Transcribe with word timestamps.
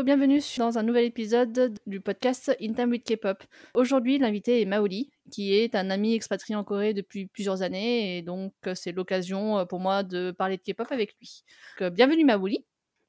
Hello, 0.00 0.06
bienvenue 0.16 0.40
dans 0.56 0.78
un 0.78 0.82
nouvel 0.82 1.04
épisode 1.04 1.78
du 1.86 2.00
podcast 2.00 2.56
In 2.58 2.72
Time 2.72 2.88
with 2.88 3.04
K-pop. 3.04 3.44
Aujourd'hui, 3.74 4.16
l'invité 4.16 4.62
est 4.62 4.64
Maoli, 4.64 5.10
qui 5.30 5.52
est 5.52 5.74
un 5.74 5.90
ami 5.90 6.14
expatrié 6.14 6.56
en 6.56 6.64
Corée 6.64 6.94
depuis 6.94 7.26
plusieurs 7.26 7.60
années, 7.60 8.16
et 8.16 8.22
donc 8.22 8.54
c'est 8.72 8.92
l'occasion 8.92 9.66
pour 9.66 9.78
moi 9.78 10.02
de 10.02 10.30
parler 10.30 10.56
de 10.56 10.62
K-pop 10.62 10.86
avec 10.90 11.14
lui. 11.18 11.42
Donc, 11.78 11.92
bienvenue 11.92 12.24
Maoli. 12.24 12.64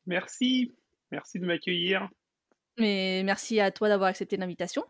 Merci, 0.05 0.73
merci 1.11 1.39
de 1.39 1.45
m'accueillir. 1.45 2.09
Mais 2.77 3.21
merci 3.23 3.61
à 3.61 3.71
toi 3.71 3.87
d'avoir 3.87 4.09
accepté 4.09 4.35
l'invitation. 4.35 4.83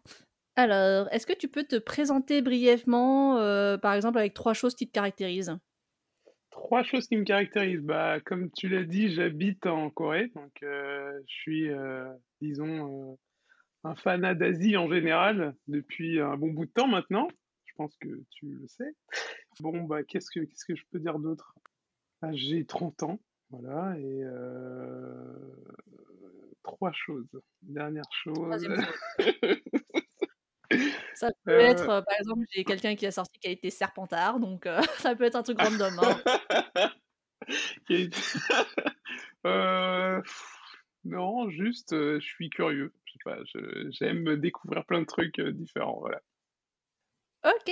Alors, 0.55 1.07
est-ce 1.11 1.27
que 1.27 1.33
tu 1.33 1.49
peux 1.49 1.65
te 1.65 1.75
présenter 1.75 2.41
brièvement, 2.41 3.37
euh, 3.37 3.77
par 3.77 3.93
exemple, 3.93 4.17
avec 4.17 4.33
trois 4.33 4.55
choses 4.55 4.73
qui 4.73 4.87
te 4.87 4.91
caractérisent? 4.91 5.59
Trois 6.51 6.83
choses 6.83 7.07
qui 7.07 7.17
me 7.17 7.23
caractérisent. 7.23 7.81
Bah, 7.81 8.19
comme 8.19 8.51
tu 8.51 8.69
l'as 8.69 8.83
dit, 8.83 9.11
j'habite 9.13 9.65
en 9.65 9.89
Corée, 9.89 10.31
donc 10.35 10.51
euh, 10.63 11.19
je 11.27 11.33
suis, 11.33 11.69
euh, 11.69 12.11
disons, 12.41 13.17
un 13.83 13.95
fanat 13.95 14.35
d'Asie 14.35 14.77
en 14.77 14.89
général 14.89 15.55
depuis 15.67 16.19
un 16.19 16.37
bon 16.37 16.51
bout 16.51 16.65
de 16.65 16.71
temps 16.71 16.87
maintenant. 16.87 17.27
Je 17.65 17.73
pense 17.75 17.95
que 17.97 18.09
tu 18.31 18.47
le 18.47 18.67
sais. 18.67 18.95
Bon, 19.59 19.83
bah, 19.83 20.03
qu'est-ce 20.03 20.29
que, 20.29 20.41
qu'est-ce 20.41 20.65
que 20.65 20.75
je 20.75 20.83
peux 20.91 20.99
dire 20.99 21.19
d'autre? 21.19 21.55
Bah, 22.21 22.29
J'ai 22.33 22.65
30 22.65 23.03
ans, 23.03 23.19
voilà, 23.49 23.97
et 23.97 24.23
trois 26.63 26.91
choses. 26.91 27.41
Dernière 27.61 28.11
chose. 28.11 28.67
Ça 31.15 31.29
peut 31.45 31.59
être, 31.59 31.89
euh, 31.89 32.01
par 32.01 32.15
exemple, 32.19 32.45
j'ai 32.51 32.63
quelqu'un 32.63 32.95
qui 32.95 33.05
a 33.05 33.11
sorti 33.11 33.39
qui 33.39 33.47
a 33.47 33.51
été 33.51 33.69
Serpentard, 33.69 34.39
donc 34.39 34.65
euh, 34.65 34.81
ça 34.99 35.15
peut 35.15 35.25
être 35.25 35.35
un 35.35 35.43
truc 35.43 35.59
random. 35.59 35.99
Hein. 35.99 36.91
euh, 39.45 40.21
non, 41.03 41.49
juste, 41.49 41.91
je 41.91 42.19
suis 42.19 42.49
curieux. 42.49 42.93
J'aime 43.89 44.35
découvrir 44.37 44.85
plein 44.85 45.01
de 45.01 45.05
trucs 45.05 45.39
différents, 45.39 45.99
voilà. 45.99 46.21
Ok. 47.45 47.71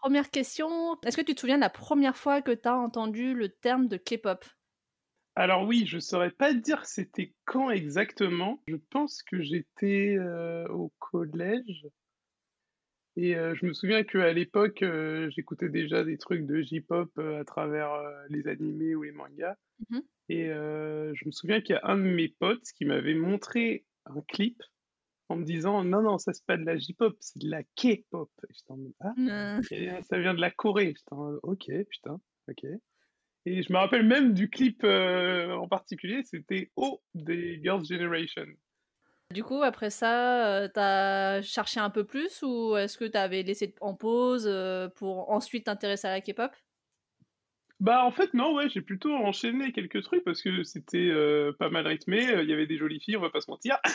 Première 0.00 0.30
question, 0.30 0.98
est-ce 1.02 1.16
que 1.16 1.22
tu 1.22 1.34
te 1.34 1.40
souviens 1.40 1.56
de 1.56 1.62
la 1.62 1.70
première 1.70 2.16
fois 2.16 2.40
que 2.40 2.52
tu 2.52 2.66
as 2.66 2.76
entendu 2.76 3.34
le 3.34 3.50
terme 3.50 3.86
de 3.86 3.98
K-pop? 3.98 4.44
Alors 5.36 5.66
oui, 5.66 5.84
je 5.86 5.98
saurais 5.98 6.30
pas 6.30 6.54
dire 6.54 6.84
c'était 6.86 7.34
quand 7.44 7.70
exactement. 7.70 8.62
Je 8.66 8.76
pense 8.76 9.22
que 9.22 9.42
j'étais 9.42 10.16
au 10.70 10.90
collège. 10.98 11.86
Et 13.22 13.34
je 13.34 13.66
me 13.66 13.74
souviens 13.74 14.02
qu'à 14.02 14.32
l'époque, 14.32 14.82
j'écoutais 15.28 15.68
déjà 15.68 16.04
des 16.04 16.16
trucs 16.16 16.46
de 16.46 16.62
J-pop 16.62 17.10
à 17.18 17.44
travers 17.44 17.90
les 18.30 18.48
animés 18.48 18.94
ou 18.94 19.02
les 19.02 19.12
mangas. 19.12 19.56
Mmh 19.90 20.00
et 20.32 20.46
je 20.46 21.26
me 21.26 21.32
souviens 21.32 21.60
qu'il 21.60 21.74
y 21.74 21.78
a 21.78 21.90
un 21.90 21.98
de 21.98 22.04
mes 22.04 22.28
potes 22.28 22.64
qui 22.76 22.84
m'avait 22.84 23.16
montré 23.16 23.84
un 24.06 24.20
clip 24.28 24.62
en 25.28 25.34
me 25.34 25.44
disant 25.44 25.82
non 25.82 26.02
non 26.02 26.18
ça 26.18 26.32
c'est 26.32 26.46
pas 26.46 26.56
de 26.56 26.64
la 26.64 26.78
J-pop 26.78 27.16
c'est 27.18 27.40
de 27.40 27.50
la 27.50 27.64
K-pop. 27.64 28.30
ah 29.00 29.12
mmh. 29.16 29.62
ça 30.02 30.18
vient 30.20 30.34
de 30.34 30.40
la 30.40 30.52
Corée. 30.52 30.94
ok 31.42 31.70
putain 31.88 32.20
ok. 32.48 32.64
Et 33.46 33.62
je 33.62 33.72
me 33.72 33.78
rappelle 33.78 34.06
même 34.06 34.34
du 34.34 34.50
clip 34.50 34.84
en 34.84 35.66
particulier, 35.68 36.22
c'était 36.24 36.70
O 36.76 37.02
des 37.14 37.60
Girls' 37.62 37.86
Generation. 37.86 38.46
Du 39.30 39.44
coup, 39.44 39.62
après 39.62 39.90
ça, 39.90 40.66
tu 40.66 40.72
t'as 40.72 41.40
cherché 41.42 41.78
un 41.78 41.90
peu 41.90 42.04
plus 42.04 42.42
ou 42.42 42.76
est-ce 42.76 42.98
que 42.98 43.04
t'avais 43.04 43.42
laissé 43.42 43.74
en 43.80 43.94
pause 43.94 44.50
pour 44.96 45.30
ensuite 45.30 45.66
t'intéresser 45.66 46.08
à 46.08 46.10
la 46.10 46.20
K-pop? 46.20 46.50
Bah 47.78 48.04
en 48.04 48.10
fait 48.10 48.34
non, 48.34 48.54
ouais, 48.54 48.68
j'ai 48.68 48.82
plutôt 48.82 49.14
enchaîné 49.14 49.72
quelques 49.72 50.02
trucs 50.02 50.24
parce 50.24 50.42
que 50.42 50.64
c'était 50.64 51.10
pas 51.58 51.70
mal 51.70 51.86
rythmé, 51.86 52.26
il 52.42 52.50
y 52.50 52.52
avait 52.52 52.66
des 52.66 52.76
jolies 52.76 53.00
filles, 53.00 53.16
on 53.16 53.22
va 53.22 53.30
pas 53.30 53.40
se 53.40 53.50
mentir. 53.50 53.78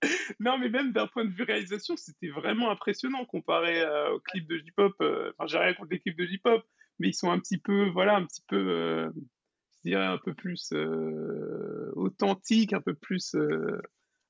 non 0.40 0.58
mais 0.58 0.70
même 0.70 0.92
d'un 0.92 1.06
point 1.06 1.26
de 1.26 1.30
vue 1.30 1.44
réalisation, 1.44 1.96
c'était 1.96 2.28
vraiment 2.28 2.70
impressionnant 2.70 3.26
comparé 3.26 3.84
au 4.10 4.18
clip 4.18 4.48
de 4.48 4.56
J-pop. 4.56 4.94
Enfin, 4.98 5.46
j'ai 5.46 5.58
rien 5.58 5.74
contre 5.74 5.90
les 5.90 6.00
clips 6.00 6.18
de 6.18 6.24
J-pop, 6.24 6.64
mais 6.98 7.08
ils 7.08 7.14
sont 7.14 7.30
un 7.30 7.38
petit 7.38 7.58
peu, 7.58 7.90
voilà, 7.90 8.16
un 8.16 8.24
petit 8.24 8.42
peu 8.48 9.12
un 9.90 10.18
peu 10.18 10.34
plus 10.34 10.70
euh, 10.72 11.90
authentique, 11.94 12.72
un 12.72 12.80
peu 12.80 12.94
plus. 12.94 13.34
Euh, 13.34 13.80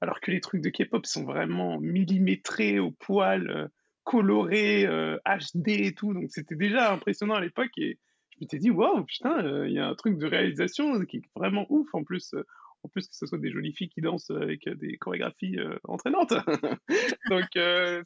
alors 0.00 0.20
que 0.20 0.30
les 0.30 0.40
trucs 0.40 0.62
de 0.62 0.70
K-pop 0.70 1.06
sont 1.06 1.24
vraiment 1.24 1.78
millimétrés 1.80 2.80
au 2.80 2.90
poil, 2.90 3.50
euh, 3.50 3.68
colorés, 4.04 4.84
HD 5.24 5.68
et 5.68 5.94
tout. 5.94 6.12
Donc 6.12 6.30
c'était 6.30 6.56
déjà 6.56 6.92
impressionnant 6.92 7.34
à 7.34 7.40
l'époque 7.40 7.70
et 7.76 7.98
je 8.30 8.38
m'étais 8.40 8.58
dit, 8.58 8.70
waouh, 8.70 9.04
putain, 9.04 9.66
il 9.66 9.72
y 9.72 9.78
a 9.78 9.86
un 9.86 9.94
truc 9.94 10.18
de 10.18 10.26
réalisation 10.26 11.04
qui 11.04 11.18
est 11.18 11.22
vraiment 11.36 11.66
ouf 11.68 11.86
en 11.92 12.02
plus. 12.02 12.34
en 12.82 12.88
plus 12.88 13.06
que 13.06 13.14
ce 13.14 13.26
soit 13.26 13.38
des 13.38 13.52
jolies 13.52 13.74
filles 13.74 13.90
qui 13.90 14.00
dansent 14.00 14.30
avec 14.30 14.68
des 14.68 14.96
chorégraphies 14.96 15.56
entraînantes. 15.84 16.34
Donc 17.30 17.46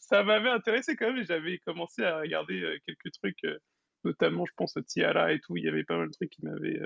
ça 0.00 0.22
m'avait 0.22 0.50
intéressé 0.50 0.96
quand 0.96 1.06
même 1.06 1.22
et 1.22 1.24
j'avais 1.24 1.58
commencé 1.60 2.02
à 2.02 2.18
regarder 2.18 2.78
quelques 2.84 3.12
trucs, 3.14 3.40
notamment 4.04 4.44
je 4.44 4.52
pense 4.54 4.74
Tiara 4.86 5.32
et 5.32 5.40
tout. 5.40 5.56
Il 5.56 5.64
y 5.64 5.68
avait 5.68 5.84
pas 5.84 5.96
mal 5.96 6.08
de 6.08 6.12
trucs 6.12 6.28
qui 6.28 6.44
m'avaient 6.44 6.78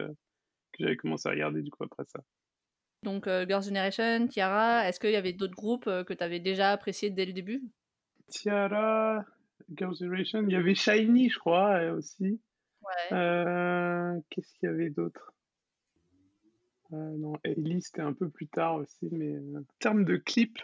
j'avais 0.79 0.97
commencé 0.97 1.29
à 1.29 1.33
regarder 1.33 1.63
du 1.63 1.71
coup 1.71 1.85
après 1.85 2.05
ça. 2.07 2.21
Donc 3.03 3.27
euh, 3.27 3.47
Girls' 3.47 3.65
Generation, 3.65 4.27
Tiara, 4.29 4.89
est-ce 4.89 5.01
qu'il 5.01 5.11
y 5.11 5.17
avait 5.17 5.33
d'autres 5.33 5.55
groupes 5.55 5.87
euh, 5.87 6.05
que 6.05 6.13
tu 6.13 6.23
avais 6.23 6.41
déjà 6.41 6.71
appréciés 6.71 7.11
dès 7.11 7.25
le 7.25 7.33
début? 7.33 7.63
Tiara, 8.29 9.25
Girls' 9.75 9.97
Generation, 9.97 10.43
il 10.43 10.53
y 10.53 10.57
avait 10.57 10.75
Shiny 10.75 11.31
je 11.31 11.39
crois 11.39 11.91
aussi. 11.93 12.41
Ouais. 12.83 13.17
Euh, 13.17 14.19
qu'est-ce 14.29 14.53
qu'il 14.55 14.69
y 14.69 14.73
avait 14.73 14.91
d'autre? 14.91 15.33
Non, 16.93 17.35
Ellie 17.45 17.81
c'était 17.83 18.03
un 18.03 18.13
peu 18.13 18.29
plus 18.29 18.49
tard 18.49 18.75
aussi, 18.75 19.09
mais 19.13 19.39
en 19.57 19.63
termes 19.79 20.05
de 20.05 20.17
clips, 20.17 20.59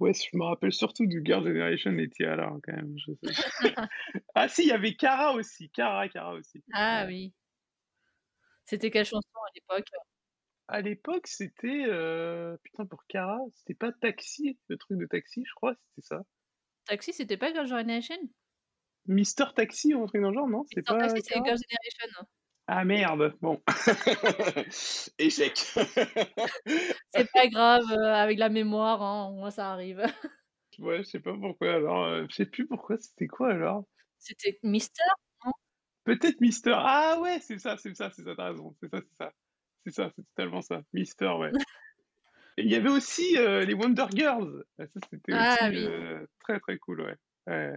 ouais, 0.00 0.12
je 0.12 0.36
me 0.36 0.44
rappelle 0.44 0.72
surtout 0.72 1.06
du 1.06 1.22
Girls' 1.24 1.46
Generation 1.46 1.96
et 1.98 2.08
Tiara 2.10 2.48
hein, 2.48 2.60
quand 2.62 2.74
même. 2.74 2.96
ah 4.34 4.48
si, 4.48 4.62
il 4.64 4.68
y 4.68 4.72
avait 4.72 4.94
Kara 4.94 5.32
aussi, 5.32 5.70
Kara, 5.70 6.08
Kara 6.08 6.34
aussi. 6.34 6.62
Ah 6.72 7.04
oui. 7.06 7.32
C'était 8.66 8.90
quelle 8.90 9.06
chanson 9.06 9.28
à 9.34 9.50
l'époque? 9.54 9.88
À 10.68 10.80
l'époque, 10.80 11.28
c'était. 11.28 11.84
Euh, 11.86 12.56
putain, 12.64 12.84
pour 12.84 13.06
Cara, 13.06 13.38
c'était 13.52 13.74
pas 13.74 13.92
Taxi, 13.92 14.58
le 14.68 14.76
truc 14.76 14.98
de 14.98 15.06
Taxi, 15.06 15.44
je 15.46 15.54
crois, 15.54 15.74
c'était 15.88 16.06
ça. 16.06 16.22
Taxi, 16.86 17.12
c'était 17.12 17.36
pas 17.36 17.52
Girl 17.52 17.66
Generation? 17.66 18.18
Mister 19.06 19.44
Taxi 19.54 19.94
ou 19.94 20.02
un 20.02 20.06
truc 20.06 20.20
dans 20.20 20.30
le 20.30 20.34
genre, 20.34 20.48
non? 20.48 20.64
C'est 20.74 20.82
pas. 20.82 20.98
Taxi, 20.98 21.22
c'est 21.22 21.34
Girl 21.34 21.56
Generation. 21.56 22.26
Ah 22.66 22.84
merde, 22.84 23.36
bon. 23.40 23.62
Échec. 25.20 25.56
c'est 27.14 27.30
pas 27.32 27.46
grave, 27.46 27.84
euh, 27.92 28.14
avec 28.14 28.40
la 28.40 28.48
mémoire, 28.48 29.00
hein, 29.00 29.30
moi 29.36 29.52
ça 29.52 29.70
arrive. 29.70 30.02
ouais, 30.80 30.98
je 30.98 31.02
sais 31.04 31.20
pas 31.20 31.34
pourquoi 31.40 31.74
alors. 31.74 32.04
Euh, 32.06 32.26
je 32.28 32.34
sais 32.34 32.46
plus 32.46 32.66
pourquoi, 32.66 32.98
c'était 32.98 33.28
quoi 33.28 33.52
alors? 33.52 33.84
C'était 34.18 34.58
Mister? 34.64 35.04
Peut-être 36.06 36.40
Mister. 36.40 36.72
Ah 36.76 37.18
ouais, 37.20 37.40
c'est 37.40 37.58
ça, 37.58 37.76
c'est 37.76 37.94
ça, 37.94 38.10
c'est 38.14 38.22
ça, 38.22 38.34
t'as 38.36 38.50
raison. 38.50 38.74
C'est 38.80 38.88
ça, 38.88 39.00
c'est 39.02 39.16
ça. 39.16 39.32
C'est 39.84 39.92
ça, 39.92 40.12
c'est 40.16 40.22
totalement 40.34 40.62
ça. 40.62 40.82
Mister, 40.92 41.32
ouais. 41.38 41.50
Et 42.58 42.62
il 42.62 42.70
y 42.70 42.76
avait 42.76 42.88
aussi 42.88 43.36
euh, 43.36 43.64
les 43.64 43.74
Wonder 43.74 44.06
Girls. 44.14 44.64
Ça, 44.78 44.84
c'était 45.10 45.32
ah 45.32 45.56
aussi 45.68 45.84
euh, 45.84 46.24
très, 46.40 46.58
très 46.60 46.78
cool, 46.78 47.02
ouais. 47.02 47.72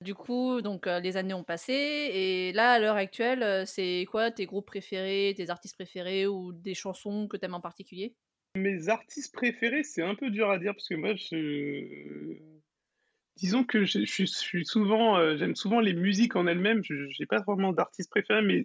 Du 0.00 0.14
coup, 0.14 0.60
donc 0.62 0.86
euh, 0.86 1.00
les 1.00 1.16
années 1.16 1.34
ont 1.34 1.44
passé 1.44 1.72
et 1.72 2.52
là, 2.52 2.72
à 2.72 2.78
l'heure 2.78 2.96
actuelle, 2.96 3.66
c'est 3.66 4.06
quoi 4.10 4.30
tes 4.30 4.46
groupes 4.46 4.66
préférés, 4.66 5.34
tes 5.36 5.50
artistes 5.50 5.74
préférés 5.74 6.26
ou 6.26 6.52
des 6.52 6.74
chansons 6.74 7.28
que 7.28 7.36
t'aimes 7.36 7.54
en 7.54 7.60
particulier? 7.60 8.14
Mes 8.56 8.88
artistes 8.88 9.34
préférés, 9.34 9.82
c'est 9.84 10.02
un 10.02 10.14
peu 10.14 10.30
dur 10.30 10.50
à 10.50 10.58
dire 10.58 10.72
parce 10.74 10.88
que 10.88 10.94
moi, 10.94 11.14
je 11.14 12.36
Disons 13.36 13.64
que 13.64 13.84
je, 13.84 14.04
suis 14.04 14.64
souvent, 14.64 15.18
euh, 15.18 15.36
j'aime 15.36 15.56
souvent 15.56 15.80
les 15.80 15.92
musiques 15.92 16.36
en 16.36 16.46
elles-mêmes. 16.46 16.82
Je 16.82 16.94
n'ai 16.94 17.26
pas 17.26 17.40
vraiment 17.40 17.72
d'artiste 17.72 18.10
préféré, 18.10 18.40
mais 18.42 18.64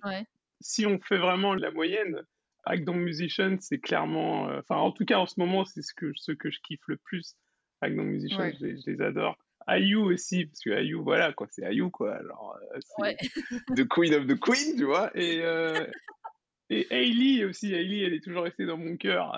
si 0.61 0.85
on 0.85 0.99
fait 0.99 1.17
vraiment 1.17 1.53
la 1.53 1.71
moyenne, 1.71 2.21
Agdon 2.63 2.93
Musician, 2.93 3.57
c'est 3.59 3.79
clairement, 3.79 4.47
euh, 4.49 4.59
enfin 4.59 4.75
en 4.75 4.91
tout 4.91 5.03
cas 5.03 5.17
en 5.17 5.25
ce 5.25 5.39
moment, 5.39 5.65
c'est 5.65 5.81
ce 5.81 5.93
que 5.95 6.11
ce 6.15 6.31
que 6.31 6.51
je 6.51 6.59
kiffe 6.61 6.87
le 6.87 6.97
plus. 6.97 7.35
Agdon 7.81 8.03
Musician, 8.03 8.51
je, 8.59 8.89
les 8.89 9.01
adore. 9.01 9.35
IU 9.67 9.97
aussi, 9.97 10.45
parce 10.45 10.59
que 10.59 10.83
IU, 10.83 11.01
voilà 11.01 11.33
quoi, 11.33 11.47
c'est 11.49 11.63
IU 11.73 11.89
quoi. 11.89 12.15
Alors, 12.15 12.57
euh, 12.75 12.79
c'est 12.79 13.17
the 13.75 13.87
Queen 13.87 14.13
of 14.13 14.27
the 14.27 14.39
Queen, 14.39 14.77
tu 14.77 14.85
vois. 14.85 15.11
Et 15.15 15.41
et 16.69 16.87
Hailey 16.89 17.43
aussi, 17.43 17.73
Hailey, 17.73 18.05
elle 18.05 18.13
est 18.13 18.23
toujours 18.23 18.43
restée 18.43 18.65
dans 18.65 18.77
mon 18.77 18.95
cœur 18.95 19.35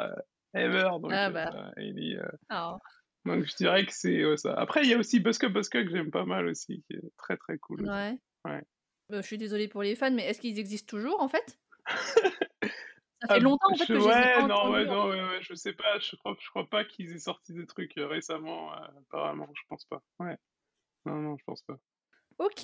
ever. 0.53 0.89
Donc, 1.01 1.11
ah 1.11 1.31
bah. 1.31 1.71
Hailey, 1.77 2.19
oh. 2.51 2.77
Donc 3.25 3.45
je 3.45 3.55
dirais 3.55 3.85
que 3.85 3.93
c'est 3.93 4.23
ça. 4.37 4.53
Après, 4.55 4.83
il 4.83 4.89
y 4.89 4.93
a 4.93 4.97
aussi 4.97 5.19
Buska 5.19 5.49
Buska 5.49 5.83
que 5.83 5.89
j'aime 5.89 6.11
pas 6.11 6.25
mal 6.25 6.47
aussi, 6.47 6.83
qui 6.87 6.93
est 6.93 7.17
très 7.17 7.37
très 7.37 7.57
cool. 7.57 7.81
Ouais. 7.87 8.17
ouais. 8.45 8.61
Bah, 9.09 9.21
je 9.21 9.27
suis 9.27 9.37
désolée 9.37 9.67
pour 9.67 9.83
les 9.83 9.95
fans, 9.95 10.11
mais 10.11 10.25
est-ce 10.25 10.41
qu'ils 10.41 10.59
existent 10.59 10.89
toujours 10.89 11.21
en 11.21 11.27
fait? 11.27 11.59
Ça 13.21 13.35
fait 13.35 13.39
longtemps 13.39 13.71
en 13.71 13.75
fait 13.75 13.85
que 13.85 13.97
je 13.97 14.05
ouais, 14.05 14.33
pas 14.35 14.47
non, 14.47 14.71
ouais, 14.71 14.85
non, 14.85 15.07
ouais, 15.07 15.21
ouais, 15.21 15.39
je 15.41 15.53
sais 15.53 15.71
pas, 15.71 15.97
je 15.99 16.15
crois, 16.17 16.35
je 16.37 16.49
crois 16.49 16.69
pas 16.69 16.83
qu'ils 16.83 17.13
aient 17.13 17.19
sorti 17.19 17.53
des 17.53 17.65
trucs 17.65 17.93
récemment, 17.95 18.73
euh, 18.73 18.85
apparemment, 18.99 19.47
je 19.53 19.61
pense 19.69 19.85
pas. 19.85 20.01
Ouais. 20.19 20.35
Non, 21.05 21.15
non, 21.15 21.37
je 21.37 21.43
pense 21.45 21.61
pas. 21.61 21.77
Ok. 22.39 22.63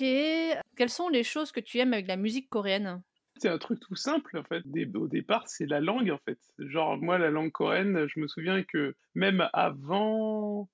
Quelles 0.76 0.90
sont 0.90 1.08
les 1.08 1.24
choses 1.24 1.50
que 1.52 1.60
tu 1.60 1.78
aimes 1.78 1.94
avec 1.94 2.06
la 2.06 2.16
musique 2.16 2.50
coréenne? 2.50 3.02
C'est 3.40 3.48
un 3.48 3.58
truc 3.58 3.80
tout 3.80 3.94
simple, 3.96 4.36
en 4.38 4.44
fait. 4.44 4.62
au 4.94 5.08
départ, 5.08 5.48
c'est 5.48 5.66
la 5.66 5.80
langue, 5.80 6.10
en 6.10 6.18
fait. 6.18 6.38
Genre, 6.58 6.98
moi, 6.98 7.18
la 7.18 7.30
langue 7.30 7.50
coréenne, 7.50 8.06
je 8.06 8.20
me 8.20 8.28
souviens 8.28 8.62
que 8.64 8.94
même 9.14 9.48
avant. 9.54 10.68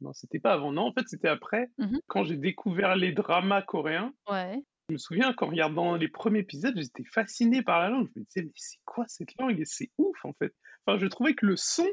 Non, 0.00 0.12
c'était 0.12 0.38
pas 0.38 0.52
avant, 0.52 0.70
non, 0.72 0.82
en 0.82 0.92
fait, 0.92 1.08
c'était 1.08 1.28
après. 1.28 1.68
Mmh 1.78 1.98
quand 2.06 2.24
j'ai 2.24 2.36
découvert 2.36 2.94
les 2.96 3.12
dramas 3.12 3.62
coréens, 3.62 4.12
Ouais. 4.30 4.60
je 4.88 4.92
me 4.92 4.98
souviens 4.98 5.32
qu'en 5.32 5.48
regardant 5.48 5.96
les 5.96 6.08
premiers 6.08 6.40
épisodes, 6.40 6.74
j'étais 6.76 7.04
fasciné 7.04 7.62
par 7.62 7.80
la 7.80 7.88
langue. 7.90 8.08
Je 8.14 8.20
me 8.20 8.24
disais, 8.26 8.42
mais 8.42 8.52
c'est 8.54 8.78
quoi 8.84 9.04
cette 9.08 9.30
langue? 9.40 9.58
Et 9.58 9.64
c'est 9.64 9.90
ouf, 9.98 10.24
en 10.24 10.32
fait. 10.34 10.54
Enfin, 10.86 10.98
je 10.98 11.06
trouvais 11.06 11.34
que 11.34 11.46
le 11.46 11.56
son, 11.56 11.86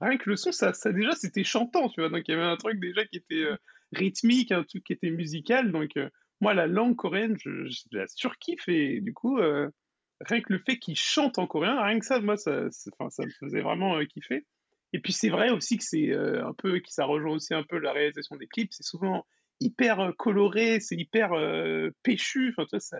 rien 0.00 0.16
que 0.18 0.28
le 0.30 0.36
son, 0.36 0.50
ça, 0.50 0.72
ça 0.72 0.92
déjà, 0.92 1.12
c'était 1.12 1.44
chantant, 1.44 1.88
tu 1.90 2.00
vois. 2.00 2.08
Donc, 2.10 2.22
il 2.26 2.32
y 2.32 2.34
avait 2.34 2.42
un 2.42 2.56
truc 2.56 2.80
déjà 2.80 3.04
qui 3.04 3.18
était 3.18 3.44
euh, 3.44 3.56
rythmique, 3.92 4.50
un 4.52 4.64
truc 4.64 4.82
qui 4.84 4.92
était 4.94 5.10
musical. 5.10 5.70
Donc, 5.70 5.96
euh, 5.96 6.08
moi, 6.40 6.54
la 6.54 6.66
langue 6.66 6.96
coréenne, 6.96 7.36
je, 7.38 7.66
je 7.68 7.82
la 7.92 8.06
surkiffe. 8.08 8.68
Et 8.68 9.00
du 9.00 9.12
coup, 9.12 9.38
euh, 9.38 9.68
rien 10.20 10.40
que 10.40 10.52
le 10.52 10.58
fait 10.58 10.78
qu'ils 10.78 10.96
chantent 10.96 11.38
en 11.38 11.46
coréen, 11.46 11.82
rien 11.82 11.98
que 11.98 12.06
ça, 12.06 12.20
moi, 12.20 12.36
ça, 12.36 12.70
ça 12.70 13.24
me 13.24 13.30
faisait 13.40 13.60
vraiment 13.60 13.98
kiffer. 14.06 14.46
Et 14.92 15.00
puis, 15.00 15.12
c'est 15.12 15.28
vrai 15.28 15.50
aussi 15.50 15.78
que 15.78 15.84
c'est 15.84 16.12
un 16.14 16.52
peu, 16.52 16.80
que 16.80 16.90
ça 16.90 17.04
rejoint 17.04 17.34
aussi 17.34 17.54
un 17.54 17.62
peu 17.62 17.78
la 17.78 17.92
réalisation 17.92 18.36
des 18.36 18.46
clips. 18.46 18.72
C'est 18.72 18.82
souvent 18.82 19.24
hyper 19.60 20.12
coloré, 20.18 20.80
c'est 20.80 20.96
hyper 20.96 21.30
péchu. 22.02 22.50
Enfin, 22.50 22.64
tu 22.64 22.70
vois, 22.70 22.80
ça 22.80 22.98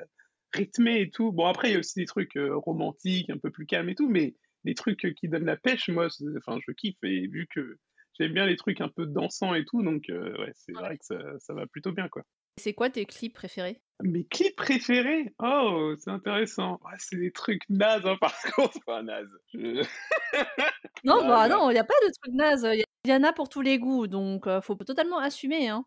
rythmé 0.53 1.01
et 1.01 1.11
tout. 1.11 1.33
Bon, 1.33 1.47
après, 1.47 1.71
il 1.71 1.73
y 1.73 1.77
a 1.77 1.79
aussi 1.79 1.99
des 1.99 2.07
trucs 2.07 2.35
romantiques, 2.37 3.31
un 3.31 3.39
peu 3.39 3.51
plus 3.51 3.67
calmes 3.67 3.89
et 3.89 3.95
tout, 3.95 4.09
mais 4.09 4.35
des 4.65 4.75
trucs 4.75 5.15
qui 5.15 5.29
donnent 5.29 5.47
la 5.47 5.57
pêche, 5.57 5.89
moi, 5.89 6.09
enfin, 6.39 6.59
je 6.67 6.73
kiffe. 6.73 7.03
Et 7.03 7.27
vu 7.27 7.47
que 7.49 7.79
j'aime 8.19 8.35
bien 8.35 8.47
les 8.47 8.57
trucs 8.57 8.81
un 8.81 8.89
peu 8.89 9.07
dansants 9.07 9.55
et 9.55 9.65
tout, 9.65 9.83
donc 9.83 10.05
ouais, 10.09 10.53
c'est 10.55 10.73
vrai 10.73 10.99
que 10.99 11.05
ça, 11.05 11.19
ça, 11.39 11.55
va 11.55 11.67
plutôt 11.67 11.93
bien, 11.93 12.09
quoi. 12.09 12.23
C'est 12.57 12.75
quoi 12.75 12.91
tes 12.91 13.07
clips 13.07 13.35
préférés? 13.35 13.81
Mes 14.03 14.25
clips 14.25 14.57
préférés? 14.57 15.35
Oh, 15.43 15.95
c'est 15.99 16.11
intéressant. 16.11 16.81
c'est 16.99 17.19
des 17.19 17.33
trucs 17.33 17.63
nazes, 17.69 18.07
hein, 18.07 18.17
par 18.21 18.35
contre. 18.55 18.79
Enfin, 18.87 19.03
nazes. 19.03 19.39
non, 21.05 21.27
bah 21.27 21.49
non, 21.49 21.71
il 21.71 21.75
n'y 21.75 21.81
a 21.81 21.85
pas 21.85 21.95
de 22.07 22.13
trucs 22.21 22.35
nazes. 22.35 22.69
Il 23.05 23.11
y 23.11 23.15
en 23.15 23.25
a 23.25 23.33
pour 23.33 23.49
tous 23.49 23.63
les 23.63 23.79
goûts, 23.79 24.07
donc 24.07 24.47
faut 24.63 24.75
totalement 24.75 25.19
assumer. 25.19 25.69
Hein. 25.69 25.85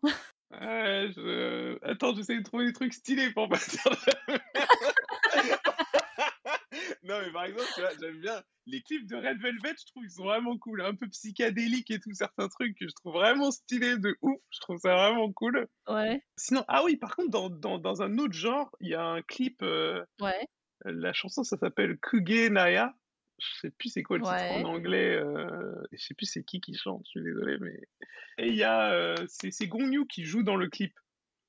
Ouais, 0.60 1.10
je... 1.16 1.78
Attends, 1.82 2.14
j'essaie 2.14 2.36
de 2.38 2.42
trouver 2.42 2.66
des 2.66 2.72
trucs 2.72 2.94
stylés 2.94 3.30
pour 3.32 3.48
pas 3.48 3.56
dire 3.56 3.80
non, 7.04 7.20
mais 7.24 7.32
par 7.32 7.44
exemple, 7.44 7.68
j'aime 8.00 8.20
bien 8.20 8.42
les 8.66 8.80
clips 8.82 9.06
de 9.06 9.16
Red 9.16 9.40
Velvet, 9.40 9.74
je 9.78 9.86
trouve 9.86 10.02
qu'ils 10.04 10.12
sont 10.12 10.24
vraiment 10.24 10.56
cool, 10.58 10.80
un 10.80 10.94
peu 10.94 11.06
psychédéliques 11.08 11.90
et 11.90 12.00
tout, 12.00 12.12
certains 12.14 12.48
trucs 12.48 12.76
que 12.78 12.88
je 12.88 12.94
trouve 12.94 13.12
vraiment 13.12 13.50
stylés 13.50 13.98
de 13.98 14.16
ouf, 14.22 14.40
je 14.50 14.60
trouve 14.60 14.78
ça 14.78 14.94
vraiment 14.94 15.30
cool. 15.32 15.68
Ouais. 15.86 16.22
Sinon, 16.36 16.64
ah 16.68 16.82
oui, 16.84 16.96
par 16.96 17.14
contre, 17.14 17.30
dans, 17.30 17.50
dans, 17.50 17.78
dans 17.78 18.02
un 18.02 18.18
autre 18.18 18.32
genre, 18.32 18.74
il 18.80 18.88
y 18.88 18.94
a 18.94 19.04
un 19.04 19.22
clip, 19.22 19.62
euh, 19.62 20.04
ouais. 20.20 20.48
la 20.84 21.12
chanson, 21.12 21.44
ça 21.44 21.58
s'appelle 21.58 21.98
Kuge 21.98 22.50
Naya, 22.50 22.94
je 23.38 23.46
sais 23.60 23.70
plus 23.70 23.90
c'est 23.90 24.02
quoi 24.02 24.16
le 24.16 24.24
titre 24.24 24.52
en 24.52 24.64
anglais, 24.64 25.14
euh, 25.16 25.74
je 25.92 26.02
sais 26.02 26.14
plus 26.14 26.26
c'est 26.26 26.44
qui 26.44 26.60
qui 26.60 26.74
chante, 26.74 27.02
je 27.06 27.10
suis 27.10 27.22
désolé, 27.22 27.58
mais... 27.60 27.78
Et 28.38 28.48
il 28.48 28.56
y 28.56 28.64
a, 28.64 28.92
euh, 28.92 29.14
c'est 29.28 29.68
Gong 29.68 29.92
Yu 29.92 30.06
qui 30.06 30.24
joue 30.24 30.42
dans 30.42 30.56
le 30.56 30.68
clip. 30.68 30.94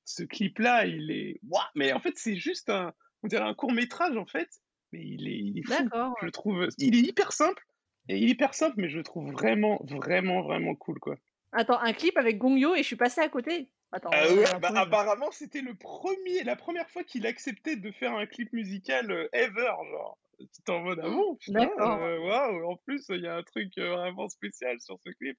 Ce 0.04 0.22
clip-là, 0.22 0.86
il 0.86 1.10
est... 1.10 1.40
mais 1.74 1.92
en 1.92 1.98
fait, 1.98 2.12
c'est 2.16 2.36
juste 2.36 2.70
un, 2.70 2.92
on 3.22 3.28
dirait 3.28 3.42
un 3.42 3.54
court-métrage, 3.54 4.16
en 4.16 4.26
fait, 4.26 4.60
mais 4.92 5.00
il 5.04 5.28
est, 5.28 5.38
il 5.38 5.58
est 5.58 5.62
fou. 5.62 5.88
Je 6.22 6.28
trouve, 6.28 6.68
il 6.78 6.96
est 6.96 7.08
hyper 7.08 7.32
simple, 7.32 7.62
et 8.08 8.18
il 8.18 8.28
est 8.28 8.32
hyper 8.32 8.54
simple, 8.54 8.74
mais 8.78 8.88
je 8.88 8.98
le 8.98 9.04
trouve 9.04 9.30
vraiment, 9.32 9.80
vraiment, 9.84 10.42
vraiment 10.42 10.74
cool, 10.74 10.98
quoi. 11.00 11.16
Attends, 11.52 11.80
un 11.80 11.92
clip 11.92 12.16
avec 12.18 12.38
Gongyo 12.38 12.74
et 12.74 12.78
je 12.78 12.86
suis 12.86 12.96
passé 12.96 13.20
à 13.20 13.28
côté? 13.28 13.70
Attends, 13.92 14.10
ah 14.12 14.32
ouais, 14.32 14.44
bah, 14.60 14.72
apparemment 14.74 15.30
c'était 15.30 15.60
le 15.60 15.74
premier, 15.74 16.42
la 16.42 16.56
première 16.56 16.90
fois 16.90 17.04
qu'il 17.04 17.24
acceptait 17.24 17.76
de 17.76 17.90
faire 17.92 18.14
un 18.14 18.26
clip 18.26 18.52
musical 18.52 19.10
euh, 19.10 19.28
ever, 19.32 19.72
genre. 19.90 20.18
Tu 20.38 20.70
en 20.70 20.80
mode 20.80 21.00
ah 21.02 21.08
bon, 21.08 21.38
euh, 21.48 22.18
waouh, 22.18 22.70
en 22.70 22.76
plus 22.76 23.06
il 23.08 23.22
y 23.22 23.26
a 23.26 23.36
un 23.36 23.42
truc 23.42 23.72
euh, 23.78 23.88
vraiment 23.96 24.28
spécial 24.28 24.78
sur 24.80 24.98
ce 25.02 25.10
clip 25.10 25.38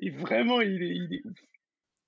et, 0.00 0.10
vraiment 0.10 0.60
il 0.60 0.82
est, 0.82 0.96
il 0.96 1.14
est 1.14 1.24
ouf. 1.24 1.38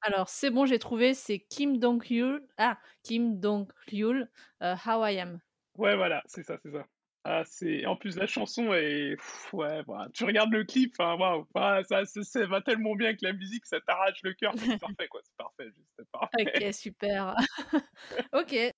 Alors 0.00 0.28
c'est 0.28 0.50
bon, 0.50 0.67
j'ai 0.67 0.81
trouvé, 0.81 1.14
c'est 1.14 1.38
Kim 1.38 1.78
Dong-hyul, 1.78 2.44
ah 2.58 2.78
Kim 3.05 3.38
Dong-hyul, 3.38 4.28
How 4.61 5.06
I 5.06 5.20
Am. 5.20 5.40
Ouais, 5.78 5.96
voilà, 5.96 6.23
c'est 6.26 6.43
ça, 6.43 6.58
c'est 6.62 6.73
ça. 6.73 6.87
Ah, 7.28 7.43
c'est... 7.44 7.84
En 7.87 7.96
plus, 7.96 8.17
la 8.17 8.28
chanson 8.28 8.73
est. 8.73 9.17
ouais, 9.52 9.82
bah, 9.82 10.06
tu 10.14 10.25
regardes 10.25 10.52
le 10.52 10.62
clip, 10.62 10.94
enfin, 10.96 11.17
waouh, 11.17 11.82
ça, 11.82 12.05
ça, 12.05 12.46
va 12.46 12.61
tellement 12.61 12.94
bien 12.94 13.14
que 13.14 13.25
la 13.25 13.32
musique, 13.32 13.67
ça 13.67 13.81
t'arrache 13.81 14.23
le 14.23 14.32
cœur. 14.34 14.55
C'est 14.56 14.78
parfait, 14.78 15.08
quoi. 15.08 15.20
C'est 15.25 15.37
parfait, 15.37 15.64
juste 15.76 16.11
parfait. 16.12 16.67
Ok, 16.69 16.73
super. 16.73 17.34
ok. 18.32 18.73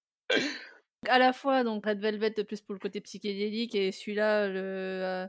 À 1.09 1.19
la 1.19 1.35
fois, 1.35 1.63
donc, 1.63 1.85
Red 1.85 2.01
Velvet, 2.01 2.31
plus 2.45 2.63
pour 2.63 2.73
le 2.73 2.79
côté 2.81 3.03
psychédélique, 3.03 3.75
et 3.75 3.93
celui-là, 3.93 4.49
le, 4.49 4.61
euh, 4.61 5.27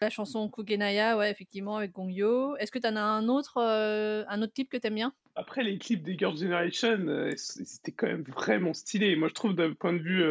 la 0.00 0.08
chanson 0.08 0.48
Kugenaya, 0.48 1.18
ouais, 1.18 1.28
effectivement, 1.28 1.76
avec 1.76 1.90
Gongyo. 1.90 2.56
Est-ce 2.58 2.70
que 2.70 2.78
tu 2.78 2.86
en 2.86 2.94
as 2.94 3.02
un 3.02 3.28
autre, 3.28 3.58
euh, 3.58 4.24
un 4.28 4.42
autre 4.42 4.54
clip 4.54 4.70
que 4.70 4.76
t'aimes 4.76 4.94
bien? 4.94 5.12
Après, 5.34 5.64
les 5.64 5.76
clips 5.76 6.04
des 6.04 6.16
Girls' 6.16 6.38
Generation, 6.38 7.00
euh, 7.08 7.32
c'était 7.36 7.90
quand 7.90 8.06
même 8.06 8.22
vraiment 8.22 8.74
stylé. 8.74 9.16
Moi, 9.16 9.26
je 9.26 9.34
trouve, 9.34 9.54
d'un 9.54 9.74
point 9.74 9.92
de 9.92 9.98
vue 9.98 10.22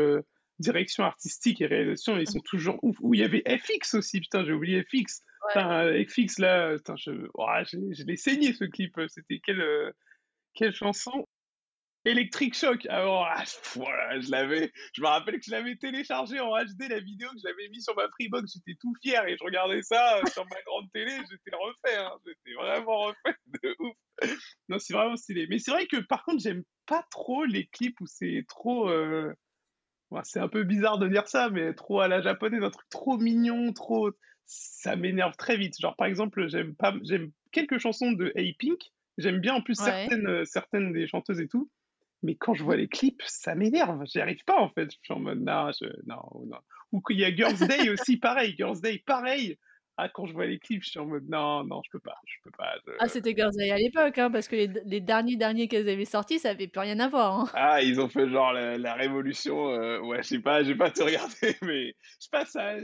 direction 0.59 1.03
artistique 1.03 1.61
et 1.61 1.65
réalisation, 1.65 2.17
ils 2.17 2.29
sont 2.29 2.41
toujours 2.41 2.77
ouf. 2.83 2.97
Où 3.01 3.13
il 3.13 3.21
y 3.21 3.23
avait 3.23 3.43
FX 3.47 3.95
aussi, 3.95 4.19
putain, 4.19 4.43
j'ai 4.45 4.53
oublié 4.53 4.83
FX. 4.83 5.23
FX 5.55 6.39
là, 6.39 6.75
putain, 6.75 6.95
je, 6.97 7.11
je, 7.11 8.03
l'ai 8.03 8.17
saigné 8.17 8.53
ce 8.53 8.65
clip. 8.65 8.99
C'était 9.07 9.39
quelle, 9.39 9.61
euh, 9.61 9.91
quelle 10.53 10.73
chanson? 10.73 11.25
Electric 12.05 12.55
Shock. 12.55 12.85
Alors, 12.87 13.27
ah, 13.29 13.43
voilà, 13.75 14.19
je 14.19 14.31
l'avais. 14.31 14.71
Je 14.93 15.01
me 15.01 15.07
rappelle 15.07 15.39
que 15.39 15.45
je 15.45 15.51
l'avais 15.51 15.75
téléchargé 15.75 16.39
en 16.39 16.51
HD 16.51 16.89
la 16.89 16.99
vidéo 16.99 17.29
que 17.29 17.39
j'avais 17.43 17.67
mis 17.69 17.81
sur 17.81 17.95
ma 17.95 18.07
Freebox. 18.09 18.53
J'étais 18.53 18.77
tout 18.79 18.93
fier 19.01 19.25
et 19.27 19.37
je 19.37 19.43
regardais 19.43 19.81
ça 19.81 20.17
euh, 20.17 20.25
sur 20.31 20.45
ma 20.45 20.61
grande 20.65 20.89
télé. 20.93 21.11
J'étais 21.29 21.55
refait. 21.55 21.97
Hein. 21.97 22.11
J'étais 22.25 22.55
vraiment 22.55 22.99
refait 22.99 23.35
de 23.63 23.75
ouf. 23.79 23.95
Non, 24.69 24.79
c'est 24.79 24.93
vraiment 24.93 25.17
stylé. 25.17 25.47
Mais 25.49 25.59
c'est 25.59 25.71
vrai 25.71 25.87
que 25.87 25.97
par 25.97 26.23
contre, 26.23 26.41
j'aime 26.41 26.63
pas 26.85 27.05
trop 27.11 27.45
les 27.45 27.67
clips 27.67 27.99
où 27.99 28.07
c'est 28.07 28.45
trop. 28.47 28.89
Euh, 28.89 29.33
c'est 30.23 30.39
un 30.39 30.47
peu 30.47 30.63
bizarre 30.63 30.97
de 30.97 31.07
dire 31.07 31.27
ça, 31.27 31.49
mais 31.49 31.73
trop 31.73 32.01
à 32.01 32.07
la 32.07 32.21
japonaise, 32.21 32.63
un 32.63 32.69
truc 32.69 32.89
trop 32.89 33.17
mignon, 33.17 33.73
trop. 33.73 34.11
Ça 34.45 34.95
m'énerve 34.95 35.35
très 35.37 35.57
vite. 35.57 35.79
Genre, 35.79 35.95
par 35.95 36.07
exemple, 36.07 36.47
j'aime 36.47 36.75
pas, 36.75 36.95
j'aime 37.03 37.31
quelques 37.51 37.77
chansons 37.77 38.11
de 38.11 38.33
A-Pink. 38.35 38.79
J'aime 39.17 39.39
bien 39.39 39.53
en 39.53 39.61
plus 39.61 39.75
certaines, 39.75 40.27
euh, 40.27 40.45
certaines 40.45 40.93
des 40.93 41.05
chanteuses 41.05 41.41
et 41.41 41.47
tout. 41.47 41.69
Mais 42.23 42.35
quand 42.35 42.53
je 42.53 42.63
vois 42.63 42.75
les 42.75 42.87
clips, 42.87 43.21
ça 43.27 43.53
m'énerve. 43.53 44.03
J'y 44.05 44.19
arrive 44.19 44.43
pas 44.45 44.59
en 44.59 44.69
fait. 44.69 44.91
Je 44.91 44.97
suis 45.03 45.13
en 45.13 45.19
mode 45.19 45.41
non, 45.41 45.69
non, 46.05 46.45
non. 46.47 46.57
Ou 46.91 47.01
qu'il 47.01 47.19
y 47.19 47.25
a 47.25 47.33
Girls' 47.33 47.67
Day 47.67 47.89
aussi, 47.89 48.17
pareil. 48.17 48.55
Girls' 48.57 48.81
Day, 48.81 49.03
pareil. 49.05 49.57
Ah, 50.01 50.07
quand 50.07 50.25
je 50.25 50.31
vois 50.33 50.45
les 50.45 50.59
clips, 50.59 50.81
je 50.81 50.91
suis 50.91 50.99
en 50.99 51.05
mode 51.05 51.27
non, 51.27 51.65
non, 51.65 51.81
je 51.83 51.89
peux 51.91 51.99
pas, 51.99 52.15
je 52.25 52.35
peux 52.45 52.51
pas. 52.57 52.75
Ah, 52.99 53.09
c'était 53.09 53.35
Girls' 53.35 53.53
Day 53.57 53.69
à 53.69 53.77
l'époque, 53.77 54.17
hein, 54.17 54.31
parce 54.31 54.47
que 54.47 54.55
les, 54.55 54.71
les, 54.85 55.01
derniers 55.01 55.35
derniers 55.35 55.67
qu'elles 55.67 55.89
avaient 55.89 56.05
sortis, 56.05 56.39
ça 56.39 56.51
avait 56.51 56.69
plus 56.69 56.79
rien 56.79 57.01
à 57.01 57.09
voir. 57.09 57.37
Hein. 57.37 57.49
Ah, 57.53 57.81
ils 57.81 57.99
ont 57.99 58.07
fait 58.07 58.29
genre 58.29 58.53
la, 58.53 58.93
révolution. 58.93 59.73
Euh, 59.73 59.99
ouais, 59.99 60.23
je 60.23 60.29
sais 60.29 60.39
pas, 60.39 60.63
j'ai 60.63 60.75
pas 60.75 60.89
tout 60.89 61.03
regardé, 61.03 61.35
mais 61.63 61.87
je 61.87 62.15
sais 62.17 62.29
pas, 62.31 62.45
ça, 62.45 62.75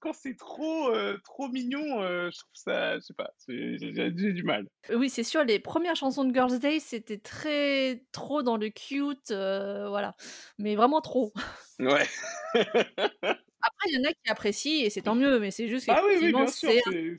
quand 0.00 0.14
c'est 0.14 0.34
trop, 0.34 0.88
euh, 0.88 1.18
trop 1.24 1.48
mignon, 1.48 2.00
euh, 2.00 2.30
je 2.32 2.38
trouve 2.38 2.54
ça, 2.54 2.94
je 2.94 3.00
sais 3.00 3.14
pas, 3.14 3.30
j'ai 3.46 4.10
du 4.32 4.42
mal. 4.42 4.66
Oui, 4.94 5.10
c'est 5.10 5.24
sûr, 5.24 5.44
les 5.44 5.58
premières 5.58 5.96
chansons 5.96 6.24
de 6.24 6.32
Girls' 6.32 6.58
Day, 6.58 6.80
c'était 6.80 7.18
très 7.18 8.02
trop 8.12 8.42
dans 8.42 8.56
le 8.56 8.70
cute, 8.70 9.28
voilà, 9.28 10.14
mais 10.56 10.74
vraiment 10.74 11.02
trop. 11.02 11.34
Ouais. 11.80 12.06
Après, 13.62 13.90
il 13.90 13.94
y 13.94 13.98
en 13.98 14.10
a 14.10 14.12
qui 14.12 14.28
apprécient 14.28 14.84
et 14.84 14.90
c'est 14.90 15.02
tant 15.02 15.14
mieux, 15.14 15.38
mais 15.38 15.50
c'est 15.50 15.68
juste 15.68 15.86
que 15.86 15.92
ah 15.92 16.02
oui, 16.04 16.16
c'est 16.48 16.80
un, 16.88 17.16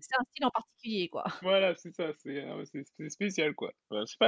style 0.00 0.44
en 0.44 0.50
particulier, 0.50 1.08
quoi. 1.08 1.24
Voilà, 1.42 1.74
c'est 1.76 1.94
ça, 1.94 2.10
c'est 2.18 2.40
ah 2.40 3.08
spécial, 3.08 3.54
quoi. 3.54 3.72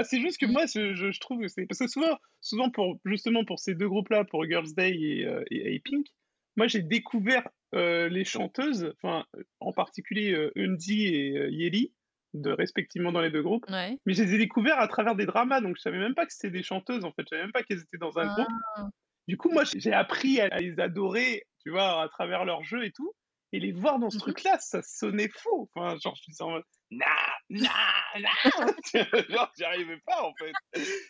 c'est 0.04 0.20
juste 0.20 0.38
que 0.38 0.46
moi, 0.46 0.66
je, 0.66 0.94
je 0.94 1.20
trouve 1.20 1.40
que 1.40 1.48
c'est 1.48 1.66
parce 1.66 1.80
que 1.80 1.88
souvent, 1.88 2.16
souvent 2.40 2.70
pour 2.70 2.98
justement 3.04 3.44
pour 3.44 3.58
ces 3.58 3.74
deux 3.74 3.88
groupes-là, 3.88 4.24
pour 4.24 4.44
Girls' 4.44 4.74
Day 4.74 4.90
et, 4.90 5.26
euh, 5.26 5.42
et, 5.50 5.80
Pink, 5.80 6.06
moi 6.56 6.68
j'ai 6.68 6.82
découvert 6.82 7.48
euh, 7.74 8.08
les 8.08 8.24
chanteuses, 8.24 8.92
enfin 9.02 9.24
en 9.60 9.72
particulier 9.72 10.32
euh, 10.32 10.52
Undi 10.56 11.06
et 11.06 11.38
euh, 11.38 11.50
Yeli, 11.50 11.92
de 12.34 12.50
respectivement 12.50 13.12
dans 13.12 13.20
les 13.20 13.30
deux 13.30 13.42
groupes. 13.42 13.66
Mais 13.68 13.98
je 14.06 14.22
les 14.22 14.34
ai 14.34 14.38
découverts 14.38 14.78
à 14.78 14.88
travers 14.88 15.16
des 15.16 15.26
dramas, 15.26 15.60
donc 15.60 15.76
je 15.76 15.82
savais 15.82 15.98
même 15.98 16.14
pas 16.14 16.26
que 16.26 16.32
c'était 16.32 16.50
des 16.50 16.62
chanteuses 16.62 17.04
en 17.04 17.12
fait, 17.12 17.22
je 17.22 17.30
savais 17.30 17.42
même 17.42 17.52
pas 17.52 17.62
qu'elles 17.62 17.80
étaient 17.80 17.98
dans 17.98 18.18
un 18.18 18.26
groupe. 18.34 18.48
Ah. 18.76 18.88
Du 19.28 19.36
coup, 19.36 19.50
moi, 19.50 19.64
j'ai 19.64 19.92
appris 19.92 20.40
à 20.40 20.48
les 20.58 20.78
adorer 20.78 21.44
tu 21.66 21.72
vois, 21.72 22.00
à 22.00 22.08
travers 22.08 22.44
leur 22.44 22.62
jeu 22.62 22.84
et 22.84 22.92
tout. 22.92 23.12
Et 23.52 23.58
les 23.58 23.72
voir 23.72 23.98
dans 23.98 24.08
ce 24.08 24.18
mmh 24.18 24.20
truc-là, 24.20 24.56
ça 24.60 24.82
sonnait 24.82 25.28
faux. 25.28 25.68
Enfin, 25.74 25.98
genre, 25.98 26.14
je 26.14 26.22
suis 26.22 26.40
en 26.40 26.50
mode, 26.50 26.62
nah, 26.92 27.06
nah, 27.50 27.68
nah. 28.20 28.30
genre, 29.28 29.50
j'y 29.56 29.64
arrivais 29.64 29.98
pas, 30.06 30.22
en 30.22 30.32
fait. 30.34 30.52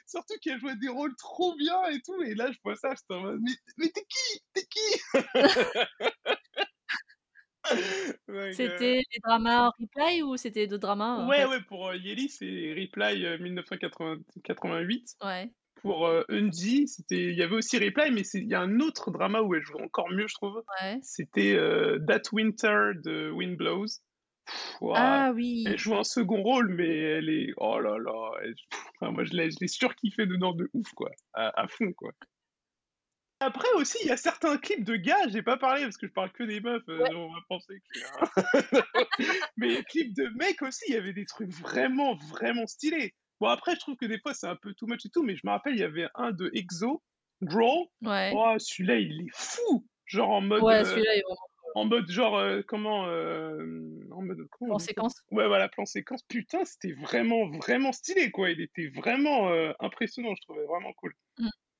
Surtout 0.06 0.32
qu'elle 0.40 0.58
jouait 0.58 0.76
des 0.76 0.88
rôles 0.88 1.14
trop 1.16 1.54
bien 1.56 1.84
et 1.90 2.00
tout. 2.00 2.22
Et 2.22 2.34
là, 2.34 2.50
je 2.50 2.56
vois 2.64 2.74
ça, 2.74 2.88
j'étais 2.88 3.12
en 3.12 3.20
mode, 3.20 3.38
mais, 3.42 3.52
mais 3.76 3.90
t'es 3.90 4.06
qui? 4.08 4.40
T'es 4.54 4.64
qui? 4.64 4.80
C'était 8.52 9.02
les 9.12 9.20
dramas 9.24 9.72
Replay 9.78 10.22
ou 10.22 10.36
c'était 10.36 10.68
d'autres 10.68 10.86
dramas 10.86 11.26
Ouais, 11.26 11.44
ouais, 11.44 11.60
pour 11.62 11.88
euh, 11.88 11.96
Yeli, 11.96 12.28
c'est 12.30 12.72
Replay 12.74 13.38
1988. 13.40 15.16
Ouais. 15.22 15.50
Pour 15.82 16.06
euh, 16.06 16.24
Unji, 16.28 16.88
c'était, 16.88 17.24
il 17.24 17.36
y 17.36 17.42
avait 17.42 17.54
aussi 17.56 17.78
Reply, 17.78 18.10
mais 18.10 18.22
il 18.34 18.48
y 18.48 18.54
a 18.54 18.60
un 18.60 18.80
autre 18.80 19.10
drama 19.10 19.40
où 19.42 19.54
elle 19.54 19.62
joue 19.62 19.78
encore 19.78 20.10
mieux, 20.10 20.26
je 20.26 20.34
trouve. 20.34 20.62
Ouais. 20.82 20.98
C'était 21.02 21.54
euh, 21.54 21.98
That 22.08 22.22
Winter 22.32 22.92
de 23.04 23.30
Wind 23.30 23.56
Blows. 23.56 23.86
Pff, 24.46 24.76
Ah 24.94 25.32
oui. 25.34 25.64
Elle 25.66 25.78
joue 25.78 25.96
un 25.96 26.04
second 26.04 26.42
rôle, 26.42 26.68
mais 26.74 26.88
elle 26.98 27.28
est, 27.28 27.52
oh 27.56 27.78
là 27.80 27.98
là, 27.98 28.32
elle- 28.42 28.54
pff, 28.70 28.80
enfin, 29.00 29.12
moi 29.12 29.24
je 29.24 29.32
l'ai, 29.34 29.50
je 29.50 29.56
l'ai 29.60 29.68
surkiffé 29.68 30.26
dedans 30.26 30.52
de 30.52 30.68
ouf, 30.72 30.88
quoi, 30.94 31.10
à, 31.34 31.60
à 31.60 31.66
fond, 31.68 31.92
quoi. 31.92 32.12
Après 33.40 33.68
aussi, 33.74 33.98
il 34.02 34.08
y 34.08 34.12
a 34.12 34.16
certains 34.16 34.56
clips 34.56 34.84
de 34.84 34.96
gars, 34.96 35.28
j'ai 35.28 35.42
pas 35.42 35.58
parlé 35.58 35.82
parce 35.82 35.98
que 35.98 36.06
je 36.06 36.12
parle 36.12 36.32
que 36.32 36.42
des 36.42 36.60
meufs, 36.60 36.88
euh, 36.88 36.98
Ouais. 37.02 37.14
on 37.14 37.28
va 37.34 37.40
penser 37.50 37.74
que 37.80 37.84
je 37.92 37.98
suis 37.98 38.08
un... 38.18 38.82
Mais 39.58 39.82
clips 39.84 40.14
de 40.16 40.28
mecs 40.38 40.62
aussi, 40.62 40.84
il 40.88 40.94
y 40.94 40.96
avait 40.96 41.12
des 41.12 41.26
trucs 41.26 41.50
vraiment, 41.50 42.16
vraiment 42.30 42.66
stylés. 42.66 43.14
Bon, 43.40 43.48
après, 43.48 43.74
je 43.74 43.80
trouve 43.80 43.96
que 43.96 44.06
des 44.06 44.18
fois, 44.18 44.34
c'est 44.34 44.46
un 44.46 44.56
peu 44.56 44.74
too 44.74 44.86
much 44.86 45.04
et 45.04 45.10
tout, 45.10 45.22
mais 45.22 45.36
je 45.36 45.42
me 45.44 45.50
rappelle, 45.50 45.74
il 45.74 45.80
y 45.80 45.84
avait 45.84 46.08
un 46.14 46.32
de 46.32 46.50
EXO, 46.54 47.02
Growl. 47.42 47.86
Ouais. 48.02 48.32
Oh, 48.34 48.54
celui-là, 48.58 48.96
il 48.98 49.26
est 49.26 49.34
fou! 49.34 49.86
Genre 50.06 50.30
en 50.30 50.40
mode, 50.40 50.62
Ouais, 50.62 50.80
euh, 50.80 50.84
celui-là 50.84 51.16
est 51.16 51.22
vraiment 51.22 51.36
en 51.76 51.84
mode 51.84 52.10
genre, 52.10 52.38
euh, 52.38 52.62
comment, 52.66 53.06
euh, 53.06 53.58
en 54.10 54.22
mode, 54.22 54.46
comment 54.50 54.78
ça 54.78 54.86
séquence. 54.86 55.22
Ouais, 55.30 55.46
voilà, 55.46 55.68
plan 55.68 55.84
séquence. 55.84 56.22
Putain, 56.22 56.64
c'était 56.64 56.92
vraiment, 56.92 57.50
vraiment 57.50 57.92
stylé, 57.92 58.30
quoi. 58.30 58.50
Il 58.50 58.62
était 58.62 58.88
vraiment 58.88 59.50
euh, 59.50 59.72
impressionnant, 59.80 60.34
je 60.34 60.40
trouvais 60.42 60.64
vraiment 60.64 60.92
cool. 60.94 61.12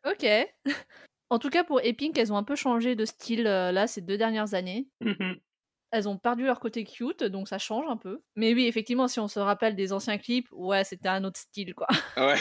Ok. 0.04 0.26
En 1.28 1.40
tout 1.40 1.50
cas, 1.50 1.64
pour 1.64 1.80
Epic, 1.80 2.16
elles 2.16 2.32
ont 2.32 2.36
un 2.36 2.44
peu 2.44 2.54
changé 2.54 2.94
de 2.94 3.04
style 3.04 3.42
là 3.42 3.88
ces 3.88 4.00
deux 4.00 4.16
dernières 4.16 4.54
années. 4.54 4.86
Mhm. 5.00 5.40
Elles 5.96 6.08
ont 6.08 6.18
perdu 6.18 6.44
leur 6.44 6.60
côté 6.60 6.84
cute, 6.84 7.24
donc 7.24 7.48
ça 7.48 7.58
change 7.58 7.86
un 7.88 7.96
peu. 7.96 8.22
Mais 8.36 8.54
oui, 8.54 8.66
effectivement, 8.66 9.08
si 9.08 9.20
on 9.20 9.28
se 9.28 9.38
rappelle 9.40 9.74
des 9.76 9.92
anciens 9.92 10.18
clips, 10.18 10.48
ouais, 10.52 10.84
c'était 10.84 11.08
un 11.08 11.24
autre 11.24 11.40
style, 11.40 11.74
quoi. 11.74 11.86
Ouais. 12.16 12.40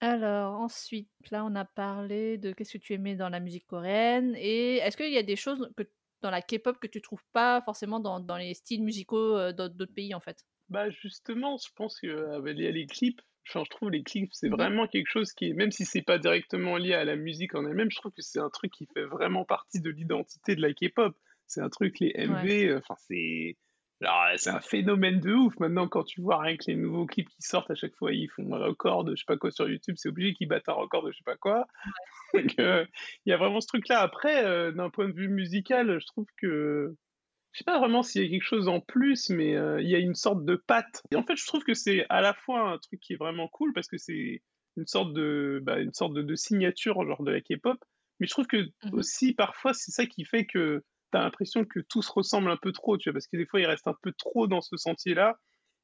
Alors, 0.00 0.54
ensuite, 0.60 1.10
là, 1.30 1.44
on 1.44 1.54
a 1.54 1.64
parlé 1.64 2.36
de 2.38 2.52
qu'est-ce 2.52 2.72
que 2.76 2.82
tu 2.82 2.92
aimais 2.94 3.16
dans 3.16 3.28
la 3.30 3.40
musique 3.40 3.66
coréenne. 3.66 4.34
Et 4.36 4.76
est-ce 4.76 4.96
qu'il 4.96 5.10
y 5.12 5.16
a 5.18 5.22
des 5.22 5.36
choses 5.36 5.70
que, 5.76 5.84
dans 6.20 6.30
la 6.30 6.42
K-pop 6.42 6.78
que 6.78 6.86
tu 6.86 7.00
trouves 7.00 7.24
pas 7.32 7.62
forcément 7.62 7.98
dans, 8.00 8.20
dans 8.20 8.36
les 8.36 8.52
styles 8.54 8.82
musicaux 8.84 9.36
euh, 9.36 9.52
d'autres 9.52 9.86
pays, 9.94 10.14
en 10.14 10.20
fait? 10.20 10.44
Bah 10.68 10.90
justement, 10.90 11.56
je 11.58 11.68
pense 11.74 12.00
que 12.00 12.06
euh, 12.06 12.40
bah, 12.40 12.52
les 12.52 12.86
clips, 12.86 13.20
enfin, 13.48 13.62
je 13.64 13.70
trouve 13.70 13.90
les 13.90 14.02
clips, 14.02 14.32
c'est 14.32 14.48
Mhm. 14.48 14.48
vraiment 14.48 14.86
quelque 14.88 15.08
chose 15.08 15.32
qui 15.32 15.46
est, 15.46 15.52
même 15.52 15.70
si 15.70 15.84
c'est 15.84 16.02
pas 16.02 16.18
directement 16.18 16.76
lié 16.76 16.94
à 16.94 17.04
la 17.04 17.14
musique 17.16 17.54
en 17.54 17.64
elle-même, 17.66 17.90
je 17.90 17.96
trouve 17.96 18.12
que 18.12 18.22
c'est 18.22 18.40
un 18.40 18.50
truc 18.50 18.72
qui 18.72 18.86
fait 18.92 19.04
vraiment 19.04 19.44
partie 19.44 19.80
de 19.80 19.90
l'identité 19.90 20.56
de 20.56 20.62
la 20.62 20.72
K-pop. 20.72 21.16
C'est 21.46 21.60
un 21.60 21.68
truc, 21.70 21.98
les 22.00 22.12
MV, 22.16 22.68
euh, 22.68 22.78
enfin 22.78 22.94
c'est, 22.98 23.56
genre, 24.00 24.24
c'est 24.36 24.50
un 24.50 24.60
phénomène 24.60 25.20
de 25.20 25.32
ouf. 25.32 25.54
Maintenant, 25.60 25.88
quand 25.88 26.04
tu 26.04 26.20
vois 26.20 26.40
rien 26.40 26.56
que 26.56 26.64
les 26.68 26.76
nouveaux 26.76 27.06
clips 27.06 27.28
qui 27.28 27.42
sortent 27.42 27.70
à 27.70 27.74
chaque 27.74 27.94
fois, 27.96 28.12
ils 28.12 28.28
font 28.28 28.52
un 28.54 28.58
record 28.58 29.04
de 29.04 29.14
je 29.16 29.20
sais 29.20 29.24
pas 29.26 29.36
quoi 29.36 29.50
sur 29.50 29.68
YouTube, 29.68 29.94
c'est 29.98 30.08
obligé 30.08 30.34
qu'ils 30.34 30.48
battent 30.48 30.68
un 30.68 30.72
record 30.74 31.04
de 31.04 31.12
je 31.12 31.18
sais 31.18 31.24
pas 31.24 31.36
quoi. 31.36 31.66
Euh, 32.60 32.84
il 33.24 33.30
y 33.30 33.32
a 33.32 33.36
vraiment 33.36 33.60
ce 33.60 33.66
truc-là. 33.68 34.00
Après, 34.00 34.44
euh, 34.44 34.72
d'un 34.72 34.90
point 34.90 35.08
de 35.08 35.14
vue 35.14 35.28
musical, 35.28 35.98
je 36.00 36.06
trouve 36.06 36.26
que 36.40 36.94
je 37.52 37.58
sais 37.58 37.64
pas 37.64 37.78
vraiment 37.78 38.02
s'il 38.02 38.22
y 38.22 38.26
a 38.26 38.30
quelque 38.30 38.42
chose 38.44 38.68
en 38.68 38.80
plus, 38.80 39.30
mais 39.30 39.56
euh, 39.56 39.80
il 39.80 39.88
y 39.88 39.94
a 39.94 39.98
une 39.98 40.14
sorte 40.14 40.44
de 40.44 40.56
patte. 40.56 41.02
Et 41.10 41.16
en 41.16 41.22
fait, 41.24 41.36
je 41.36 41.46
trouve 41.46 41.64
que 41.64 41.74
c'est 41.74 42.06
à 42.10 42.20
la 42.20 42.34
fois 42.34 42.70
un 42.70 42.78
truc 42.78 43.00
qui 43.00 43.14
est 43.14 43.16
vraiment 43.16 43.48
cool 43.48 43.72
parce 43.72 43.88
que 43.88 43.96
c'est 43.98 44.42
une 44.76 44.86
sorte 44.86 45.14
de, 45.14 45.60
bah, 45.62 45.78
une 45.80 45.94
sorte 45.94 46.12
de, 46.14 46.22
de 46.22 46.34
signature 46.34 47.02
genre 47.06 47.22
de 47.22 47.30
la 47.32 47.40
K-pop, 47.40 47.78
mais 48.20 48.26
je 48.26 48.32
trouve 48.32 48.46
que 48.46 48.68
Mhm. 48.84 48.92
aussi 48.92 49.34
parfois 49.34 49.72
c'est 49.74 49.90
ça 49.92 50.06
qui 50.06 50.24
fait 50.24 50.46
que 50.46 50.84
t'as 51.10 51.20
l'impression 51.22 51.64
que 51.64 51.80
tout 51.88 52.02
se 52.02 52.12
ressemble 52.12 52.50
un 52.50 52.56
peu 52.60 52.72
trop, 52.72 52.98
tu 52.98 53.08
vois, 53.10 53.14
parce 53.14 53.26
que 53.28 53.36
des 53.36 53.46
fois 53.46 53.60
ils 53.60 53.66
restent 53.66 53.88
un 53.88 53.96
peu 54.02 54.12
trop 54.12 54.46
dans 54.46 54.60
ce 54.60 54.76
sentier-là. 54.76 55.38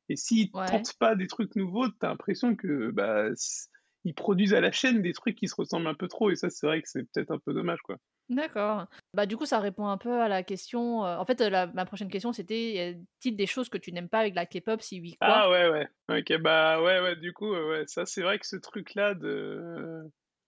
Et 0.09 0.17
s'ils 0.17 0.53
Ouais. 0.55 0.67
tentent 0.67 0.95
pas 0.99 1.15
des 1.17 1.27
trucs 1.29 1.57
nouveaux, 1.57 1.89
t'as 1.89 2.09
l'impression 2.09 2.57
que 2.57 2.91
bah 2.93 3.29
ils 4.05 4.15
produisent 4.15 4.55
à 4.55 4.61
la 4.61 4.73
chaîne 4.73 5.03
des 5.03 5.13
trucs 5.13 5.37
qui 5.37 5.49
se 5.49 5.55
ressemblent 5.57 5.87
un 5.89 5.95
peu 5.95 6.09
trop, 6.09 6.31
et 6.31 6.37
ça 6.37 6.51
c'est 6.51 6.67
vrai 6.67 6.83
que 6.83 6.89
c'est 6.89 7.05
peut-être 7.13 7.31
un 7.33 7.39
peu 7.39 7.55
dommage, 7.55 7.81
quoi. 7.83 7.97
D'accord. 8.29 8.87
Bah 9.15 9.27
du 9.27 9.37
coup, 9.37 9.45
ça 9.47 9.61
répond 9.61 9.87
un 9.87 9.99
peu 9.99 10.21
à 10.21 10.29
la 10.29 10.43
question. 10.43 11.05
euh, 11.05 11.17
En 11.19 11.25
fait, 11.25 11.41
euh, 11.41 11.51
la- 11.51 11.67
ma 11.67 11.85
prochaine 11.85 12.09
question, 12.09 12.33
c'était 12.33 12.73
y 12.73 12.79
a-t-il 12.81 13.37
des 13.37 13.47
choses 13.47 13.69
que 13.69 13.79
tu 13.79 13.93
n'aimes 13.93 14.09
pas 14.09 14.21
avec 14.21 14.35
la 14.35 14.47
K-pop 14.47 14.81
Si 14.81 15.01
oui, 15.01 15.17
quoi? 15.21 15.45
Ah 15.45 15.49
ouais, 15.51 15.69
ouais. 15.71 15.89
Ok, 16.09 16.41
bah 16.43 16.83
ouais, 16.83 17.01
ouais, 17.01 17.17
du 17.17 17.33
coup, 17.33 17.53
euh, 17.55 17.71
ouais, 17.71 17.85
ça 17.87 18.05
c'est 18.07 18.23
vrai 18.23 18.39
que 18.39 18.47
ce 18.47 18.57
truc-là 18.57 19.15
de... 19.15 20.03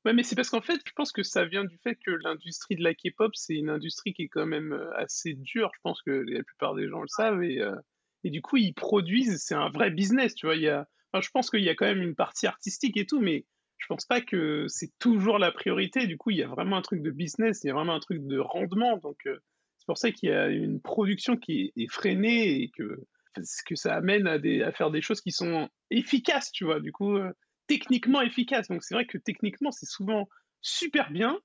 Ouais, 0.05 0.13
mais 0.13 0.23
c'est 0.23 0.37
parce 0.37 0.51
qu'en 0.51 0.61
fait, 0.61 0.81
je 0.87 0.93
pense 0.95 1.13
que 1.13 1.23
ça 1.23 1.47
vient 1.47 1.65
du 1.65 1.79
fait 1.79 1.97
que 1.97 2.11
l'industrie 2.11 2.77
de 2.77 2.85
la 2.85 2.95
K-pop, 2.95 3.35
c'est 3.35 3.55
une 3.55 3.71
industrie 3.71 4.13
qui 4.13 4.23
est 4.23 4.29
quand 4.29 4.45
même 4.47 4.73
euh, 4.75 4.95
assez 4.97 5.33
dure, 5.33 5.71
je 5.75 5.81
pense 5.83 6.03
que 6.03 6.11
la 6.11 6.43
plupart 6.43 6.75
des 6.75 6.89
gens 6.89 7.01
le 7.01 7.09
savent, 7.09 7.43
et, 7.43 7.61
euh, 7.61 7.75
et 8.23 8.31
du 8.31 8.43
coup, 8.43 8.59
ils 8.59 8.75
produisent, 8.75 9.43
c'est 9.43 9.55
un 9.55 9.71
vrai 9.71 9.91
business, 9.91 10.35
tu 10.35 10.47
vois, 10.47 10.57
il 10.57 10.63
y 10.63 10.69
a... 10.69 10.87
enfin, 11.13 11.23
je 11.23 11.31
pense 11.31 11.49
qu'il 11.49 11.63
y 11.63 11.71
a 11.71 11.75
quand 11.75 11.87
même 11.87 12.03
une 12.03 12.15
partie 12.15 12.47
artistique 12.47 12.99
et 12.99 13.07
tout, 13.07 13.21
mais 13.21 13.47
je 13.79 13.87
pense 13.87 14.05
pas 14.05 14.21
que 14.21 14.67
c'est 14.69 14.93
toujours 14.99 15.39
la 15.39 15.53
priorité, 15.53 16.07
du 16.07 16.19
coup, 16.19 16.31
il 16.31 16.37
y 16.39 16.43
a 16.43 16.49
vraiment 16.49 16.77
un 16.77 16.83
truc 16.83 17.03
de 17.03 17.11
business, 17.11 17.61
il 17.65 17.69
y 17.69 17.71
a 17.71 17.75
vraiment 17.75 17.95
un 17.95 18.01
truc 18.01 18.27
de 18.27 18.39
rendement, 18.39 18.99
donc 18.99 19.19
euh, 19.27 19.39
c'est 19.79 19.87
pour 19.87 19.99
ça 19.99 20.13
qu'il 20.13 20.29
y 20.29 20.33
a 20.33 20.49
une 20.49 20.81
production 20.81 21.37
qui 21.37 21.73
est, 21.77 21.91
freinée 21.91 22.63
et 22.63 22.71
que 22.71 23.05
parce 23.35 23.63
que 23.63 23.75
ça 23.75 23.95
amène 23.95 24.27
à, 24.27 24.39
des, 24.39 24.63
à 24.63 24.71
faire 24.71 24.91
des 24.91 25.03
choses 25.03 25.21
qui 25.21 25.33
sont 25.33 25.69
efficaces, 25.91 26.53
tu 26.53 26.65
vois, 26.65 26.81
du 26.81 26.93
coup, 26.93 27.17
euh, 27.17 27.33
techniquement 27.67 28.23
efficaces. 28.23 28.69
Donc 28.69 28.83
c'est 28.83 28.95
vrai 28.95 29.07
que 29.07 29.19
techniquement, 29.19 29.71
c'est 29.71 29.87
souvent 29.87 30.29
super 30.61 31.11
bien, 31.11 31.39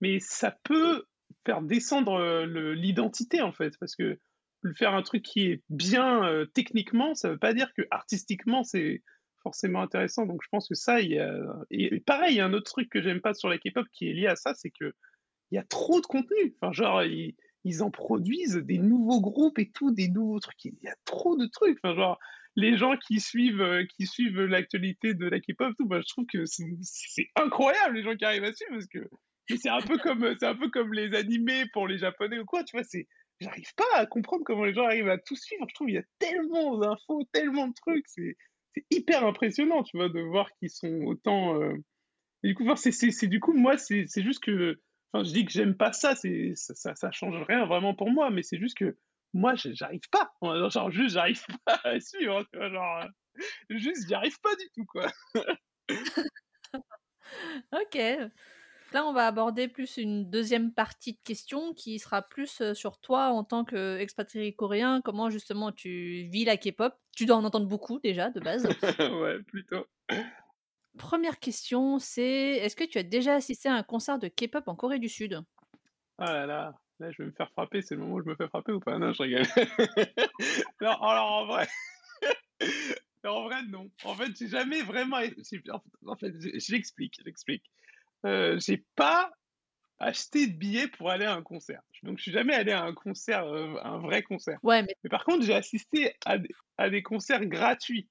mais 0.00 0.18
ça 0.20 0.56
peut 0.64 1.04
faire 1.44 1.62
descendre 1.62 2.14
euh, 2.14 2.74
l'identité, 2.74 3.40
en 3.40 3.52
fait, 3.52 3.78
parce 3.78 3.94
que 3.96 4.18
faire 4.74 4.94
un 4.94 5.02
truc 5.02 5.22
qui 5.22 5.46
est 5.46 5.62
bien 5.68 6.24
euh, 6.24 6.46
techniquement, 6.46 7.14
ça 7.14 7.30
veut 7.30 7.38
pas 7.38 7.54
dire 7.54 7.72
que 7.76 7.82
artistiquement, 7.90 8.64
c'est 8.64 9.02
forcément 9.42 9.82
intéressant. 9.82 10.26
Donc 10.26 10.40
je 10.42 10.48
pense 10.50 10.68
que 10.68 10.74
ça, 10.74 11.00
il 11.00 11.12
y 11.12 11.18
a... 11.18 11.32
Et 11.70 12.00
pareil, 12.00 12.34
il 12.34 12.38
y 12.38 12.40
a 12.40 12.46
un 12.46 12.52
autre 12.52 12.70
truc 12.70 12.88
que 12.88 13.00
j'aime 13.00 13.20
pas 13.20 13.34
sur 13.34 13.48
la 13.48 13.58
K-pop 13.58 13.86
qui 13.92 14.08
est 14.08 14.12
lié 14.12 14.26
à 14.26 14.36
ça, 14.36 14.54
c'est 14.54 14.70
que 14.70 14.92
il 15.52 15.54
y 15.54 15.58
a 15.58 15.62
trop 15.62 16.00
de 16.00 16.06
contenu. 16.06 16.56
Enfin, 16.56 16.72
genre, 16.72 17.04
ils, 17.04 17.36
ils 17.62 17.82
en 17.82 17.90
produisent 17.92 18.56
des 18.56 18.78
nouveaux 18.78 19.20
groupes 19.20 19.60
et 19.60 19.70
tout, 19.70 19.92
des 19.92 20.08
nouveaux 20.08 20.40
trucs. 20.40 20.64
Il 20.64 20.74
y 20.82 20.88
a 20.88 20.96
trop 21.04 21.36
de 21.36 21.46
trucs. 21.46 21.78
Enfin, 21.82 21.94
genre, 21.94 22.18
les 22.56 22.76
gens 22.76 22.96
qui 22.96 23.20
suivent, 23.20 23.60
euh, 23.60 23.84
qui 23.84 24.06
suivent 24.06 24.40
l'actualité 24.40 25.14
de 25.14 25.26
la 25.26 25.40
K-pop, 25.40 25.74
tout, 25.76 25.86
bah, 25.86 26.00
je 26.00 26.08
trouve 26.08 26.26
que 26.26 26.44
c'est 26.46 27.30
incroyable 27.36 27.96
les 27.96 28.02
gens 28.02 28.16
qui 28.16 28.24
arrivent 28.24 28.44
à 28.44 28.52
suivre 28.52 28.72
parce 28.72 28.86
que 28.86 29.08
c'est 29.56 29.68
un 29.68 29.80
peu 29.80 29.98
comme 29.98 30.34
c'est 30.40 30.46
un 30.46 30.56
peu 30.56 30.70
comme 30.70 30.92
les 30.92 31.14
animés 31.14 31.64
pour 31.72 31.86
les 31.86 31.98
japonais 31.98 32.38
ou 32.38 32.44
quoi. 32.44 32.64
Tu 32.64 32.76
vois, 32.76 32.84
c'est 32.84 33.06
j'arrive 33.40 33.74
pas 33.76 33.84
à 33.94 34.06
comprendre 34.06 34.42
comment 34.44 34.64
les 34.64 34.74
gens 34.74 34.84
arrivent 34.84 35.08
à 35.08 35.18
tout 35.18 35.36
suivre. 35.36 35.66
Je 35.68 35.74
trouve 35.74 35.90
il 35.90 35.94
y 35.96 35.98
a 35.98 36.04
tellement 36.18 36.78
d'infos, 36.78 37.22
tellement 37.32 37.68
de 37.68 37.74
trucs. 37.74 38.06
C'est 38.08 38.36
hyper 38.90 39.24
impressionnant, 39.24 39.82
tu 39.82 39.96
vois, 39.96 40.08
de 40.08 40.20
voir 40.20 40.50
qu'ils 40.58 40.70
sont 40.70 41.02
autant. 41.02 41.60
euh, 41.60 41.74
et 42.42 42.48
du 42.48 42.54
coup, 42.54 42.68
enfin, 42.68 42.90
c'est 42.90 43.26
du 43.28 43.40
coup 43.40 43.52
moi 43.52 43.76
c'est 43.78 44.06
c'est 44.08 44.22
juste 44.22 44.42
que 44.42 44.80
Enfin, 45.12 45.24
je 45.24 45.32
dis 45.32 45.44
que 45.44 45.52
j'aime 45.52 45.76
pas 45.76 45.92
ça, 45.92 46.14
c'est 46.14 46.52
ça, 46.56 46.74
ça, 46.74 46.94
ça 46.94 47.10
change 47.10 47.40
rien 47.48 47.64
vraiment 47.66 47.94
pour 47.94 48.10
moi, 48.10 48.30
mais 48.30 48.42
c'est 48.42 48.58
juste 48.58 48.76
que 48.76 48.96
moi, 49.36 49.54
j'arrive 49.54 50.08
pas. 50.10 50.32
Genre, 50.70 50.90
juste, 50.90 51.14
j'arrive 51.14 51.44
pas 51.64 51.80
à 51.84 52.00
suivre. 52.00 52.44
Genre, 52.52 53.04
euh, 53.04 53.42
juste, 53.70 54.08
j'y 54.08 54.14
arrive 54.14 54.38
pas 54.40 54.54
du 54.56 54.68
tout, 54.74 54.84
quoi. 54.86 55.06
Ok. 57.72 57.98
Là, 58.92 59.04
on 59.04 59.12
va 59.12 59.26
aborder 59.26 59.66
plus 59.66 59.96
une 59.96 60.30
deuxième 60.30 60.72
partie 60.72 61.14
de 61.14 61.18
questions 61.24 61.74
qui 61.74 61.98
sera 61.98 62.22
plus 62.22 62.60
euh, 62.60 62.72
sur 62.72 63.00
toi 63.00 63.30
en 63.30 63.42
tant 63.42 63.64
qu'expatrié 63.64 64.54
coréen, 64.54 65.00
comment 65.02 65.28
justement 65.28 65.72
tu 65.72 66.28
vis 66.30 66.44
la 66.44 66.56
K-pop? 66.56 66.94
Tu 67.16 67.26
dois 67.26 67.36
en 67.36 67.44
entendre 67.44 67.66
beaucoup 67.66 67.98
déjà 67.98 68.30
de 68.30 68.38
base. 68.38 68.64
ouais, 69.00 69.42
plutôt. 69.42 69.86
Première 70.98 71.40
question, 71.40 71.98
c'est 71.98 72.58
est-ce 72.58 72.76
que 72.76 72.84
tu 72.84 72.98
as 72.98 73.02
déjà 73.02 73.34
assisté 73.34 73.68
à 73.68 73.74
un 73.74 73.82
concert 73.82 74.20
de 74.20 74.28
K-pop 74.28 74.68
en 74.68 74.76
Corée 74.76 75.00
du 75.00 75.08
Sud? 75.08 75.42
Ah 76.18 76.32
là 76.32 76.46
là, 76.46 76.74
là, 77.00 77.10
je 77.10 77.22
vais 77.22 77.26
me 77.26 77.32
faire 77.32 77.50
frapper. 77.50 77.82
C'est 77.82 77.94
le 77.94 78.00
moment 78.02 78.14
où 78.14 78.22
je 78.22 78.28
me 78.28 78.36
fais 78.36 78.48
frapper 78.48 78.72
ou 78.72 78.80
pas? 78.80 78.98
Non, 78.98 79.12
je 79.12 79.22
rigole. 79.22 79.42
non, 80.80 80.90
alors 81.02 81.32
en 81.32 81.46
vrai. 81.46 81.66
en 83.24 83.44
vrai, 83.44 83.62
non. 83.68 83.90
En 84.04 84.14
fait, 84.14 84.36
j'ai 84.36 84.48
jamais 84.48 84.82
vraiment. 84.82 85.18
j'ai- 85.20 85.62
En 86.06 86.16
fait, 86.16 86.32
j'explique, 86.58 87.14
j'explique. 87.24 87.64
Euh, 88.24 88.58
j'ai 88.58 88.84
pas 88.96 89.30
acheté 89.98 90.46
de 90.46 90.52
billets 90.56 90.88
pour 90.88 91.10
aller 91.10 91.24
à 91.24 91.34
un 91.34 91.42
concert. 91.42 91.82
Donc, 92.02 92.18
je 92.18 92.22
suis 92.24 92.32
jamais 92.32 92.54
allé 92.54 92.72
à 92.72 92.82
un 92.84 92.92
concert, 92.92 93.44
euh, 93.46 93.76
un 93.82 93.98
vrai 93.98 94.22
concert. 94.22 94.58
Ouais, 94.62 94.82
mais 94.82 94.94
Mais 95.04 95.10
par 95.10 95.24
contre, 95.24 95.44
j'ai 95.44 95.54
assisté 95.54 96.14
à 96.24 96.38
des, 96.38 96.50
à 96.76 96.90
des 96.90 97.02
concerts 97.02 97.46
gratuits, 97.46 98.08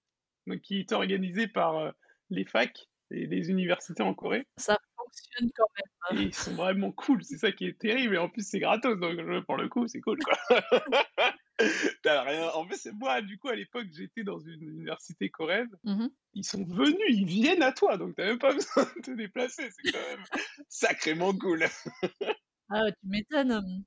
donc 0.48 0.62
qui 0.62 0.80
étaient 0.80 0.96
organisés 0.96 1.48
par 1.48 1.77
euh, 1.77 1.92
les 2.30 2.46
facs 2.46 2.88
et 3.12 3.27
les 3.27 3.50
universités 3.50 4.03
en 4.03 4.13
Corée. 4.13 4.47
ça 4.57 4.77
fonctionne 4.97 5.50
quand 5.55 5.65
même. 6.12 6.19
Et 6.19 6.24
ils 6.27 6.33
sont 6.35 6.53
vraiment 6.55 6.91
cool, 6.91 7.24
c'est 7.24 7.38
ça 7.38 7.51
qui 7.51 7.65
est 7.65 7.77
terrible. 7.79 8.15
Et 8.15 8.17
en 8.17 8.29
plus, 8.29 8.47
c'est 8.47 8.59
gratos, 8.59 9.00
donc 9.00 9.17
euh, 9.19 9.41
pour 9.41 9.57
le 9.57 9.69
coup, 9.69 9.88
c'est 9.88 10.01
cool, 10.01 10.17
quoi. 10.19 10.38
T'as 12.03 12.21
rien. 12.24 12.50
En 12.53 12.67
fait, 12.67 12.75
c'est 12.75 12.91
moi, 12.91 13.21
du 13.21 13.38
coup, 13.38 13.47
à 13.47 13.55
l'époque, 13.55 13.88
j'étais 13.91 14.24
dans 14.24 14.39
une 14.39 14.62
université 14.62 15.29
coréenne. 15.29 15.69
Mhm. 15.83 16.09
Ils 16.33 16.43
sont 16.43 16.65
venus, 16.65 17.00
ils 17.09 17.25
viennent 17.25 17.62
à 17.63 17.71
toi, 17.71 17.97
donc 17.97 18.15
t'as 18.15 18.25
même 18.25 18.39
pas 18.39 18.53
besoin 18.53 18.83
de 18.97 19.01
te 19.01 19.12
déplacer. 19.12 19.69
C'est 19.71 19.91
quand 19.91 20.09
même 20.09 20.25
sacrément 20.69 21.33
cool. 21.33 21.65
Ah, 22.71 22.91
tu 22.91 23.07
m'étonnes. 23.07 23.83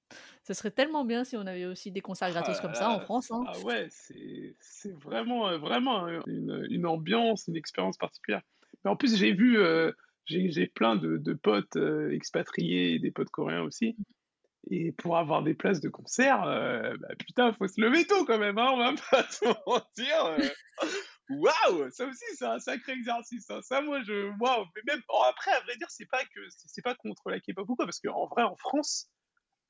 Ce 0.47 0.55
serait 0.55 0.71
tellement 0.71 1.05
bien 1.05 1.25
si 1.25 1.37
on 1.37 1.45
avait 1.49 1.65
aussi 1.65 1.91
des 1.91 2.01
concerts 2.01 2.31
gratos 2.31 2.59
Ah 2.59 2.63
comme 2.63 2.75
ça 2.75 2.91
en 2.91 3.01
France. 3.01 3.29
hein. 3.33 3.43
Ah 3.49 3.59
ouais, 3.63 3.89
c'est 3.91 4.93
vraiment, 4.93 5.49
euh, 5.49 5.59
vraiment 5.59 6.07
une, 6.29 6.65
une 6.71 6.87
ambiance, 6.87 7.49
une 7.49 7.57
expérience 7.57 7.97
particulière. 7.99 8.43
Mais 8.85 8.91
en 8.91 8.97
plus, 8.97 9.17
j'ai 9.17 9.33
vu, 9.33 9.59
euh, 9.59 9.93
j'ai 10.27 10.67
plein 10.67 10.97
de, 10.97 11.17
de 11.17 11.35
potes 11.35 11.77
euh, 11.77 12.11
expatriés 12.13 12.99
des 12.99 13.11
potes 13.11 13.31
coréens 13.31 13.63
aussi. 13.63 13.97
Et 14.71 14.93
pour 14.93 15.17
avoir 15.17 15.43
des 15.43 15.55
places 15.55 15.81
de 15.81 15.89
concert, 15.89 16.43
euh, 16.45 16.95
bah, 17.01 17.09
putain, 17.19 17.53
faut 17.55 17.67
se 17.69 17.81
lever 17.81 18.05
tôt 18.07 18.25
quand 18.25 18.39
même, 18.39 18.59
hein, 18.59 18.71
on 18.73 18.79
va 18.79 18.93
pas 19.11 19.23
se 19.31 19.47
mentir. 19.47 20.25
euh. 20.27 20.49
Waouh, 21.31 21.91
ça 21.91 22.07
aussi, 22.07 22.25
c'est 22.37 22.47
un 22.47 22.59
sacré 22.59 22.93
exercice. 22.93 23.51
hein. 23.51 23.61
Ça, 23.63 23.81
moi, 23.83 24.03
je, 24.03 24.31
waouh. 24.41 24.65
Mais 24.75 24.83
même 24.95 25.03
oh, 25.09 25.23
après, 25.29 25.53
à 25.53 25.61
vrai 25.61 25.77
dire, 25.77 25.91
c'est 25.91 26.09
pas 26.11 26.23
que 26.25 26.41
c'est 26.51 26.83
pas 26.83 26.95
contre 26.95 27.31
la 27.31 27.39
K-pop 27.41 27.69
ou 27.69 27.77
quoi, 27.77 27.85
parce 27.87 28.01
qu'en 28.01 28.27
vrai, 28.27 28.43
en 28.43 28.57
France, 28.57 29.11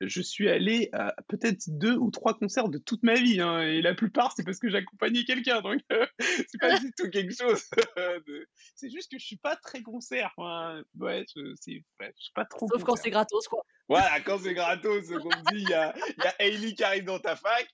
je 0.01 0.21
suis 0.21 0.49
allé 0.49 0.89
à 0.93 1.13
peut-être 1.27 1.63
deux 1.67 1.95
ou 1.97 2.09
trois 2.11 2.37
concerts 2.37 2.69
de 2.69 2.77
toute 2.77 3.03
ma 3.03 3.15
vie, 3.15 3.41
hein, 3.41 3.61
et 3.61 3.81
la 3.81 3.93
plupart, 3.93 4.33
c'est 4.35 4.43
parce 4.43 4.59
que 4.59 4.69
j'accompagnais 4.69 5.23
quelqu'un, 5.25 5.61
donc 5.61 5.81
euh, 5.91 6.05
c'est 6.47 6.59
pas 6.59 6.79
du 6.79 6.91
tout 6.97 7.09
quelque 7.09 7.33
chose. 7.35 7.63
de- 7.97 8.47
C'est 8.75 8.89
juste 8.89 9.11
que 9.11 9.19
je 9.19 9.25
suis 9.25 9.37
pas 9.37 9.55
très 9.55 9.81
concert. 9.81 10.33
Ouais, 10.37 11.25
je, 11.35 11.53
c'est, 11.59 11.83
ouais, 11.99 12.13
je 12.17 12.23
suis 12.23 12.33
pas 12.33 12.45
trop. 12.45 12.67
Sauf 12.69 12.83
quand 12.83 12.95
c'est 12.95 13.09
gratos, 13.11 13.47
quoi. 13.47 13.61
Voilà, 13.87 14.19
quand 14.21 14.39
c'est 14.39 14.53
gratos, 14.53 15.07
qu'on 15.07 15.29
me 15.29 15.51
dit, 15.53 15.63
il 15.63 15.69
y 15.69 15.73
a, 15.73 15.93
y 16.17 16.27
a 16.27 16.35
Hailey 16.39 16.73
qui 16.75 16.83
arrive 16.83 17.05
dans 17.05 17.19
ta 17.19 17.35
fac, 17.35 17.67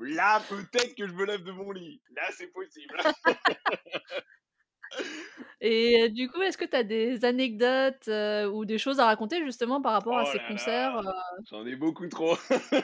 là, 0.00 0.40
peut-être 0.48 0.94
que 0.96 1.06
je 1.06 1.12
me 1.12 1.24
lève 1.24 1.44
de 1.44 1.52
mon 1.52 1.70
lit. 1.70 2.02
Là, 2.16 2.24
c'est 2.36 2.48
possible. 2.48 2.94
Et 5.60 6.02
euh, 6.02 6.08
du 6.08 6.28
coup, 6.28 6.42
est-ce 6.42 6.58
que 6.58 6.64
tu 6.64 6.76
as 6.76 6.82
des 6.84 7.24
anecdotes 7.24 8.08
euh, 8.08 8.46
ou 8.50 8.64
des 8.64 8.78
choses 8.78 9.00
à 9.00 9.06
raconter 9.06 9.42
justement 9.44 9.80
par 9.80 9.92
rapport 9.92 10.18
à 10.18 10.24
Oh 10.24 10.28
ces 10.32 10.38
concerts 10.40 10.96
euh? 10.98 11.02
j'en 11.50 11.66
ai 11.66 11.76
beaucoup 11.76 12.06
trop. 12.08 12.36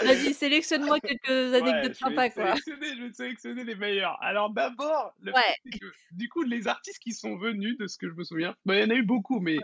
Vas-y, 0.00 0.34
sélectionne-moi 0.34 1.00
quelques 1.00 1.54
anecdotes 1.54 1.94
sympas, 1.96 2.30
quoi. 2.30 2.54
sélectionner, 2.54 2.96
je 2.96 3.02
vais 3.02 3.10
te 3.10 3.16
sélectionner 3.16 3.64
les 3.64 3.74
meilleurs. 3.74 4.16
Alors 4.22 4.50
d'abord, 4.50 5.14
Ouais. 5.24 5.72
du 6.12 6.28
coup, 6.28 6.42
les 6.42 6.68
artistes 6.68 7.00
qui 7.00 7.12
sont 7.12 7.36
venus, 7.36 7.76
de 7.78 7.86
ce 7.86 7.98
que 7.98 8.08
je 8.08 8.14
me 8.14 8.24
souviens, 8.24 8.54
bah, 8.64 8.76
il 8.76 8.82
y 8.82 8.84
en 8.84 8.90
a 8.90 8.94
eu 8.94 9.02
beaucoup, 9.02 9.40
mais 9.40 9.58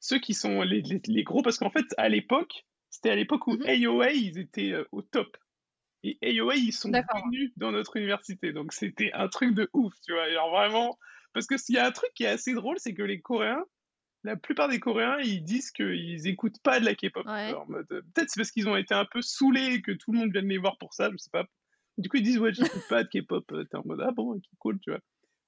ceux 0.00 0.18
qui 0.18 0.34
sont 0.34 0.62
les, 0.62 0.82
les- 0.82 1.00
les 1.06 1.22
gros, 1.24 1.42
parce 1.42 1.58
qu'en 1.58 1.70
fait, 1.70 1.86
à 1.96 2.08
l'époque, 2.08 2.64
c'était 2.90 3.10
à 3.10 3.16
l'époque 3.16 3.46
où 3.46 3.52
Mhm. 3.52 3.66
AOA, 3.66 4.12
ils 4.12 4.38
étaient 4.38 4.72
euh, 4.72 4.84
au 4.92 5.02
top. 5.02 5.36
Et 6.04 6.18
AOA, 6.40 6.56
ils 6.56 6.72
sont 6.72 6.90
venus 7.26 7.52
dans 7.56 7.70
notre 7.72 7.96
université. 7.96 8.52
Donc 8.52 8.72
c'était 8.72 9.10
un 9.12 9.28
truc 9.28 9.54
de 9.54 9.68
ouf, 9.72 9.94
tu 10.04 10.12
vois. 10.12 10.24
Alors 10.24 10.50
vraiment, 10.50 10.98
parce 11.32 11.46
que 11.46 11.56
s'il 11.56 11.76
y 11.76 11.78
a 11.78 11.86
un 11.86 11.92
truc 11.92 12.10
qui 12.14 12.24
est 12.24 12.28
assez 12.28 12.54
drôle, 12.54 12.78
c'est 12.78 12.94
que 12.94 13.02
les 13.02 13.20
Coréens, 13.20 13.64
la 14.24 14.36
plupart 14.36 14.68
des 14.68 14.80
Coréens, 14.80 15.18
ils 15.20 15.42
disent 15.44 15.70
qu'ils 15.70 16.26
écoutent 16.28 16.60
pas 16.62 16.80
de 16.80 16.84
la 16.84 16.94
K-pop. 16.94 17.26
Ouais. 17.26 17.52
Euh, 17.54 17.82
Peut-être 18.14 18.30
c'est 18.30 18.40
parce 18.40 18.50
qu'ils 18.50 18.68
ont 18.68 18.76
été 18.76 18.94
un 18.94 19.04
peu 19.04 19.22
saoulés 19.22 19.74
et 19.74 19.82
que 19.82 19.92
tout 19.92 20.12
le 20.12 20.18
monde 20.18 20.32
vienne 20.32 20.48
les 20.48 20.58
voir 20.58 20.76
pour 20.78 20.92
ça, 20.94 21.10
je 21.10 21.16
sais 21.16 21.30
pas. 21.30 21.44
Du 21.98 22.08
coup, 22.08 22.16
ils 22.16 22.22
disent, 22.22 22.38
ouais, 22.38 22.52
j'écoute 22.54 22.82
pas 22.88 23.04
de 23.04 23.08
K-pop. 23.08 23.44
Euh, 23.52 23.64
T'es 23.64 23.76
en 23.76 23.82
mode, 23.84 24.00
ah 24.00 24.10
bon, 24.12 24.34
ok, 24.36 24.42
cool, 24.58 24.78
tu 24.80 24.90
vois. 24.90 25.00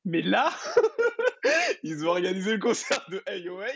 Mais 0.05 0.23
là, 0.23 0.53
ils 1.83 2.05
ont 2.05 2.09
organisé 2.11 2.53
le 2.53 2.59
concert 2.59 3.05
de 3.11 3.23
AOA 3.27 3.69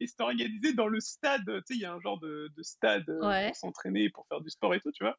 et 0.00 0.06
c'était 0.06 0.22
organisé 0.22 0.72
dans 0.74 0.86
le 0.86 1.00
stade. 1.00 1.44
Tu 1.46 1.52
sais, 1.66 1.74
il 1.74 1.80
y 1.80 1.84
a 1.84 1.92
un 1.92 2.00
genre 2.00 2.18
de, 2.20 2.48
de 2.56 2.62
stade 2.62 3.08
euh, 3.08 3.26
Ouais. 3.28 3.46
pour 3.48 3.56
s'entraîner, 3.56 4.10
pour 4.10 4.26
faire 4.28 4.40
du 4.40 4.50
sport 4.50 4.74
et 4.74 4.80
tout, 4.80 4.92
tu 4.92 5.04
vois. 5.04 5.16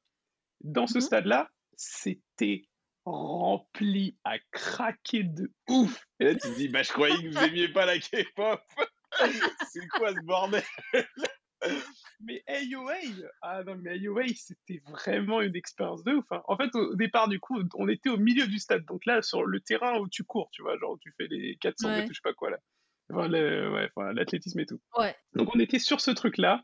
Dans 0.63 0.87
ce 0.87 0.95
Mhm. 0.99 1.01
stade-là, 1.01 1.49
c'était 1.75 2.65
rempli 3.05 4.17
à 4.23 4.37
craquer 4.51 5.23
de 5.23 5.51
ouf. 5.69 6.07
Et 6.19 6.25
là, 6.25 6.33
tu 6.35 6.39
te 6.39 6.55
dis, 6.55 6.69
bah, 6.69 6.83
je 6.83 6.91
croyais 6.93 7.15
que 7.21 7.27
vous 7.27 7.43
aimiez 7.43 7.67
pas 7.67 7.85
la 7.85 7.99
K-pop. 7.99 8.61
C'est 9.73 9.87
quoi 9.89 10.13
ce 10.13 10.21
bordel? 10.25 10.63
Mais 12.19 12.43
AOA, 12.47 12.95
ah 13.41 13.63
non, 13.63 13.75
mais 13.81 13.91
AOA, 13.91 14.23
c'était 14.35 14.81
vraiment 14.91 15.41
une 15.41 15.55
expérience 15.55 16.03
de 16.03 16.11
ouf. 16.13 16.25
hein. 16.31 16.41
En 16.47 16.57
fait, 16.57 16.73
au 16.75 16.95
départ, 16.95 17.29
du 17.29 17.39
coup, 17.39 17.57
on 17.75 17.87
était 17.87 18.09
au 18.09 18.17
milieu 18.17 18.47
du 18.47 18.59
stade. 18.59 18.83
Donc 18.85 19.05
là, 19.05 19.21
sur 19.21 19.45
le 19.45 19.59
terrain 19.61 19.97
où 19.99 20.09
tu 20.09 20.23
cours, 20.25 20.49
tu 20.51 20.61
vois, 20.61 20.77
genre 20.77 20.91
où 20.91 20.97
tu 20.99 21.13
fais 21.17 21.27
les 21.29 21.55
400 21.57 21.87
Ouais. 21.89 21.95
mètres, 21.95 22.09
ou 22.09 22.13
je 22.13 22.17
sais 22.17 22.21
pas 22.23 22.33
quoi, 22.33 22.49
là. 22.49 22.59
Enfin, 23.11 23.27
le- 23.29 23.71
ouais, 23.73 23.89
enfin, 23.95 24.11
l'athlétisme 24.13 24.59
et 24.59 24.65
tout. 24.65 24.79
Ouais. 24.97 25.15
Donc 25.35 25.55
on 25.55 25.59
était 25.59 25.79
sur 25.79 26.01
ce 26.01 26.11
truc-là. 26.11 26.63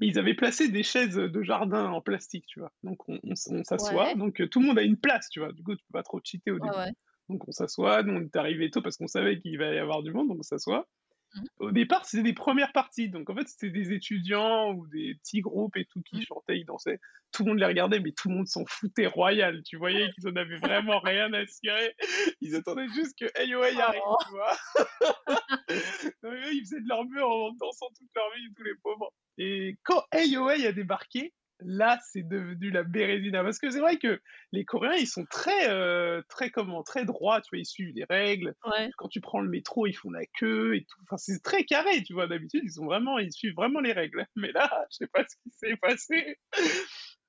Ils 0.00 0.18
avaient 0.18 0.34
placé 0.34 0.68
des 0.68 0.82
chaises 0.82 1.14
de 1.14 1.42
jardin 1.42 1.86
en 1.90 2.00
plastique, 2.00 2.46
tu 2.46 2.60
vois. 2.60 2.72
Donc 2.82 3.08
on, 3.08 3.18
on 3.22 3.32
s- 3.32 3.48
on 3.52 3.62
s'assoit. 3.64 4.06
Ouais. 4.08 4.14
Donc 4.16 4.42
tout 4.50 4.60
le 4.60 4.66
monde 4.66 4.78
a 4.78 4.82
une 4.82 4.96
place, 4.96 5.28
tu 5.30 5.40
vois. 5.40 5.52
Du 5.52 5.62
coup, 5.62 5.74
tu 5.76 5.84
peux 5.84 5.92
pas 5.98 6.02
trop 6.02 6.20
cheater 6.24 6.50
au 6.50 6.54
Ouais, 6.54 6.60
début. 6.62 6.74
ouais. 6.76 6.92
Donc 7.28 7.46
on 7.48 7.52
s'assoit. 7.52 8.02
Nous, 8.02 8.12
on 8.14 8.20
est 8.22 8.36
arrivé 8.36 8.70
tôt 8.70 8.82
parce 8.82 8.96
qu'on 8.96 9.06
savait 9.06 9.38
qu'il 9.40 9.56
va 9.58 9.72
y 9.72 9.78
avoir 9.78 10.02
du 10.02 10.12
monde, 10.12 10.28
donc 10.28 10.38
on 10.40 10.42
s'assoit. 10.42 10.88
Mhm. 11.34 11.44
Au 11.58 11.70
départ, 11.72 12.04
c'était 12.06 12.22
des 12.22 12.32
premières 12.32 12.72
parties. 12.72 13.08
Donc 13.08 13.28
en 13.30 13.34
fait, 13.34 13.48
c'était 13.48 13.70
des 13.70 13.92
étudiants 13.92 14.72
ou 14.72 14.86
des 14.88 15.14
petits 15.16 15.40
groupes 15.40 15.76
et 15.76 15.84
tout 15.86 16.00
qui 16.02 16.16
Mhm. 16.16 16.22
chantaient, 16.22 16.58
ils 16.58 16.64
dansaient. 16.64 16.98
Tout 17.32 17.42
le 17.44 17.50
monde 17.50 17.58
les 17.58 17.66
regardait, 17.66 17.98
mais 18.00 18.12
tout 18.12 18.28
le 18.28 18.36
monde 18.36 18.46
s'en 18.46 18.64
foutait 18.66 19.06
royal. 19.08 19.62
Tu 19.64 19.76
voyais 19.76 20.08
qu'ils 20.12 20.28
en 20.28 20.36
avaient 20.36 20.58
vraiment 20.58 21.00
rien 21.00 21.32
à 21.32 21.44
cirer. 21.46 21.94
Ils 22.40 22.54
attendaient 22.54 22.88
juste 22.94 23.18
que 23.18 23.26
AOA 23.36 23.70
y 23.72 23.80
arrive, 23.80 24.00
Oh. 24.06 24.16
tu 24.24 24.30
vois. 24.30 24.56
Non, 26.22 26.30
mais 26.30 26.38
eux, 26.46 26.54
ils 26.54 26.60
faisaient 26.60 26.80
de 26.80 26.88
leur 26.88 27.04
mieux 27.04 27.24
en 27.24 27.50
dansant 27.52 27.86
toute 27.98 28.08
leur 28.14 28.24
vie, 28.36 28.52
tous 28.56 28.62
les 28.62 28.74
pauvres. 28.82 29.12
Et 29.38 29.76
quand 29.84 30.02
AOA 30.12 30.66
a 30.68 30.72
débarqué, 30.72 31.32
là, 31.64 31.98
c'est 32.10 32.22
devenu 32.22 32.70
la 32.70 32.82
bérésina. 32.82 33.42
Parce 33.42 33.58
que 33.58 33.70
c'est 33.70 33.80
vrai 33.80 33.98
que 33.98 34.20
les 34.52 34.64
Coréens, 34.64 34.96
ils 34.96 35.06
sont 35.06 35.24
très, 35.24 35.68
euh, 35.68 36.22
très, 36.28 36.50
comment, 36.50 36.82
très 36.82 37.04
droits, 37.04 37.40
tu 37.40 37.50
vois, 37.50 37.58
ils 37.58 37.66
suivent 37.66 37.94
les 37.94 38.04
règles. 38.04 38.54
Ouais. 38.66 38.90
Quand 38.96 39.08
tu 39.08 39.20
prends 39.20 39.40
le 39.40 39.48
métro, 39.48 39.86
ils 39.86 39.94
font 39.94 40.10
la 40.10 40.26
queue 40.38 40.76
et 40.76 40.84
tout. 40.84 41.00
Enfin, 41.02 41.16
c'est 41.16 41.42
très 41.42 41.64
carré, 41.64 42.02
tu 42.02 42.12
vois, 42.12 42.26
d'habitude, 42.26 42.62
ils 42.64 42.72
sont 42.72 42.84
vraiment, 42.84 43.18
ils 43.18 43.32
suivent 43.32 43.54
vraiment 43.54 43.80
les 43.80 43.92
règles. 43.92 44.26
Mais 44.36 44.52
là, 44.52 44.70
je 44.90 44.98
sais 44.98 45.06
pas 45.06 45.24
ce 45.28 45.36
qui 45.42 45.50
s'est 45.50 45.76
passé. 45.76 46.38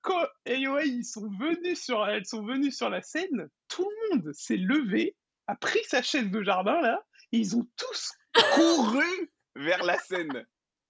Quand 0.02 0.28
AOA, 0.48 0.84
ils 0.86 1.06
sont 1.06 1.30
venus 1.40 1.84
sur, 1.84 2.06
elles 2.08 2.26
sont 2.26 2.46
venues 2.46 2.72
sur 2.72 2.90
la 2.90 3.02
scène, 3.02 3.50
tout 3.70 3.90
le 3.90 4.16
monde 4.16 4.34
s'est 4.34 4.58
levé, 4.58 5.16
a 5.48 5.56
pris 5.56 5.84
sa 5.86 6.02
chaise 6.02 6.30
de 6.30 6.44
jardin, 6.44 6.80
là, 6.82 7.02
et 7.32 7.38
ils 7.38 7.56
ont 7.56 7.68
tous 7.76 8.12
couru 8.54 9.32
vers 9.56 9.84
la 9.84 9.98
scène 9.98 10.46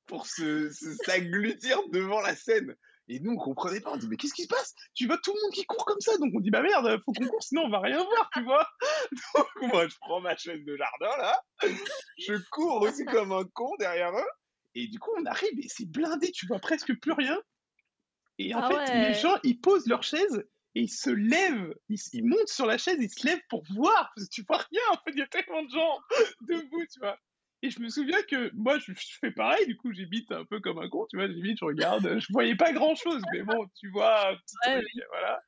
pour 0.05 0.27
se, 0.27 0.69
devant 1.91 2.21
la 2.21 2.36
scène. 2.36 2.75
Et 3.07 3.19
nous, 3.19 3.33
on 3.33 3.37
comprenait 3.37 3.81
pas. 3.81 3.91
On 3.91 3.97
dit, 3.97 4.07
mais 4.07 4.17
qu'est-ce 4.17 4.33
qui 4.33 4.43
se 4.43 4.47
passe? 4.47 4.73
Tu 4.95 5.05
vois 5.05 5.17
tout 5.19 5.33
le 5.33 5.41
monde 5.41 5.51
qui 5.51 5.63
court 5.65 5.85
comme 5.85 5.99
ça. 6.01 6.17
Donc 6.17 6.31
on 6.35 6.39
dit, 6.39 6.49
bah 6.49 6.61
merde, 6.63 6.99
faut 7.05 7.13
qu'on 7.13 7.27
court, 7.27 7.43
sinon 7.43 7.63
on 7.65 7.69
va 7.69 7.79
rien 7.79 7.97
voir, 8.03 8.29
tu 8.33 8.43
vois. 8.43 8.67
Donc 9.35 9.47
moi, 9.73 9.87
je 9.87 9.95
prends 10.01 10.21
ma 10.21 10.35
chaise 10.35 10.63
de 10.65 10.75
jardin, 10.75 11.17
là. 11.17 11.39
Je 12.17 12.33
cours 12.51 12.81
aussi 12.81 13.05
comme 13.05 13.31
un 13.31 13.43
con 13.53 13.69
derrière 13.77 14.11
eux. 14.11 14.29
Et 14.73 14.87
du 14.87 14.99
coup, 14.99 15.11
on 15.17 15.25
arrive 15.25 15.57
et 15.59 15.67
c'est 15.69 15.85
blindé, 15.89 16.31
tu 16.31 16.47
vois 16.47 16.59
presque 16.59 16.93
plus 16.99 17.11
rien. 17.13 17.39
Et 18.39 18.53
en 18.55 18.59
Ah 18.61 18.69
fait, 18.69 18.91
ouais. 18.91 19.09
les 19.09 19.13
gens, 19.13 19.37
ils 19.43 19.59
posent 19.59 19.87
leur 19.87 20.03
chaise 20.03 20.43
et 20.73 20.81
ils 20.81 20.89
se 20.91 21.09
lèvent. 21.09 21.73
Ils 21.89 22.25
montent 22.25 22.49
sur 22.49 22.65
la 22.65 22.77
chaise, 22.77 22.97
ils 22.99 23.09
se 23.09 23.25
lèvent 23.25 23.41
pour 23.49 23.63
voir. 23.75 24.11
Parce 24.15 24.27
que 24.27 24.33
tu 24.33 24.43
vois 24.47 24.57
rien, 24.57 24.81
en 24.91 24.95
fait, 24.95 25.11
il 25.11 25.19
y 25.19 25.21
a 25.21 25.27
tellement 25.27 25.63
de 25.63 25.69
gens 25.69 25.99
debout, 26.41 26.85
tu 26.91 26.99
vois. 26.99 27.17
Et 27.65 27.71
je 27.71 27.80
me 27.80 27.89
souviens 27.89 28.21
que 28.30 28.51
moi, 28.54 28.78
je, 28.78 28.91
je 28.93 29.17
fais 29.19 29.32
pareil, 29.32 29.65
du 29.65 29.75
coup, 29.75 29.91
j'habite 29.91 30.32
un 30.32 30.45
peu 30.45 30.60
comme 30.60 30.78
un 30.78 30.88
con, 30.88 31.08
tu 31.10 31.17
vois, 31.17 31.25
j'habite, 31.28 31.58
je 31.60 31.65
regarde, 31.65 32.19
je 32.19 32.28
voyais 32.32 32.56
pas 32.56 32.71
grand 32.73 32.93
chose, 32.93 33.23
mais 33.34 33.41
bon, 33.41 33.65
tu 33.80 33.89
vois, 33.89 34.36
petit 34.45 34.60
Ouais, 34.65 34.82
truc, 34.84 34.86
voilà. 35.10 35.41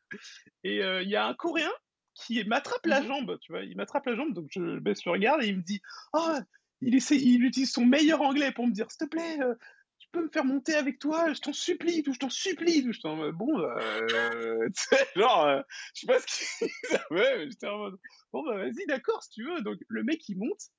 Et 0.63 0.83
euh, 0.83 1.03
il 1.03 1.09
y 1.09 1.15
a 1.15 1.27
un 1.27 1.35
Coréen 1.35 1.71
qui 2.15 2.43
m'attrape 2.45 2.87
la 2.87 3.01
Mhm. 3.01 3.07
jambe, 3.07 3.37
tu 3.39 3.51
vois, 3.51 3.61
il 3.63 3.77
m'attrape 3.77 4.07
la 4.07 4.15
jambe, 4.15 4.33
donc 4.33 4.47
je 4.49 4.79
baisse 4.79 5.05
le 5.05 5.11
regard 5.11 5.41
et 5.43 5.47
il 5.49 5.57
me 5.57 5.61
dit, 5.61 5.79
oh, 6.13 6.33
il, 6.81 6.95
essaie, 6.95 7.17
il 7.17 7.43
utilise 7.45 7.71
son 7.71 7.85
meilleur 7.85 8.21
anglais 8.21 8.51
pour 8.51 8.65
me 8.65 8.71
dire, 8.73 8.89
s'il 8.89 9.07
te 9.07 9.11
plaît, 9.11 9.39
euh, 9.41 9.53
tu 9.99 10.07
peux 10.11 10.23
me 10.23 10.29
faire 10.29 10.45
monter 10.45 10.73
avec 10.73 10.97
toi, 10.97 11.33
je 11.33 11.41
t'en 11.41 11.53
supplie, 11.53 12.01
tout, 12.01 12.13
je 12.13 12.19
t'en 12.19 12.29
supplie, 12.31 12.83
tout, 12.83 12.93
je 12.93 13.01
t'en 13.01 13.31
bon, 13.31 13.59
euh, 13.59 14.67
tu 14.75 14.83
sais, 14.89 15.05
genre, 15.15 15.45
euh, 15.45 15.61
je 15.93 16.01
sais 16.01 16.07
pas 16.07 16.19
ce 16.19 16.25
qu'il 16.25 16.69
savait, 16.89 17.37
mais 17.37 17.49
j'étais 17.51 17.67
en 17.67 17.77
mode, 17.77 17.97
bon, 18.33 18.43
bah, 18.43 18.57
vas-y, 18.57 18.87
d'accord, 18.87 19.21
si 19.21 19.29
tu 19.31 19.43
veux. 19.45 19.61
Donc, 19.61 19.77
le 19.87 20.03
mec, 20.03 20.27
il 20.29 20.37
monte. 20.37 20.71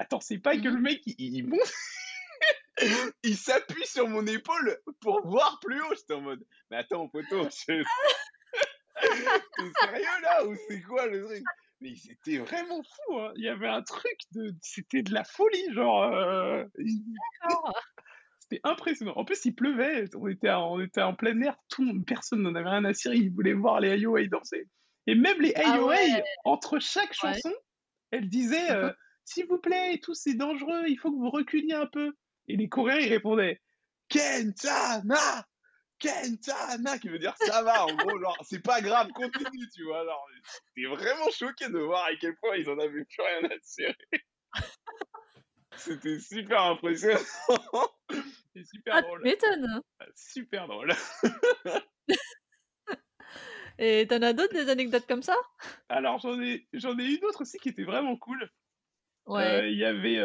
Attends, 0.00 0.20
c'est 0.20 0.38
pas 0.38 0.56
que 0.56 0.66
Mhm. 0.68 0.74
le 0.76 0.80
mec, 0.80 1.02
il, 1.04 1.14
il 1.18 1.46
monte. 1.46 1.60
il 3.22 3.36
s'appuie 3.36 3.86
sur 3.86 4.08
mon 4.08 4.26
épaule 4.26 4.78
pour 5.00 5.26
voir 5.26 5.58
plus 5.60 5.80
haut. 5.82 5.94
J'étais 5.94 6.14
en 6.14 6.22
mode, 6.22 6.42
mais 6.70 6.78
attends, 6.78 7.06
poteau, 7.08 7.46
je- 7.68 7.82
t'es 9.00 9.70
sérieux 9.80 10.22
là 10.22 10.46
ou 10.46 10.56
c'est 10.68 10.80
quoi 10.82 11.06
le 11.06 11.24
truc? 11.26 11.42
Mais 11.82 11.94
c'était 11.96 12.38
vraiment 12.38 12.82
fou. 12.82 13.18
Hein. 13.18 13.32
Il 13.36 13.44
y 13.44 13.48
avait 13.48 13.68
un 13.68 13.82
truc 13.82 14.16
de, 14.32 14.54
c'était 14.62 15.02
de 15.02 15.12
la 15.14 15.24
folie, 15.24 15.72
genre. 15.74 16.04
euh. 16.04 16.64
C'était 18.40 18.60
impressionnant. 18.64 19.12
En 19.16 19.24
plus, 19.24 19.44
il 19.44 19.54
pleuvait. 19.54 20.04
On 20.16 20.28
était, 20.28 20.50
en- 20.50 20.72
on 20.74 20.80
était 20.80 21.00
en 21.02 21.14
plein 21.14 21.40
air. 21.42 21.56
Tout, 21.68 21.82
monde- 21.84 22.04
personne 22.06 22.42
n'en 22.42 22.54
avait 22.54 22.68
rien 22.68 22.84
à 22.84 22.92
cirer. 22.92 23.16
Ils 23.16 23.30
voulaient 23.32 23.52
voir 23.54 23.80
les 23.80 23.96
IOA 23.98 24.26
danser. 24.26 24.66
Et 25.06 25.14
même 25.14 25.40
les 25.40 25.54
Ah 25.56 25.76
IOA, 25.76 25.86
ouais. 25.88 26.24
entre 26.44 26.78
chaque 26.80 27.14
Ouais. 27.22 27.32
chanson, 27.34 27.52
elle 28.10 28.28
disait 28.28 28.70
euh, 28.72 28.92
S'il 29.32 29.46
vous 29.46 29.58
plaît, 29.58 29.94
et 29.94 30.00
tout, 30.00 30.12
c'est 30.14 30.34
dangereux. 30.34 30.84
Il 30.88 30.96
faut 30.98 31.12
que 31.12 31.16
vous 31.18 31.30
reculiez 31.30 31.74
un 31.74 31.86
peu. 31.86 32.12
Et 32.48 32.56
les 32.56 32.68
Coréens, 32.68 32.98
ils 32.98 33.08
répondaient 33.08 33.60
Kentana 34.08 35.46
Kentana 36.00 36.98
Qui 36.98 37.10
veut 37.10 37.20
dire 37.20 37.36
ça 37.36 37.62
va. 37.62 37.84
En 37.86 37.94
gros, 37.94 38.18
genre, 38.18 38.36
c'est 38.42 38.58
pas 38.62 38.80
grave, 38.80 39.08
continue, 39.12 39.68
tu 39.72 39.84
vois. 39.84 40.00
Alors, 40.00 40.26
j'étais 40.74 40.88
vraiment 40.88 41.30
choqué 41.30 41.68
de 41.68 41.78
voir 41.78 42.06
à 42.06 42.16
quel 42.20 42.34
point 42.38 42.56
ils 42.56 42.68
en 42.68 42.78
avaient 42.80 43.04
plus 43.04 43.22
rien 43.22 43.48
à 43.50 43.54
cirer. 43.62 43.96
C'était 45.76 46.18
super 46.18 46.62
impressionnant. 46.62 47.20
Et 48.56 48.64
super 48.64 48.96
Ah, 48.96 49.02
drôle. 49.02 49.22
m'étonnes. 49.22 49.80
Super 50.16 50.66
drôle. 50.66 50.92
Et 53.78 54.06
t'en 54.08 54.20
as 54.22 54.32
d'autres 54.32 54.52
des 54.52 54.68
anecdotes 54.68 55.06
comme 55.06 55.22
ça? 55.22 55.36
Alors 55.88 56.18
j'en 56.18 56.38
ai, 56.42 56.66
j'en 56.74 56.98
ai 56.98 57.04
une 57.14 57.24
autre 57.24 57.42
aussi 57.42 57.58
qui 57.58 57.70
était 57.70 57.84
vraiment 57.84 58.16
cool. 58.16 58.50
Ouais. 59.26 59.72
Il 59.72 59.78
y 59.78 59.84
avait. 59.84 60.20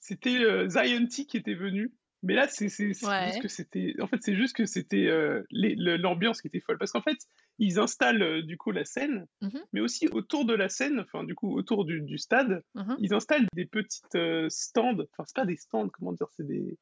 c'était 0.00 0.68
Zion 0.68 1.06
T 1.06 1.26
qui 1.26 1.36
était 1.36 1.54
venu. 1.54 1.92
Mais 2.26 2.32
là, 2.34 2.48
c'est 2.48 2.70
juste 2.70 3.42
que 3.42 3.48
c'était. 3.48 3.94
En 4.00 4.06
fait, 4.06 4.16
c'est 4.22 4.34
juste 4.34 4.56
que 4.56 4.64
c'était 4.64 5.10
l'ambiance 5.50 6.40
qui 6.40 6.48
était 6.48 6.60
folle. 6.60 6.78
Parce 6.78 6.92
qu'en 6.92 7.02
fait, 7.02 7.18
ils 7.58 7.78
installent 7.78 8.42
du 8.46 8.56
coup 8.56 8.70
la 8.70 8.84
scène, 8.84 9.26
mmh 9.42 9.48
mais 9.72 9.80
aussi 9.80 10.08
autour 10.08 10.46
de 10.46 10.54
la 10.54 10.68
scène, 10.68 11.00
enfin, 11.00 11.24
du 11.24 11.34
coup, 11.34 11.54
autour 11.54 11.84
du, 11.84 12.18
stade, 12.18 12.62
mmh 12.74 12.94
ils 12.98 13.14
installent 13.14 13.46
des 13.52 13.66
petites 13.66 14.18
stands. 14.48 15.00
Enfin, 15.12 15.24
c'est 15.26 15.36
pas 15.36 15.44
des 15.44 15.56
stands, 15.56 15.90
comment 15.90 16.12
dire, 16.12 16.28
c'est 16.36 16.46
des 16.46 16.78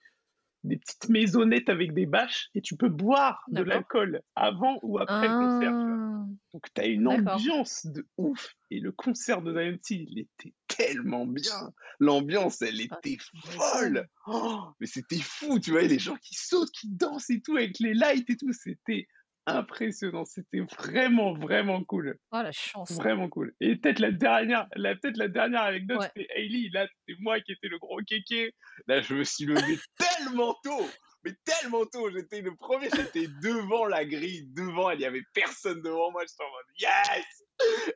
des 0.65 0.77
petites 0.77 1.09
maisonnettes 1.09 1.69
avec 1.69 1.93
des 1.93 2.07
bâches 2.07 2.49
et 2.55 2.61
tu 2.61 2.77
peux 2.77 2.89
boire 2.89 3.45
de 3.49 3.63
l'alcool 3.63 4.23
avant 4.35 4.79
ou 4.83 4.99
après 4.99 5.29
le 5.29 5.39
concert. 5.39 5.73
Ah. 5.75 6.27
Donc 6.53 6.67
tu 6.75 6.81
as 6.81 6.87
une 6.87 7.09
ambiance 7.09 7.87
de 7.87 8.07
ouf. 8.17 8.55
Et 8.71 8.81
le 8.81 8.93
concert 8.93 9.43
de 9.43 9.53
Zion 9.53 9.79
il 9.91 10.19
était 10.19 10.55
tellement 10.69 11.27
bien. 11.27 11.73
L'ambiance, 11.99 12.63
elle 12.63 12.81
Ah, 12.91 12.99
était 12.99 13.19
folle. 13.35 14.09
Oh, 14.27 14.65
mais 14.81 14.87
c'était 14.87 15.21
fou, 15.21 15.59
tu 15.59 15.73
vois, 15.73 15.83
les 15.83 15.99
gens 15.99 16.17
qui 16.17 16.35
sautent, 16.35 16.71
qui 16.71 16.89
dansent 16.89 17.31
et 17.31 17.41
tout, 17.41 17.57
avec 17.57 17.79
les 17.81 17.95
lights 17.95 18.31
et 18.31 18.37
tout. 18.37 18.53
C'était 18.53 19.09
impressionnant. 19.47 20.25
C'était 20.25 20.61
vraiment, 20.61 21.33
vraiment 21.35 21.83
cool. 21.85 22.19
Oh 22.33 22.41
la 22.43 22.53
chance. 22.53 22.93
Vraiment 22.93 23.29
cool. 23.29 23.55
Et 23.61 23.77
peut-être 23.77 23.99
la 23.99 24.11
dernière, 24.13 24.67
la, 24.77 24.95
peut-être 24.95 25.17
la 25.17 25.29
dernière 25.29 25.63
anecdote, 25.63 26.03
c'était 26.03 26.29
Hailey. 26.35 26.69
Là, 26.73 26.87
c'était 26.89 27.19
moi 27.21 27.41
qui 27.41 27.53
étais 27.53 27.69
le 27.69 27.79
gros 27.79 28.01
kéké. 28.07 28.55
Là, 28.87 29.01
je 29.01 29.15
me 29.15 29.25
suis 29.25 29.45
levé 29.45 29.79
tellement 29.99 30.55
tôt. 30.65 30.87
Mais 31.25 31.35
tellement 31.45 31.87
tôt, 31.87 32.11
j'étais 32.11 32.41
le 32.41 32.57
premier, 32.57 32.89
j'étais 32.91 33.29
devant 33.43 33.87
la 33.87 34.05
grille, 34.05 34.49
devant, 34.57 34.91
il 34.91 34.99
n'y 34.99 35.05
avait 35.05 35.23
personne 35.35 35.81
devant 35.81 36.11
moi, 36.11 36.23
j'étais 36.23 36.43
en 36.43 36.51
mode 36.51 36.67
yes! 36.81 37.45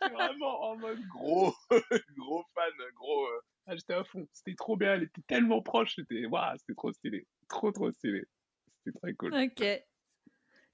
vraiment 0.12 0.60
en 0.62 0.76
mode 0.76 1.00
gros, 1.06 1.54
gros 2.16 2.44
fan, 2.52 2.72
gros. 2.96 3.26
euh, 3.28 3.40
Ah, 3.66 3.76
j'étais 3.76 3.94
à 3.94 4.02
fond, 4.02 4.26
c'était 4.32 4.56
trop 4.56 4.76
bien, 4.76 4.94
elle 4.94 5.04
était 5.04 5.22
tellement 5.28 5.62
proche, 5.62 5.94
c'était 5.94 6.26
waouh, 6.26 6.56
c'était 6.58 6.74
trop 6.74 6.92
stylé, 6.92 7.26
trop 7.48 7.70
trop 7.70 7.92
stylé. 7.92 8.24
Très 8.92 9.14
cool. 9.14 9.34
Ok. 9.34 9.64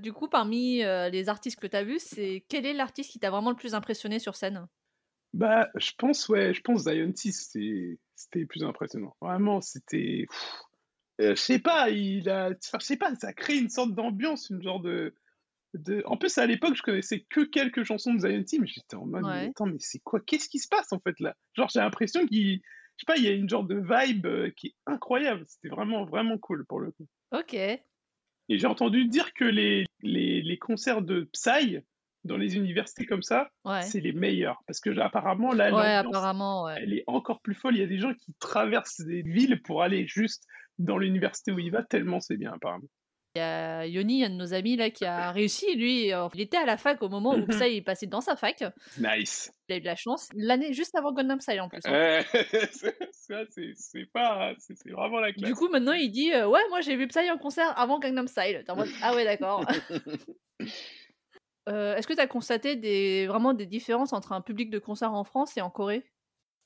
Du 0.01 0.13
coup, 0.13 0.29
parmi 0.29 0.83
euh, 0.83 1.09
les 1.09 1.29
artistes 1.29 1.59
que 1.59 1.67
tu 1.67 1.77
as 1.77 1.85
vus, 1.85 2.01
c'est 2.01 2.45
quel 2.49 2.67
est 2.67 2.75
l'artiste 2.75 3.11
qui 3.11 3.19
t'a 3.19 3.31
vraiment 3.31 3.51
le 3.51 3.57
plus 3.57 3.75
impressionné 3.75 4.19
sur 4.19 4.37
scène? 4.37 4.67
Bah, 5.33 5.69
je 5.75 5.93
pense, 5.97 6.29
ouais, 6.29 6.53
je 6.55 6.61
pense 6.61 6.83
Zion 6.83 7.13
T, 7.13 7.33
c'était 7.33 7.99
c'était 8.15 8.41
le 8.41 8.47
plus 8.47 8.65
impressionnant. 8.65 9.15
Vraiment, 9.21 9.61
c'était. 9.61 10.27
euh, 11.21 11.35
je 11.35 11.41
sais 11.41 11.59
pas, 11.59 11.91
il 11.91 12.29
a. 12.29 12.51
je 12.51 12.85
sais 12.85 12.97
pas, 12.97 13.15
ça 13.15 13.33
crée 13.33 13.59
une 13.59 13.71
sorte 13.71 13.95
d'ambiance, 13.95 14.51
une 14.51 14.63
genre 14.63 14.81
de. 14.81 15.15
de... 15.75 16.03
En 16.07 16.17
plus, 16.17 16.37
à 16.39 16.47
l'époque, 16.47 16.75
je 16.75 16.83
connaissais 16.83 17.27
que 17.29 17.43
quelques 17.43 17.85
chansons 17.85 18.15
de 18.15 18.21
Zion 18.21 18.43
T, 18.45 18.59
mais 18.59 18.67
j'étais 18.67 18.97
en 18.97 19.07
mode, 19.07 19.25
mais 19.25 19.49
attends, 19.49 19.67
mais 19.67 19.79
c'est 19.79 20.01
quoi 20.01 20.21
Qu'est-ce 20.21 20.49
qui 20.49 20.59
se 20.59 20.69
passe 20.69 20.93
en 20.93 21.01
fait 21.01 21.19
là? 21.21 21.35
Genre, 21.55 21.69
j'ai 21.73 21.81
l'impression 21.81 22.27
qu'il. 22.27 22.61
Je 22.97 23.03
sais 23.03 23.07
pas, 23.07 23.19
il 23.19 23.25
y 23.25 23.29
a 23.29 23.33
une 23.33 23.49
genre 23.49 23.65
de 23.65 23.75
vibe 23.77 24.25
euh, 24.25 24.51
qui 24.57 24.69
est 24.69 24.75
incroyable. 24.87 25.45
C'était 25.47 25.69
vraiment, 25.69 26.07
vraiment 26.07 26.39
cool 26.39 26.65
pour 26.65 26.81
le 26.81 26.93
coup. 26.93 27.07
Ok. 27.31 27.55
Et 28.49 28.59
j'ai 28.59 28.67
entendu 28.67 29.07
dire 29.07 29.33
que 29.35 29.45
les, 29.45 29.87
les, 30.03 30.43
les 30.43 30.59
concerts 30.59 31.03
de 31.03 31.29
Psy 31.33 31.79
dans 32.25 32.37
les 32.37 32.57
universités 32.57 33.07
comme 33.07 33.23
ça, 33.23 33.51
Ouais. 33.65 33.83
c'est 33.83 34.01
les 34.01 34.13
meilleurs. 34.13 34.61
Parce 34.67 34.81
que 34.81 34.91
apparemment, 34.99 35.53
là, 35.53 35.67
Ouais, 35.67 35.71
l'ambiance, 35.97 36.07
apparemment, 36.07 36.65
ouais. 36.65 36.75
elle 36.79 36.93
est 36.95 37.05
encore 37.07 37.41
plus 37.41 37.55
folle. 37.55 37.77
Il 37.77 37.81
y 37.81 37.85
a 37.85 37.87
des 37.87 37.99
gens 37.99 38.13
qui 38.15 38.35
traversent 38.41 39.01
des 39.01 39.23
villes 39.23 39.61
pour 39.63 39.83
aller 39.83 40.07
juste 40.09 40.45
dans 40.79 40.99
l'université 40.99 41.53
où 41.53 41.59
il 41.59 41.71
va, 41.71 41.83
tellement 41.83 42.21
c'est 42.21 42.37
bien, 42.37 42.53
apparemment. 42.53 42.89
Il 43.37 43.39
y 43.39 43.43
a 43.43 43.85
Yoni, 43.87 44.25
un 44.25 44.31
de 44.31 44.35
nos 44.37 44.55
amis, 44.55 44.77
là, 44.77 44.89
qui 44.89 45.05
a 45.05 45.31
réussi. 45.31 45.75
Lui, 45.77 46.11
euh, 46.11 46.27
il 46.33 46.41
était 46.41 46.57
à 46.57 46.65
la 46.65 46.79
fac 46.79 47.03
au 47.03 47.11
moment 47.11 47.35
où 47.35 47.47
Psy 47.49 47.77
est 47.77 47.83
passé 47.83 48.07
dans 48.07 48.23
sa 48.23 48.35
fac. 48.35 48.65
Nice. 48.99 49.53
Il 49.69 49.75
a 49.75 49.77
eu 49.77 49.81
de 49.81 49.85
la 49.85 49.95
chance. 49.95 50.31
L'année 50.35 50.73
juste 50.73 50.95
avant 50.95 51.13
Gundam 51.13 51.39
Style 51.41 51.61
en 51.61 51.69
plus. 51.69 51.81
hein. 51.85 52.23
C'est- 52.73 52.97
ça, 53.13 53.43
c'est 53.51 53.73
c'est 53.75 54.07
pas. 54.11 54.55
C'est 54.59 54.91
vraiment 54.91 55.21
la 55.21 55.35
classe. 55.35 55.51
Du 55.51 55.55
coup, 55.55 55.69
maintenant, 55.69 55.93
il 55.93 56.11
dit 56.11 56.33
euh, 56.33 56.49
Ouais, 56.49 56.61
moi 56.71 56.81
j'ai 56.81 56.97
vu 56.97 57.07
Psy 57.09 57.31
en 57.31 57.37
concert 57.37 57.79
avant 57.79 57.99
Gangnam 57.99 58.27
Style. 58.27 58.63
T'es 58.65 58.73
en 58.73 58.77
mode 58.77 58.89
Ah 59.03 59.15
ouais, 59.15 59.25
d'accord. 59.25 59.67
Euh, 61.69 61.97
Est-ce 61.97 62.07
que 62.07 62.13
tu 62.13 62.21
as 62.21 62.29
constaté 62.29 62.77
des, 62.77 63.27
vraiment 63.27 63.53
des 63.53 63.67
différences 63.67 64.13
entre 64.13 64.31
un 64.33 64.41
public 64.41 64.71
de 64.71 64.79
concert 64.79 65.13
en 65.13 65.25
France 65.25 65.57
et 65.57 65.61
en 65.61 65.69
Corée? 65.71 66.05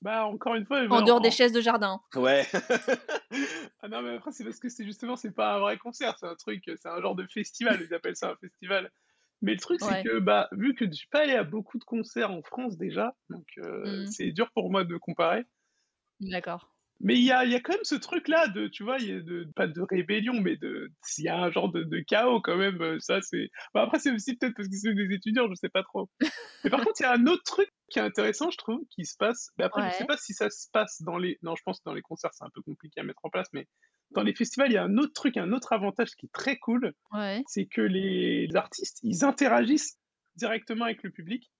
Bah, 0.03 0.25
encore 0.27 0.55
une 0.55 0.65
fois. 0.67 0.81
En 0.83 0.89
bah, 0.89 1.03
dehors 1.03 1.21
des 1.21 1.31
chaises 1.31 1.53
de 1.53 1.61
jardin. 1.61 2.01
Ouais. 2.15 2.47
ah 3.83 3.89
non, 3.89 4.03
mais 4.03 4.17
après, 4.17 4.33
c'est 4.33 4.45
parce 4.45 4.59
que 4.59 4.69
c'est 4.69 4.85
justement, 4.85 5.17
c'est 5.17 5.31
pas 5.35 5.55
un 5.57 5.59
vrai 5.61 5.79
concert, 5.79 6.17
c'est 6.19 6.27
un 6.27 6.35
truc, 6.37 6.63
c'est 6.67 6.89
un 6.89 7.01
genre 7.01 7.15
de 7.15 7.27
festival, 7.27 7.81
ils 7.89 7.95
appellent 7.95 8.17
ça 8.17 8.31
un 8.31 8.37
festival. 8.37 8.91
Mais 9.43 9.53
le 9.55 9.61
truc, 9.61 9.83
Ouais. 9.83 10.03
c'est 10.03 10.09
que, 10.09 10.19
bah, 10.19 10.49
vu 10.53 10.75
que 10.75 10.87
je 10.87 10.93
suis 10.93 11.09
pas 11.09 11.21
allé 11.21 11.35
à 11.35 11.45
beaucoup 11.45 11.79
de 11.79 11.85
concerts 11.85 12.31
en 12.31 12.43
France 12.43 12.77
déjà, 12.77 13.15
donc 13.31 13.47
euh, 13.59 14.03
Mhm. 14.03 14.07
c'est 14.07 14.33
dur 14.33 14.51
pour 14.53 14.71
moi 14.71 14.85
de 14.85 14.97
comparer. 14.99 15.45
D'accord. 16.21 16.75
Mais 17.03 17.15
il 17.15 17.23
y 17.25 17.33
a, 17.33 17.47
il 17.47 17.51
y 17.51 17.55
a 17.55 17.61
quand 17.61 17.73
même 17.73 17.85
ce 17.85 17.95
truc-là 17.95 18.49
de, 18.49 18.69
tu 18.69 18.85
vois, 18.85 18.99
il 18.99 19.09
y 19.09 19.13
a 19.13 19.21
de, 19.21 19.49
pas 19.57 19.67
de 19.67 19.81
rébellion, 19.81 20.35
mais 20.39 20.57
de, 20.57 20.91
il 21.17 21.25
y 21.25 21.29
a 21.29 21.39
un 21.39 21.51
genre 21.51 21.73
de, 21.73 21.83
de 21.83 22.01
chaos 22.01 22.43
quand 22.43 22.59
même. 22.59 22.79
euh, 22.83 22.99
Ça, 23.01 23.23
c'est. 23.23 23.49
Bah 23.73 23.83
après, 23.85 23.99
c'est 23.99 24.11
aussi 24.11 24.37
peut-être 24.37 24.55
parce 24.55 24.69
que 24.69 24.77
c'est 24.77 24.93
des 24.95 25.15
étudiants, 25.15 25.49
je 25.49 25.55
sais 25.55 25.71
pas 25.71 25.83
trop. 25.83 26.11
Mais 26.65 26.69
par 26.69 26.81
contre, 26.85 27.01
il 27.01 27.05
y 27.05 27.07
a 27.07 27.13
un 27.15 27.27
autre 27.27 27.43
truc 27.45 27.71
qui 27.91 27.99
est 27.99 28.03
intéressant, 28.03 28.51
je 28.51 28.57
trouve, 28.59 28.81
qui 28.91 29.05
se 29.05 29.17
passe. 29.19 29.51
Mais 29.59 29.65
après, 29.65 29.83
je 29.91 29.91
sais 29.97 30.03
Ouais. 30.03 30.07
pas 30.07 30.17
si 30.17 30.33
ça 30.35 30.49
se 30.51 30.69
passe 30.73 31.03
dans 31.03 31.19
les. 31.19 31.39
Non, 31.43 31.55
je 31.57 31.63
pense 31.65 31.79
que 31.81 31.85
dans 31.85 31.95
les 31.95 32.03
concerts, 32.03 32.31
c'est 32.33 32.45
un 32.45 32.51
peu 32.55 32.63
compliqué 32.63 33.01
à 33.01 33.03
mettre 33.05 33.25
en 33.25 33.31
place, 33.31 33.49
mais 33.53 33.67
dans 34.13 34.23
les 34.23 34.35
festivals, 34.35 34.71
il 34.71 34.75
y 34.75 34.79
a 34.79 34.83
un 34.85 34.97
autre 34.99 35.13
truc, 35.13 35.37
un 35.37 35.53
autre 35.53 35.73
avantage 35.73 36.11
qui 36.17 36.27
est 36.27 36.33
très 36.33 36.57
cool, 36.59 36.95
Ouais. 37.13 37.43
c'est 37.47 37.67
que 37.67 37.81
les 37.83 38.49
artistes, 38.55 38.99
ils 39.03 39.25
interagissent 39.25 39.99
directement 40.37 40.87
avec 40.87 41.03
le 41.03 41.11
public. 41.11 41.53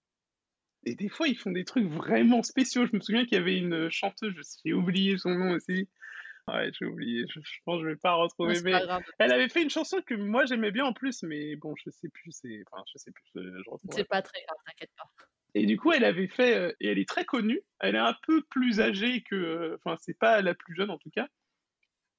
Et 0.87 0.95
des 0.95 1.09
fois, 1.11 1.29
ils 1.29 1.37
font 1.37 1.51
des 1.53 1.65
trucs 1.65 1.87
vraiment 1.87 2.43
spéciaux. 2.43 2.87
Je 2.87 2.97
me 2.97 3.01
souviens 3.01 3.25
qu'il 3.25 3.35
y 3.37 3.41
avait 3.41 3.59
une 3.59 3.91
chanteuse, 3.91 4.35
j'ai 4.65 4.73
oublié 4.73 5.19
son 5.19 5.31
nom 5.31 5.53
aussi. 5.53 5.89
Ouais, 6.49 6.71
j'ai 6.77 6.87
oublié, 6.87 7.25
je, 7.29 7.39
je 7.41 7.59
pense 7.65 7.77
que 7.79 7.85
je 7.85 7.89
vais 7.91 7.97
pas 7.97 8.15
retrouver. 8.15 8.61
mais 8.65 8.73
pas 8.73 9.01
elle 9.19 9.33
avait 9.33 9.49
fait 9.51 9.63
une 9.63 9.71
chanson 9.71 10.01
que 10.05 10.15
moi 10.15 10.47
j'aimais 10.47 10.73
bien 10.73 10.85
en 10.87 10.93
plus, 10.93 11.23
mais 11.23 11.55
bon, 11.55 11.75
je 11.77 11.91
sais 11.91 12.09
plus, 12.09 12.33
c'est. 12.33 12.65
Enfin, 12.73 12.83
je 12.93 12.99
sais 12.99 13.13
plus, 13.13 13.23
je, 13.37 13.41
je. 13.41 13.71
C'est 13.93 14.05
pas 14.09 14.23
très 14.23 14.41
grave, 14.49 14.57
t'inquiète 14.67 14.91
pas. 14.97 15.05
Et 15.55 15.67
du 15.67 15.77
coup, 15.77 15.93
elle 15.93 16.05
avait 16.05 16.29
fait, 16.29 16.57
euh, 16.57 16.73
et 16.81 16.89
elle 16.89 16.99
est 16.99 17.09
très 17.09 17.25
connue. 17.25 17.61
Elle 17.81 17.95
est 17.97 17.99
un 17.99 18.17
peu 18.27 18.43
plus 18.51 18.81
âgée 18.81 19.23
que, 19.23 19.35
euh, 19.35 19.77
enfin, 19.85 19.97
c'est 20.01 20.19
pas 20.19 20.43
la 20.43 20.55
plus 20.55 20.75
jeune 20.77 20.91
en 20.91 20.99
tout 20.99 21.11
cas, 21.11 21.29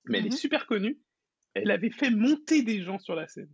mais 0.05 0.19
elle 0.19 0.25
Mhm. 0.25 0.33
est 0.33 0.37
super 0.37 0.65
connue. 0.67 0.99
Elle 1.53 1.71
avait 1.71 1.91
fait 1.91 2.11
monter 2.11 2.63
des 2.63 2.81
gens 2.83 2.99
sur 2.99 3.15
la 3.15 3.27
scène. 3.27 3.51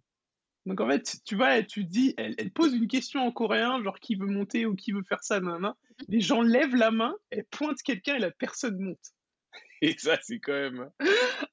Donc 0.66 0.82
en 0.82 0.88
fait, 0.90 1.18
tu 1.26 1.36
vois, 1.36 1.64
tu 1.64 1.86
dis, 1.86 2.14
elle, 2.18 2.36
elle 2.38 2.52
pose 2.52 2.74
une 2.74 2.88
question 2.88 3.22
en 3.22 3.32
coréen, 3.32 3.82
genre 3.84 4.00
qui 4.00 4.16
veut 4.16 4.28
monter 4.28 4.66
ou 4.66 4.76
qui 4.76 4.92
veut 4.92 5.04
faire 5.04 5.24
ça, 5.24 5.40
nanana. 5.40 5.78
Les 6.10 6.22
gens 6.22 6.42
lèvent 6.42 6.76
la 6.76 6.92
main, 6.92 7.16
elle 7.32 7.46
pointe 7.46 7.82
quelqu'un 7.84 8.16
et 8.16 8.20
la 8.20 8.32
personne 8.32 8.80
monte. 8.80 9.14
Et 9.82 9.98
ça, 9.98 10.18
c'est 10.22 10.40
quand 10.40 10.54
même 10.54 10.92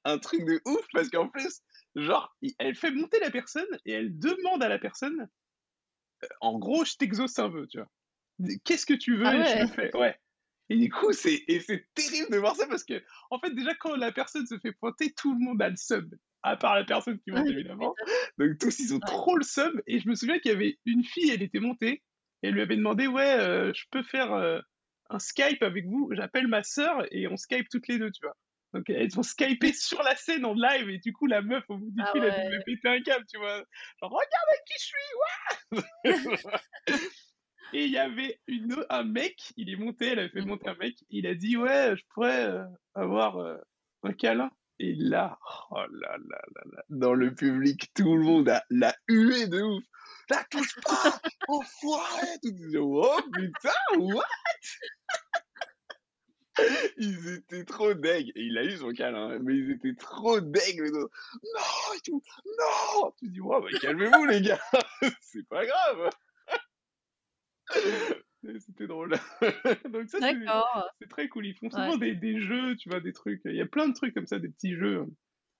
un 0.03 0.17
truc 0.19 0.45
de 0.45 0.59
ouf 0.65 0.85
parce 0.93 1.09
qu'en 1.09 1.29
plus, 1.29 1.61
genre, 1.95 2.35
elle 2.59 2.75
fait 2.75 2.91
monter 2.91 3.19
la 3.19 3.31
personne 3.31 3.67
et 3.85 3.91
elle 3.93 4.17
demande 4.19 4.63
à 4.63 4.69
la 4.69 4.79
personne, 4.79 5.29
euh, 6.23 6.27
en 6.41 6.59
gros, 6.59 6.85
je 6.85 6.95
t'exauce 6.97 7.37
un 7.39 7.49
vœu, 7.49 7.67
tu 7.67 7.77
vois. 7.77 7.89
Qu'est-ce 8.63 8.85
que 8.85 8.93
tu 8.93 9.15
veux? 9.17 9.25
Ah 9.25 9.35
et 9.35 9.45
je 9.45 9.61
le 9.61 9.67
fais. 9.67 9.95
Ouais. 9.95 10.15
Et 10.69 10.77
du 10.77 10.89
coup, 10.89 11.13
c'est 11.13 11.45
terrible 11.93 12.31
de 12.31 12.37
voir 12.37 12.55
ça 12.55 12.67
parce 12.67 12.83
que, 12.83 13.03
en 13.29 13.39
fait, 13.39 13.51
déjà, 13.51 13.75
quand 13.75 13.95
la 13.95 14.11
personne 14.11 14.47
se 14.47 14.57
fait 14.57 14.71
pointer, 14.71 15.13
tout 15.13 15.33
le 15.33 15.39
monde 15.39 15.61
a 15.61 15.69
le 15.69 15.75
sub. 15.75 16.13
À 16.41 16.57
part 16.57 16.75
la 16.75 16.83
personne 16.83 17.19
qui 17.19 17.31
monte, 17.31 17.47
évidemment. 17.47 17.95
Donc, 18.37 18.57
tous, 18.59 18.79
ils 18.79 18.93
ont 18.93 18.99
trop 18.99 19.35
le 19.35 19.43
sub. 19.43 19.81
Et 19.87 19.99
je 19.99 20.07
me 20.07 20.15
souviens 20.15 20.39
qu'il 20.39 20.51
y 20.51 20.55
avait 20.55 20.79
une 20.85 21.03
fille, 21.03 21.29
elle 21.31 21.43
était 21.43 21.59
montée. 21.59 22.03
Et 22.41 22.47
elle 22.47 22.53
lui 22.53 22.61
avait 22.61 22.75
demandé 22.75 23.07
Ouais, 23.07 23.33
euh, 23.39 23.71
je 23.73 23.85
peux 23.91 24.03
faire 24.03 24.33
euh, 24.33 24.59
un 25.09 25.19
Skype 25.19 25.61
avec 25.61 25.85
vous? 25.85 26.09
J'appelle 26.13 26.47
ma 26.47 26.63
sœur 26.63 27.05
et 27.11 27.27
on 27.27 27.37
Skype 27.37 27.67
toutes 27.69 27.87
les 27.87 27.97
deux, 27.99 28.11
tu 28.11 28.25
vois. 28.25 28.35
Donc, 28.73 28.89
elles 28.89 29.17
ont 29.19 29.23
Skypé 29.23 29.71
sur 29.73 30.01
la 30.03 30.15
scène 30.15 30.45
en 30.45 30.53
live. 30.53 30.89
Et 30.89 30.97
du 30.97 31.13
coup, 31.13 31.27
la 31.27 31.41
meuf, 31.41 31.63
au 31.69 31.77
bout 31.77 31.91
du 31.91 32.01
Ah 32.01 32.11
fil, 32.11 32.23
elle 32.23 32.31
ouais. 32.31 32.45
devait 32.45 32.63
péter 32.63 32.89
un 32.89 33.01
câble, 33.01 33.25
tu 33.31 33.37
vois. 33.37 33.63
Genre, 34.01 34.11
regardez 34.11 34.59
qui 34.67 34.73
je 34.79 34.85
suis, 34.85 34.95
ouais 36.89 36.99
Et 37.73 37.85
il 37.85 37.91
y 37.91 37.97
avait 37.97 38.39
une, 38.47 38.75
un 38.89 39.03
mec, 39.03 39.51
il 39.57 39.69
est 39.69 39.75
monté, 39.75 40.07
elle 40.07 40.19
avait 40.19 40.29
fait 40.29 40.41
Mhm. 40.41 40.47
monter 40.47 40.69
un 40.69 40.75
mec, 40.75 40.95
il 41.09 41.27
a 41.27 41.35
dit 41.35 41.57
ouais, 41.57 41.95
je 41.97 42.03
pourrais 42.13 42.45
euh, 42.45 42.63
avoir 42.93 43.37
euh, 43.37 43.57
un 44.03 44.13
câlin. 44.13 44.49
Et 44.79 44.93
là, 44.95 45.39
oh 45.71 45.75
là 45.89 46.17
là 46.17 46.41
là 46.55 46.61
là, 46.71 46.83
dans 46.89 47.13
le 47.13 47.33
public, 47.33 47.91
tout 47.93 48.15
le 48.15 48.23
monde 48.23 48.49
a 48.49 48.63
l'a 48.69 48.93
hué 49.07 49.47
de 49.47 49.61
ouf. 49.61 49.83
La 50.29 50.43
touche 50.51 50.75
pas, 50.83 51.19
enfoiré, 51.47 52.25
tout 52.43 52.51
le 52.57 52.79
monde, 52.81 53.05
oh 53.05 53.21
putain, 53.33 53.69
what? 53.99 54.23
Ils 56.97 57.33
étaient 57.35 57.65
trop 57.65 57.93
deg. 57.93 58.29
Et 58.35 58.41
il 58.43 58.57
a 58.57 58.63
eu 58.63 58.77
son 58.77 58.91
câlin, 58.93 59.31
hein, 59.31 59.39
mais 59.41 59.55
ils 59.55 59.71
étaient 59.71 59.95
trop 59.95 60.39
deg. 60.39 60.79
les 60.81 60.91
autres. 60.91 61.13
Non, 61.43 61.93
et 61.95 61.99
tout, 62.01 62.21
non 62.45 63.11
Tu 63.19 63.29
dis, 63.29 63.41
ouais, 63.41 63.61
bah, 63.61 63.67
calmez-vous 63.81 64.25
les 64.25 64.41
gars, 64.41 64.61
c'est 65.21 65.47
pas 65.47 65.65
grave. 65.65 66.09
C'était 68.59 68.87
drôle. 68.87 69.15
Donc 69.91 70.09
ça, 70.09 70.19
c'est 71.01 71.07
très 71.09 71.27
cool. 71.29 71.47
Ils 71.47 71.55
font 71.55 71.65
Ouais. 71.67 71.71
souvent 71.71 71.97
des, 71.97 72.15
des 72.15 72.39
jeux, 72.39 72.75
tu 72.75 72.89
vois, 72.89 72.99
des 72.99 73.11
trucs. 73.13 73.41
Il 73.45 73.55
y 73.55 73.61
a 73.61 73.65
plein 73.65 73.87
de 73.87 73.93
trucs 73.93 74.13
comme 74.13 74.27
ça, 74.27 74.39
des 74.39 74.49
petits 74.49 74.75
jeux. 74.75 75.05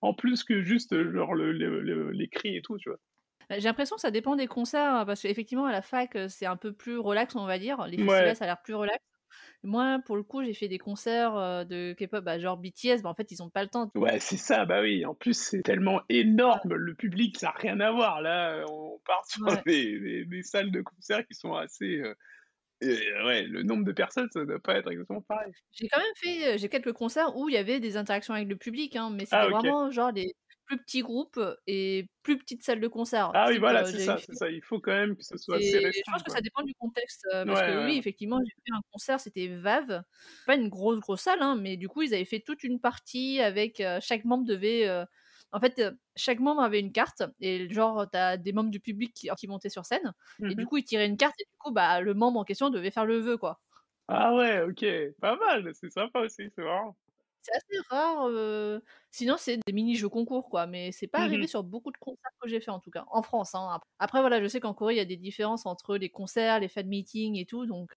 En 0.01 0.13
plus 0.13 0.43
que 0.43 0.61
juste, 0.61 0.93
euh, 0.93 1.11
genre, 1.11 1.33
le, 1.33 1.51
le- 1.51 1.81
le- 1.81 2.11
les 2.11 2.27
cris 2.27 2.55
et 2.57 2.61
tout, 2.61 2.77
tu 2.77 2.89
vois. 2.89 2.99
Bah, 3.49 3.57
j'ai 3.59 3.65
l'impression 3.67 3.95
que 3.95 4.01
ça 4.01 4.11
dépend 4.11 4.35
des 4.35 4.47
concerts, 4.47 4.93
hein, 4.93 5.05
parce 5.05 5.21
qu'effectivement 5.21 5.65
à 5.65 5.71
la 5.71 5.81
fac, 5.81 6.15
heu, 6.15 6.27
c'est 6.27 6.45
un 6.45 6.57
peu 6.57 6.73
plus 6.73 6.97
relax, 6.97 7.35
on 7.35 7.45
va 7.45 7.57
dire. 7.59 7.85
Les 7.87 7.97
festivals, 7.97 8.35
ça 8.35 8.43
a 8.45 8.47
l'air 8.47 8.61
plus 8.61 8.75
relax. 8.75 8.99
Moi, 9.63 9.99
pour 10.05 10.15
le 10.17 10.23
coup, 10.23 10.43
j'ai 10.43 10.53
fait 10.53 10.67
des 10.67 10.77
concerts, 10.79 11.33
de 11.65 11.93
K-pop, 11.93 12.23
bah, 12.23 12.39
genre 12.39 12.57
BTS, 12.57 13.01
bah, 13.01 13.09
en 13.09 13.15
fait, 13.15 13.31
ils 13.31 13.41
ont 13.43 13.49
pas 13.49 13.63
le 13.63 13.69
temps. 13.69 13.91
Ouais, 13.95 14.19
c'est 14.19 14.35
ça, 14.37 14.65
bah 14.65 14.81
oui. 14.81 15.05
En 15.05 15.15
plus, 15.15 15.33
c'est 15.33 15.61
tellement 15.63 16.01
énorme, 16.09 16.73
le 16.75 16.95
public, 16.95 17.37
ça 17.39 17.49
a 17.49 17.51
rien 17.53 17.79
à 17.79 17.91
voir. 17.91 18.21
Là, 18.21 18.65
on 18.69 18.99
part 19.05 19.25
sur 19.29 19.41
Ouais. 19.47 19.63
des 19.65 19.99
des 19.99 20.25
des 20.25 20.43
salles 20.43 20.69
de 20.71 20.81
concert 20.81 21.25
qui 21.25 21.33
sont 21.33 21.53
assez, 21.53 22.01
et 22.81 22.87
ouais, 23.25 23.43
le 23.43 23.63
nombre 23.63 23.85
de 23.85 23.93
personnes, 23.93 24.29
ça 24.31 24.45
doit 24.45 24.59
pas 24.61 24.77
être 24.77 24.91
exactement 24.91 25.21
pareil. 25.23 25.53
J'ai 25.71 25.87
quand 25.89 25.99
même 25.99 26.13
fait, 26.15 26.57
j'ai 26.57 26.69
quelques 26.69 26.93
concerts 26.93 27.35
où 27.37 27.49
il 27.49 27.53
y 27.53 27.57
avait 27.57 27.79
des 27.79 27.97
interactions 27.97 28.33
avec 28.33 28.47
le 28.47 28.55
public, 28.57 28.95
hein, 28.95 29.09
mais 29.11 29.25
Ah 29.31 29.47
c'était 29.47 29.47
vraiment 29.47 29.91
genre 29.91 30.11
les 30.11 30.33
plus 30.65 30.77
petits 30.79 31.01
groupes 31.01 31.39
et 31.67 32.09
plus 32.23 32.37
petites 32.39 32.63
salles 32.63 32.81
de 32.81 32.87
concert. 32.87 33.33
Ah 33.33 33.47
oui, 33.49 33.57
voilà, 33.59 33.83
c'est 33.85 33.97
ça. 33.99 34.23
Il 34.49 34.61
faut 34.63 34.79
quand 34.79 34.91
même 34.91 35.15
que 35.15 35.23
ce 35.23 35.37
soit 35.37 35.57
assez 35.57 35.79
je 36.07 36.11
pense 36.11 36.23
que 36.23 36.31
ça 36.31 36.41
dépend 36.41 36.63
du 36.63 36.73
contexte, 36.75 37.25
Ouais, 37.43 37.47
parce 37.47 37.61
que 37.61 37.77
oui, 37.77 37.97
ouais. 37.97 37.97
effectivement, 37.97 38.39
j'ai 38.45 38.51
fait 38.65 38.75
un 38.77 38.81
concert, 38.91 39.19
c'était 39.19 39.47
VAV, 39.47 40.01
pas 40.45 40.55
une 40.55 40.69
grosse, 40.69 40.99
grosse 40.99 41.21
salle, 41.21 41.41
hein, 41.41 41.55
mais 41.55 41.77
du 41.77 41.87
coup, 41.89 42.01
ils 42.01 42.13
avaient 42.13 42.25
fait 42.25 42.39
toute 42.41 42.63
une 42.63 42.79
partie 42.79 43.39
avec, 43.41 43.79
heu, 43.81 43.99
chaque 44.01 44.25
membre 44.25 44.45
devait, 44.45 44.87
heu 44.87 45.05
en 45.51 45.59
fait, 45.59 45.81
chaque 46.17 46.39
membre 46.39 46.61
avait 46.61 46.79
une 46.81 46.91
carte 46.91 47.23
et 47.39 47.69
genre, 47.71 48.09
tu 48.11 48.17
as 48.17 48.37
des 48.37 48.51
membres 48.53 48.71
du 48.71 48.79
public 48.81 49.13
qui 49.13 49.29
qui 49.37 49.47
montaient 49.47 49.69
sur 49.69 49.85
scène 49.85 50.13
Mmh 50.39 50.49
et 50.49 50.55
du 50.55 50.63
mh. 50.63 50.67
coup, 50.67 50.77
ils 50.77 50.83
tiraient 50.83 51.07
une 51.07 51.17
carte 51.17 51.35
et 51.39 51.45
du 51.45 51.57
coup, 51.59 51.71
bah, 51.71 52.01
le 52.01 52.13
membre 52.13 52.39
en 52.39 52.43
question 52.43 52.69
devait 52.69 52.91
faire 52.91 53.05
le 53.05 53.19
vœu, 53.19 53.37
quoi. 53.37 53.61
Ah 54.07 54.35
ouais, 54.35 54.61
OK, 54.61 54.85
pas 55.19 55.35
mal, 55.35 55.73
c'est 55.73 55.89
sympa 55.89 56.19
aussi, 56.21 56.49
c'est 56.55 56.63
marrant. 56.63 56.95
C'est 57.45 57.55
assez 57.55 57.77
rare, 57.89 58.27
sinon 59.11 59.35
c'est 59.37 59.57
des 59.67 59.73
mini 59.73 59.95
jeux 59.95 60.09
concours, 60.09 60.49
quoi, 60.49 60.65
mais 60.67 60.91
c'est 60.91 61.07
pas 61.07 61.19
Mmh 61.19 61.23
arrivé 61.23 61.47
sur 61.47 61.63
beaucoup 61.63 61.91
de 61.91 61.97
concerts 61.97 62.31
que 62.41 62.47
j'ai 62.49 62.59
fait, 62.61 62.71
en 62.71 62.79
tout 62.79 62.91
cas, 62.91 63.05
en 63.11 63.21
France, 63.21 63.53
hein. 63.55 63.69
Ap 63.75 63.83
après 63.99 64.21
voilà, 64.21 64.41
je 64.41 64.47
sais 64.47 64.59
qu'en 64.59 64.73
Corée, 64.73 64.95
il 64.95 64.97
y 64.97 64.99
a 64.99 65.05
des 65.05 65.17
différences 65.17 65.65
entre 65.65 65.95
les 65.97 66.09
concerts, 66.09 66.59
les 66.59 66.67
fan 66.69 66.87
meetings 66.87 67.35
et 67.37 67.45
tout, 67.45 67.65
donc 67.65 67.91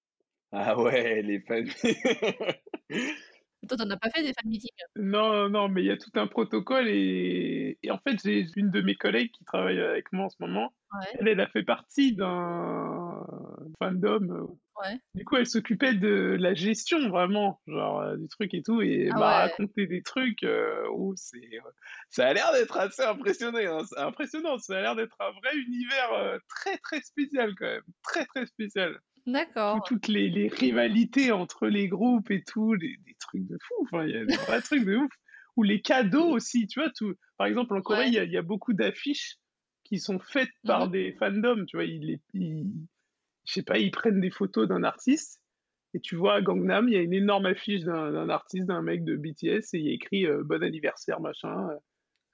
Ah 0.53 0.79
ouais, 0.81 1.23
les 1.23 1.41
fan 1.41 1.67
toi, 3.67 3.77
tu 3.77 3.83
en 3.83 3.91
as 3.91 3.97
pas 3.99 4.11
fait 4.11 4.23
des 4.23 4.33
fan 4.35 4.49
meetings? 4.49 4.71
Non, 4.97 5.49
non, 5.49 5.69
mais 5.69 5.83
il 5.83 5.87
y 5.87 5.91
a 5.91 5.97
tout 5.97 6.11
un 6.17 6.27
protocole 6.27 6.89
et 6.89 7.79
et 7.83 7.91
en 7.91 7.99
fait, 7.99 8.17
j'ai 8.23 8.45
une 8.57 8.71
de 8.71 8.81
mes 8.81 8.97
collègues 8.97 9.31
qui 9.31 9.45
travaille 9.45 9.79
avec 9.81 10.13
moi 10.13 10.25
en 10.27 10.29
ce 10.29 10.37
moment, 10.41 10.75
Ouais, 10.93 11.19
elle, 11.19 11.29
elle 11.29 11.41
a 11.41 11.47
fait 11.49 11.63
partie 11.63 12.17
d'un 12.17 13.25
fandom, 13.79 14.59
ouais. 14.77 15.01
du 15.15 15.25
coup, 15.25 15.37
elle 15.37 15.47
s'occupait 15.47 15.95
de 15.95 16.37
la 16.41 16.55
gestion 16.55 17.09
vraiment, 17.11 17.61
genre, 17.69 18.03
heu, 18.03 18.19
du 18.19 18.29
truc 18.29 18.55
et 18.55 18.63
tout 18.63 18.83
et 18.83 19.13
Ah 19.13 19.15
m'a 19.15 19.33
ouais, 19.37 19.43
raconté 19.43 19.87
des 19.87 20.03
trucs, 20.03 20.45
heu, 20.45 20.85
où 20.95 21.15
c'est, 21.17 21.61
ça 22.11 22.29
a 22.29 22.35
l'air 22.35 22.53
d'être 22.53 22.77
assez 22.79 23.03
impressionné, 23.05 23.67
hein, 23.67 23.83
impressionnant, 23.99 24.59
ça 24.59 24.79
a 24.79 24.83
l'air 24.83 24.97
d'être 24.97 25.17
un 25.21 25.33
vrai 25.33 25.57
univers, 25.57 26.41
très, 26.49 26.79
très 26.79 27.03
spécial 27.03 27.55
quand 27.59 27.67
même, 27.67 27.85
très, 28.03 28.27
très 28.27 28.47
spécial. 28.47 28.99
Tout 29.71 29.81
d'accord. 29.81 29.83
toutes 29.83 30.09
les 30.09 30.31
les 30.31 30.49
rivalités 30.49 31.33
entre 31.33 31.67
les 31.69 31.89
groupes 31.89 32.31
et 32.31 32.43
tout, 32.45 32.77
des 32.79 32.97
des 33.07 33.15
trucs 33.21 33.47
de 33.47 33.59
fou, 33.63 33.75
enfin, 33.85 34.07
il 34.07 34.13
y 34.15 34.17
a 34.19 34.25
des 34.27 34.39
vrais 34.39 34.63
trucs 34.63 34.85
de 34.85 34.97
ouf. 34.97 35.11
Ou 35.57 35.63
les 35.65 35.83
cadeaux 35.83 36.31
aussi, 36.31 36.67
tu 36.67 36.81
vois? 36.81 36.91
Tout 36.97 37.15
par 37.39 37.47
exemple, 37.49 37.75
en 37.77 37.83
Corée, 37.83 38.07
il 38.09 38.13
Ouais. 38.13 38.15
y 38.15 38.19
a 38.19 38.25
il 38.25 38.33
y 38.33 38.37
a 38.39 38.43
beaucoup 38.43 38.73
d'affiches 38.75 39.37
qui 39.85 39.99
sont 40.01 40.19
faites 40.21 40.51
par 40.67 40.89
mh. 40.89 40.91
des 40.91 41.13
fandoms, 41.19 41.65
tu 41.67 41.77
vois? 41.77 41.85
Ils 41.87 42.21
je 43.47 43.53
sais 43.53 43.63
pas, 43.63 43.79
ils 43.79 43.91
prennent 43.91 44.21
des 44.21 44.31
photos 44.31 44.69
d'un 44.69 44.83
artiste 44.85 45.43
et 45.95 46.01
tu 46.01 46.17
vois 46.17 46.35
à 46.37 46.43
Gangnam, 46.43 46.89
il 46.89 46.95
y 46.95 46.99
a 46.99 47.03
une 47.03 47.15
énorme 47.15 47.47
affiche 47.47 47.83
d'un 47.83 48.29
artiste, 48.31 48.67
d'un 48.67 48.83
mec 48.83 49.05
de 49.05 49.17
BTS 49.17 49.75
et 49.75 49.79
il 49.79 49.87
y 49.87 49.91
a 49.91 49.95
écrit, 49.95 50.27
heu: 50.27 50.43
«Bon 50.45 50.63
anniversaire» 50.63 51.21
machin, 51.21 51.71
heu, 51.73 51.79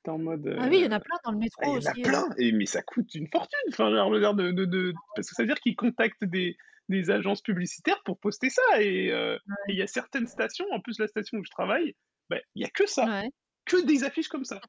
tu 0.05 0.11
en 0.11 0.19
mode, 0.19 0.47
Ah 0.57 0.67
oui, 0.69 0.79
il 0.81 0.85
y 0.85 0.87
en 0.87 0.93
a 0.93 1.01
plein 1.01 1.17
dans 1.25 1.31
le 1.33 1.39
ah, 1.61 1.67
métro 1.67 1.69
il 1.69 1.75
y 1.75 1.79
en 1.79 1.87
a 1.87 1.95
aussi, 1.95 2.05
heu. 2.05 2.11
plein 2.11 2.27
et 2.39 2.53
mais 2.53 2.67
ça 2.67 2.83
coûte 2.83 3.15
une 3.15 3.29
fortune, 3.29 3.59
enfin, 3.71 3.91
genre, 3.95 4.35
de 4.37 4.53
de 4.53 4.99
parce 5.15 5.29
que 5.31 5.35
ça 5.37 5.43
veut 5.45 5.49
dire 5.49 5.61
qu'ils 5.61 5.77
contactent 5.77 6.25
des 6.25 6.57
des 6.89 7.11
agences 7.11 7.43
publicitaires 7.43 8.03
pour 8.05 8.19
poster 8.21 8.51
ça 8.51 8.63
et 8.81 9.11
heu 9.13 9.39
et 9.69 9.73
il 9.73 9.79
y 9.79 9.83
a 9.83 9.87
certaines 9.87 10.27
stations, 10.27 10.67
en 10.73 10.81
plus 10.81 10.99
la 10.99 11.09
station 11.09 11.39
où 11.39 11.45
je 11.45 11.51
travaille, 11.51 11.95
bah, 12.31 12.39
il 12.55 12.63
y 12.63 12.67
a 12.67 12.71
que 12.71 12.87
ça, 12.87 13.09
Ouais, 13.09 13.31
que 13.67 13.85
des 13.85 14.05
affiches 14.05 14.29
comme 14.29 14.45
ça. 14.45 14.61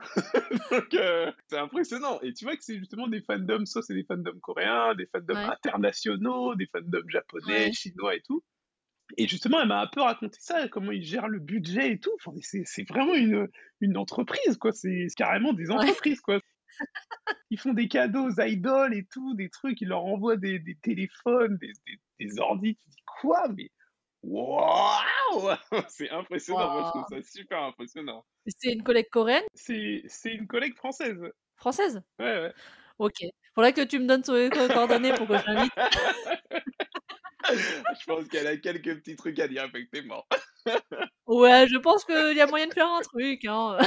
Donc 0.70 0.94
heu, 0.94 1.32
c'est 1.48 1.58
impressionnant 1.58 2.20
et 2.22 2.32
tu 2.32 2.44
vois 2.44 2.56
que 2.56 2.64
c'est 2.64 2.78
justement 2.78 3.08
des 3.08 3.22
fandoms, 3.22 3.66
soit 3.66 3.82
c'est 3.82 3.94
des 3.94 4.04
fandoms 4.04 4.38
coréens, 4.40 4.94
des 4.94 5.06
fandoms 5.06 5.38
ouais, 5.38 5.50
internationaux, 5.50 6.54
des 6.54 6.66
fandoms 6.72 7.08
japonais, 7.08 7.70
chinois 7.72 8.14
et 8.14 8.22
tout 8.22 8.42
et 9.16 9.28
justement, 9.28 9.60
elle 9.60 9.68
m'a 9.68 9.80
un 9.80 9.86
peu 9.86 10.00
raconté 10.00 10.38
ça, 10.40 10.68
comment 10.68 10.92
ils 10.92 11.02
gèrent 11.02 11.28
le 11.28 11.38
budget 11.38 11.92
et 11.92 12.00
tout. 12.00 12.10
Enfin, 12.24 12.36
c'est 12.42 12.88
vraiment 12.88 13.14
une, 13.14 13.48
une 13.80 13.96
entreprise, 13.96 14.56
quoi. 14.58 14.72
C'est 14.72 15.06
carrément 15.16 15.52
des 15.52 15.70
Ouais. 15.74 15.96
entreprises, 15.96 16.20
quoi. 16.20 16.40
Ils 17.50 17.58
font 17.58 17.74
des 17.74 17.88
cadeaux 17.88 18.28
aux 18.28 18.40
idoles 18.40 18.94
et 18.94 19.06
tout, 19.06 19.34
des 19.34 19.50
trucs, 19.50 19.80
ils 19.80 19.88
leur 19.88 20.04
envoient 20.04 20.36
des 20.36 20.58
des 20.58 20.76
téléphones, 20.76 21.58
des 21.58 21.72
des 21.86 22.00
des 22.26 22.38
ordis. 22.40 22.76
Tu 22.76 22.90
dis: 22.90 23.02
«Quoi? 23.20 23.48
Mais 23.56 23.70
waouh!» 24.22 25.56
C'est 25.88 26.10
impressionnant, 26.10 26.72
moi 26.72 26.82
je 26.84 27.00
trouve 27.00 27.22
ça 27.22 27.28
super 27.28 27.62
impressionnant. 27.62 28.24
C'est 28.46 28.72
une 28.72 28.82
collègue 28.82 29.08
coréenne? 29.10 29.44
C'est 29.54 30.02
une 30.24 30.46
collègue 30.46 30.76
française. 30.76 31.18
Française? 31.56 32.02
Ouais, 32.18 32.40
ouais. 32.40 32.52
OK. 32.98 33.16
Faudrait 33.54 33.72
que 33.72 33.82
tu 33.82 33.98
me 33.98 34.06
donnes 34.06 34.22
co 34.22 34.68
coordonnées 34.68 35.14
pour 35.14 35.26
que 35.26 35.38
je 35.38 35.44
l'invite. 35.46 35.72
Je 37.48 38.04
pense 38.06 38.26
qu'elle 38.28 38.48
a 38.48 38.56
quelques 38.56 38.96
petits 38.98 39.14
trucs 39.14 39.38
à 39.38 39.46
dire, 39.46 39.64
effectivement. 39.64 40.24
Ouais, 41.26 41.66
je 41.68 41.78
pense 41.78 42.04
qu'il 42.04 42.36
y 42.36 42.40
a 42.40 42.46
moyen 42.46 42.66
de 42.66 42.74
faire 42.74 42.88
un 42.88 43.02
truc, 43.02 43.44
hein. 43.44 43.78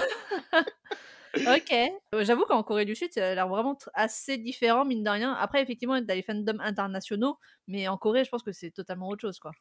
OK. 1.45 1.71
Heu, 2.13 2.23
j'avoue 2.23 2.45
qu'en 2.45 2.63
Corée 2.63 2.85
du 2.85 2.95
Sud, 2.95 3.11
ça 3.13 3.29
a 3.31 3.35
l'air 3.35 3.47
vraiment 3.47 3.77
assez 3.93 4.37
différent, 4.37 4.85
mine 4.85 5.03
de 5.03 5.09
rien. 5.09 5.33
Après, 5.33 5.61
effectivement, 5.61 5.99
tu 6.03 6.11
as 6.11 6.15
les 6.15 6.23
fandoms 6.23 6.59
internationaux, 6.59 7.37
mais 7.67 7.87
en 7.87 7.97
Corée, 7.97 8.23
je 8.25 8.29
pense 8.29 8.43
que 8.43 8.51
c'est 8.51 8.71
totalement 8.71 9.07
autre 9.09 9.21
chose, 9.21 9.39
quoi. 9.39 9.55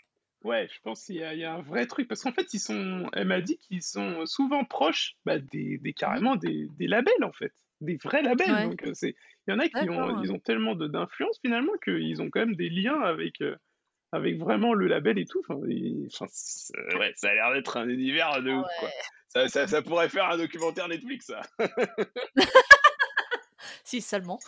Ouais, 0.45 0.69
je 0.73 0.79
pense 0.83 1.05
qu'il 1.05 1.17
y 1.17 1.25
a 1.25 1.35
il 1.35 1.41
y 1.41 1.45
a 1.45 1.53
un 1.55 1.61
vrai 1.63 1.87
truc 1.87 2.07
parce 2.07 2.23
qu'en 2.23 2.33
fait, 2.33 2.55
ils 2.55 2.61
sont 2.61 3.09
elle 3.13 3.27
m'a 3.27 3.41
dit 3.41 3.59
qu'ils 3.59 3.83
sont 3.83 4.25
souvent 4.25 4.65
proches, 4.65 5.17
bah, 5.25 5.39
des 5.41 5.79
des 5.79 5.93
Mmh 6.07 6.23
carrément 6.23 6.37
des 6.37 6.69
des 6.79 6.87
labels, 6.87 7.25
en 7.25 7.33
fait, 7.33 7.53
des 7.81 7.97
vrais 7.97 8.23
labels 8.23 8.61
Ouais, 8.61 8.63
donc 8.63 8.87
c'est 8.95 9.17
il 9.47 9.51
y 9.51 9.55
en 9.55 9.59
a 9.59 9.69
qui 9.69 9.89
ont 9.91 10.11
ils 10.11 10.31
ont 10.33 10.39
tellement 10.39 10.77
d'influence 10.77 11.39
finalement 11.45 11.73
qu'ils 11.85 12.23
ont 12.23 12.31
quand 12.31 12.41
même 12.41 12.55
des 12.55 12.71
liens 12.71 13.01
avec, 13.01 13.41
heu, 13.43 13.57
avec 14.13 14.39
vraiment 14.39 14.75
le 14.75 14.89
label 14.89 15.19
et 15.19 15.27
tout, 15.27 15.41
enfin 15.49 15.61
et 15.69 16.07
enfin 16.13 16.27
c 16.31 16.73
ouais, 16.99 17.13
ça 17.17 17.31
a 17.31 17.35
l'air 17.35 17.53
d'être 17.55 17.77
un 17.79 17.89
univers 17.89 18.43
de 18.43 18.53
ouf, 18.53 18.69
quoi. 18.77 18.95
Ça 19.29 19.49
ça 19.49 19.67
ça 19.67 19.83
pourrait 19.83 20.09
faire 20.09 20.29
un 20.31 20.39
documentaire 20.39 20.89
Netflix, 20.89 21.27
ça. 21.27 21.41
Si 23.85 24.01
seulement. 24.01 24.41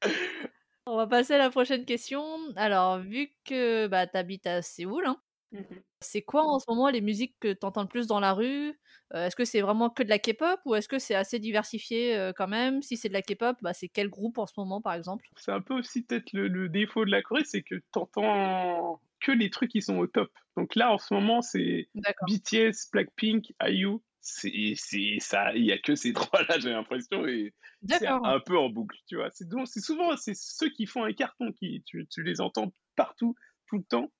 On 0.86 0.96
va 0.96 1.06
passer 1.06 1.34
à 1.34 1.38
la 1.38 1.50
prochaine 1.50 1.84
question. 1.84 2.22
Alors, 2.56 2.98
vu 2.98 3.28
que, 3.44 3.86
bah, 3.86 4.06
tu 4.06 4.16
habites 4.16 4.46
à 4.46 4.62
Séoul, 4.62 5.06
hein, 5.06 5.16
Mmh 5.52 5.60
mh. 5.70 5.82
c'est 6.02 6.22
quoi 6.22 6.44
en 6.44 6.60
ce 6.60 6.66
moment 6.68 6.90
les 6.90 7.02
musiques 7.02 7.36
que 7.40 7.54
tu 7.54 7.66
entends 7.66 7.82
le 7.82 7.88
plus 7.88 8.08
dans 8.08 8.20
la 8.20 8.34
rue? 8.34 8.70
Heu, 9.14 9.18
est-ce 9.18 9.36
que 9.36 9.46
c'est 9.46 9.62
vraiment 9.62 9.90
que 9.90 10.04
de 10.04 10.10
la 10.10 10.20
K-pop 10.20 10.60
ou 10.66 10.76
est-ce 10.76 10.88
que 10.88 11.00
c'est 11.00 11.16
assez 11.16 11.40
diversifié, 11.40 12.18
heu, 12.18 12.34
quand 12.36 12.48
même? 12.48 12.82
Si 12.82 12.98
c'est 12.98 13.10
de 13.10 13.14
la 13.14 13.22
K-pop, 13.22 13.58
bah, 13.62 13.74
c'est 13.74 13.90
quel 13.90 14.10
groupe 14.10 14.38
en 14.38 14.46
ce 14.46 14.54
moment, 14.58 14.82
par 14.82 14.94
exemple? 14.94 15.26
C'est 15.36 15.52
un 15.52 15.60
peu 15.60 15.74
aussi 15.74 16.04
peut-être 16.04 16.32
le 16.32 16.48
le 16.48 16.68
défaut 16.68 17.04
de 17.04 17.10
la 17.10 17.22
Corée, 17.22 17.44
c'est 17.44 17.62
que 17.62 17.76
tu 17.76 17.82
entends 17.98 19.00
que 19.22 19.32
les 19.32 19.50
trucs 19.50 19.70
qui 19.70 19.82
sont 19.82 19.98
au 19.98 20.06
top. 20.06 20.30
Donc 20.56 20.74
là, 20.76 20.92
en 20.92 20.98
ce 20.98 21.12
moment, 21.14 21.42
c'est 21.42 21.88
BTS, 22.20 22.88
Blackpink, 22.92 23.52
IU, 23.62 23.98
c'est 24.20 24.74
ça, 25.20 25.54
il 25.54 25.64
y 25.64 25.72
a 25.72 25.78
que 25.78 25.94
ces 25.94 26.12
3 26.14 26.42
là, 26.44 26.58
j'ai 26.58 26.70
l'impression 26.70 27.26
et 27.26 27.54
c'est 27.86 28.06
un 28.24 28.40
peu 28.40 28.58
en 28.58 28.70
boucle, 28.70 28.98
tu 29.08 29.16
vois? 29.16 29.30
C'est 29.32 29.48
donc 29.48 29.68
c'est 29.68 29.80
souvent 29.80 30.16
c'est 30.16 30.34
ceux 30.36 30.70
qui 30.70 30.86
font 30.86 31.04
un 31.04 31.12
carton 31.12 31.52
qui 31.52 31.82
tu 31.86 32.06
tu 32.10 32.22
les 32.22 32.40
entends 32.40 32.72
partout, 32.96 33.34
tout 33.68 33.78
le 33.78 33.84
temps 33.84 34.12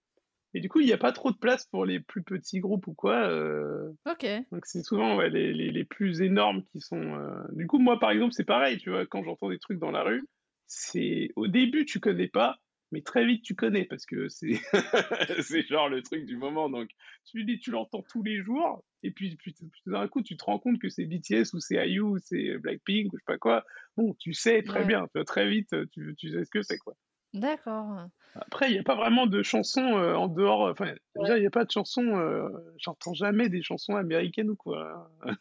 et 0.54 0.60
du 0.60 0.68
coup, 0.68 0.80
il 0.80 0.88
y 0.88 0.92
a 0.92 0.98
pas 0.98 1.12
trop 1.12 1.30
de 1.32 1.38
place 1.38 1.66
pour 1.66 1.86
les 1.86 2.00
plus 2.00 2.22
petits 2.22 2.60
groupes 2.60 2.86
ou 2.86 2.94
quoi, 2.94 3.28
heu, 3.30 3.96
OK. 4.06 4.46
donc 4.52 4.66
c'est 4.66 4.82
souvent, 4.84 5.16
ouais, 5.16 5.30
les 5.30 5.52
les 5.54 5.70
les 5.72 5.84
plus 5.84 6.22
énormes 6.22 6.64
qui 6.72 6.80
sont, 6.80 6.98
heu 7.02 7.44
du 7.52 7.66
coup, 7.66 7.78
moi, 7.78 7.98
par 8.00 8.10
exemple, 8.12 8.34
c'est 8.34 8.44
pareil, 8.44 8.78
tu 8.78 8.90
vois? 8.90 9.06
Quand 9.06 9.24
j'entends 9.24 9.50
des 9.50 9.58
trucs 9.58 9.78
dans 9.78 9.90
la 9.92 10.02
rue, 10.04 10.28
c'est 10.66 11.30
au 11.36 11.48
début, 11.48 11.86
tu 11.86 12.00
connais 12.00 12.28
pas, 12.28 12.58
mais 12.92 13.02
très 13.02 13.26
vite, 13.26 13.42
tu 13.44 13.55
connais 13.57 13.85
parce 13.85 14.07
que 14.07 14.28
c'est 14.28 14.61
c'est 15.42 15.66
genre 15.66 15.88
le 15.88 16.02
truc 16.02 16.24
du 16.26 16.37
moment, 16.37 16.70
donc 16.70 16.90
tu 17.24 17.44
dis 17.44 17.59
tu 17.59 17.70
l'entends 17.70 18.02
tous 18.09 18.22
les 18.22 18.42
jours 18.42 18.85
et 19.02 19.11
puis 19.11 19.37
puis 19.37 19.55
tout 19.55 19.70
d'un 19.87 20.09
coup, 20.09 20.22
tu 20.22 20.37
te 20.37 20.44
rends 20.44 20.59
compte 20.59 20.78
que 20.81 20.88
c'est 20.88 21.07
BTS 21.07 21.55
ou 21.55 21.61
c'est 21.61 21.76
IU 21.88 22.00
ou 22.00 22.18
c'est 22.18 22.59
Blackpink 22.59 23.12
ou 23.12 23.16
je 23.16 23.20
sais 23.22 23.24
pas 23.26 23.38
quoi. 23.38 23.64
Bon, 23.96 24.14
tu 24.18 24.33
sais 24.35 24.62
très 24.62 24.85
Ouais, 24.85 24.85
bien, 24.85 25.05
tu 25.07 25.12
vois? 25.16 25.24
Très 25.24 25.48
vite, 25.48 25.74
tu 25.90 26.14
tu 26.16 26.31
sais 26.31 26.44
ce 26.44 26.50
que 26.50 26.62
c'est, 26.62 26.78
quoi. 26.78 26.94
d'accord. 27.35 28.11
Après, 28.35 28.70
il 28.70 28.76
y 28.76 28.78
a 28.78 28.83
pas 28.83 28.94
vraiment 28.94 29.26
de 29.26 29.42
chansons, 29.42 29.98
heu, 29.98 30.16
en 30.16 30.28
dehors, 30.28 30.70
enfin, 30.70 30.94
Ouais. 31.14 31.26
déjà, 31.26 31.37
il 31.38 31.44
y 31.44 31.46
a 31.46 31.50
pas 31.50 31.64
de 31.64 31.70
chansons, 31.70 32.16
heu, 32.18 32.48
j'entends 32.78 33.12
jamais 33.14 33.48
des 33.50 33.62
chansons 33.62 33.94
américaines 33.96 34.50
ou 34.50 34.57
quoi, 34.57 35.11
hein. 35.24 35.37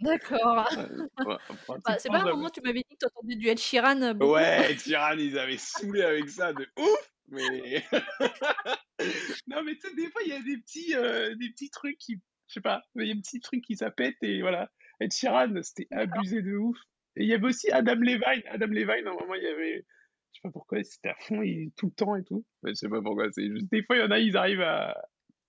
D'accord. 0.00 0.68
Ouais, 0.76 0.86
Bah, 1.84 1.98
c'est 1.98 2.08
pas 2.08 2.20
un 2.20 2.24
moment 2.32 2.50
tu 2.50 2.60
m'avais 2.60 2.80
dit 2.80 2.96
que 2.96 2.96
tu 3.00 3.06
entendais 3.06 3.36
du 3.36 3.48
Ed 3.48 3.58
Sheeran, 3.58 4.14
beaucoup? 4.14 4.34
Ouais, 4.34 4.74
Tyrann, 4.76 5.18
ils 5.18 5.38
avaient 5.38 5.58
saoulé 5.58 6.02
avec 6.02 6.28
ça 6.28 6.52
de 6.52 6.66
ouf, 6.78 7.12
mais 7.28 7.84
non, 9.46 9.62
mais 9.64 9.74
tu 9.76 9.88
sais, 9.88 9.94
des 9.94 10.10
fois, 10.10 10.22
il 10.24 10.32
y 10.32 10.34
a 10.34 10.40
des 10.40 10.58
petits, 10.58 10.94
heu, 10.94 11.36
des 11.36 11.50
petits 11.50 11.70
trucs 11.70 11.98
qui 11.98 12.20
je 12.48 12.54
sais 12.54 12.60
pas, 12.60 12.82
il 12.96 13.06
y 13.06 13.10
a 13.10 13.14
des 13.14 13.20
petits 13.20 13.40
trucs 13.40 13.64
qui 13.64 13.76
ça 13.76 13.90
pète 13.90 14.16
et 14.22 14.42
voilà. 14.42 14.70
Ed 15.00 15.10
Sheeran, 15.12 15.54
c'était 15.62 15.88
abusé 15.90 16.42
de 16.42 16.54
ouf 16.54 16.76
Et 17.16 17.22
il 17.22 17.28
y 17.28 17.32
avait 17.34 17.46
aussi 17.46 17.70
Adam 17.70 17.94
Levine. 17.94 18.42
Adam 18.46 18.66
Levine, 18.66 19.04
moment, 19.04 19.34
il 19.34 19.42
y 19.42 19.46
avait. 19.46 19.86
Je 20.32 20.38
sais 20.38 20.42
pas 20.42 20.50
pourquoi, 20.50 20.82
c'était 20.84 21.08
à 21.08 21.14
fond 21.18 21.42
il, 21.42 21.72
tout 21.76 21.86
le 21.86 21.92
temps 21.92 22.14
et 22.14 22.24
tout. 22.24 22.44
Mais 22.62 22.70
je 22.70 22.74
sais 22.74 22.88
pas 22.88 23.00
pourquoi. 23.00 23.30
C'est 23.32 23.48
juste 23.48 23.70
des 23.70 23.82
fois, 23.82 23.96
il 23.96 24.00
y 24.00 24.02
en 24.02 24.10
a, 24.10 24.18
ils 24.18 24.36
arrivent 24.36 24.60
à, 24.60 24.94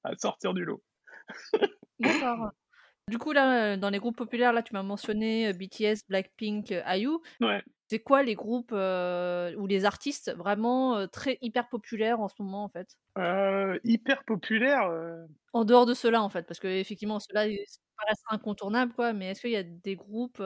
à 0.04 0.16
sortir 0.16 0.54
du 0.54 0.64
lot. 0.64 0.82
D'accord. 2.00 2.52
Du 3.10 3.18
coup, 3.18 3.34
là, 3.34 3.76
dans 3.76 3.90
les 3.90 4.00
groupes 4.00 4.16
populaires, 4.16 4.54
là, 4.54 4.64
tu 4.64 4.74
m'as 4.74 4.84
mentionné 4.84 5.52
BTS, 5.54 6.08
Blackpink, 6.08 6.72
IU. 6.72 7.10
Ouais. 7.42 7.64
C'est 7.90 8.00
quoi 8.00 8.24
les 8.24 8.34
groupes 8.36 8.72
ou 8.72 9.68
les 9.68 9.86
artistes 9.86 10.34
vraiment 10.36 11.08
très 11.08 11.38
hyper 11.42 11.68
populaires 11.70 12.22
en 12.22 12.28
ce 12.30 12.36
moment, 12.40 12.64
en 12.64 12.70
fait? 12.70 12.98
Euh, 13.18 13.80
Hyper 13.84 14.24
populaires 14.26 14.90
En 15.54 15.66
dehors 15.66 15.86
de 15.86 15.94
ceux-là, 15.94 16.22
en 16.24 16.30
fait, 16.30 16.44
parce 16.48 16.60
qu'effectivement, 16.60 17.20
ceux-là 17.20 17.48
ils 17.48 17.64
paraissent 17.98 18.24
incontournables, 18.30 18.94
quoi. 18.94 19.14
Mais 19.14 19.28
est-ce 19.32 19.42
qu'il 19.42 19.52
y 19.52 19.56
a 19.56 19.64
des 19.64 19.96
groupes 19.96 20.42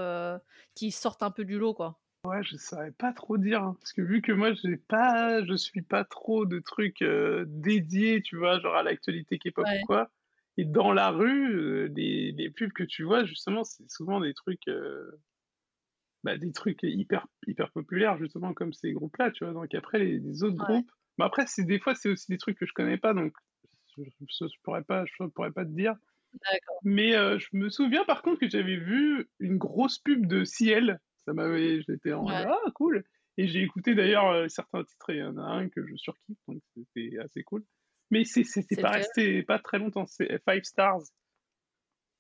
qui 0.76 0.92
sortent 0.92 1.24
un 1.24 1.32
peu 1.32 1.46
du 1.46 1.58
lot, 1.58 1.74
quoi? 1.74 2.02
Ouais, 2.26 2.44
je 2.44 2.58
saurais 2.58 2.92
pas 2.92 3.14
trop 3.14 3.38
dire, 3.38 3.64
hein, 3.64 3.76
parce 3.80 3.94
que 3.94 4.02
vu 4.02 4.22
que 4.22 4.32
moi, 4.34 4.52
j'ai 4.54 4.76
pas, 4.78 5.44
je 5.46 5.54
suis 5.56 5.82
pas 5.82 6.04
trop 6.04 6.46
de 6.46 6.60
trucs 6.60 7.04
dédiés, 7.48 8.22
tu 8.22 8.36
vois, 8.38 8.60
genre 8.60 8.76
à 8.76 8.84
l'actualité 8.84 9.38
K-pop 9.40 9.74
ou 9.74 9.80
quoi. 9.80 10.12
Et 10.58 10.66
dans 10.66 10.92
la 10.92 11.12
rue, 11.12 11.88
les, 11.90 12.32
les, 12.32 12.50
pubs 12.50 12.74
que 12.74 12.84
tu 12.84 13.04
vois, 13.04 13.26
justement, 13.26 13.64
c'est 13.64 13.90
souvent 13.90 14.20
des 14.20 14.34
trucs, 14.34 14.68
bah, 16.24 16.38
des 16.38 16.52
trucs 16.52 16.82
hyper, 16.82 17.28
hyper 17.46 17.72
populaires, 17.72 18.18
justement, 18.18 18.54
comme 18.54 18.74
ces 18.74 18.92
groupes-là, 18.92 19.32
tu 19.32 19.46
vois. 19.46 19.54
Donc 19.54 19.74
après, 19.76 20.00
les, 20.00 20.44
autres 20.44 20.58
groupes, 20.58 20.92
mais 21.20 21.26
après, 21.26 21.46
c'est 21.46 21.64
des 21.64 21.80
fois, 21.80 21.94
c'est 21.94 22.10
aussi 22.10 22.32
des 22.32 22.40
trucs 22.40 22.58
que 22.58 22.66
je 22.66 22.74
connais 22.74 22.98
pas, 22.98 23.14
donc 23.14 23.34
je, 23.98 24.04
je, 24.28 24.46
pourrais 24.64 24.84
pas, 24.84 25.06
je 25.06 25.24
pourrais 25.28 25.52
pas 25.52 25.64
te 25.66 25.72
dire. 25.72 25.96
Mais 26.84 27.14
je 27.40 27.48
me 27.54 27.70
souviens 27.70 28.04
par 28.06 28.22
contre 28.22 28.40
que 28.40 28.50
j'avais 28.50 28.78
vu 28.78 29.30
une 29.40 29.58
grosse 29.58 30.00
pub 30.00 30.26
de 30.26 30.44
Ciel. 30.44 31.00
Ça 31.26 31.34
m'avait, 31.34 31.82
j'étais 31.82 32.14
en 32.14 32.28
ah 32.28 32.58
cool. 32.76 33.04
Et 33.38 33.48
j'ai 33.48 33.62
écouté 33.62 33.96
d'ailleurs 33.96 34.50
certains 34.50 34.84
titres. 34.84 35.12
Il 35.12 35.18
y 35.18 35.24
en 35.24 35.38
a 35.38 35.44
un 35.44 35.70
que 35.70 35.86
je 35.86 35.96
surkiffe, 35.96 36.38
donc 36.48 36.62
c'était 36.76 37.18
assez 37.20 37.44
cool. 37.44 37.64
Mais 38.12 38.24
c'était 38.24 38.82
pas 38.82 38.92
resté 38.92 39.44
pas 39.44 39.60
très 39.60 39.80
longtemps. 39.80 40.06
C'est 40.06 40.42
Five 40.48 40.64
Stars. 40.64 41.02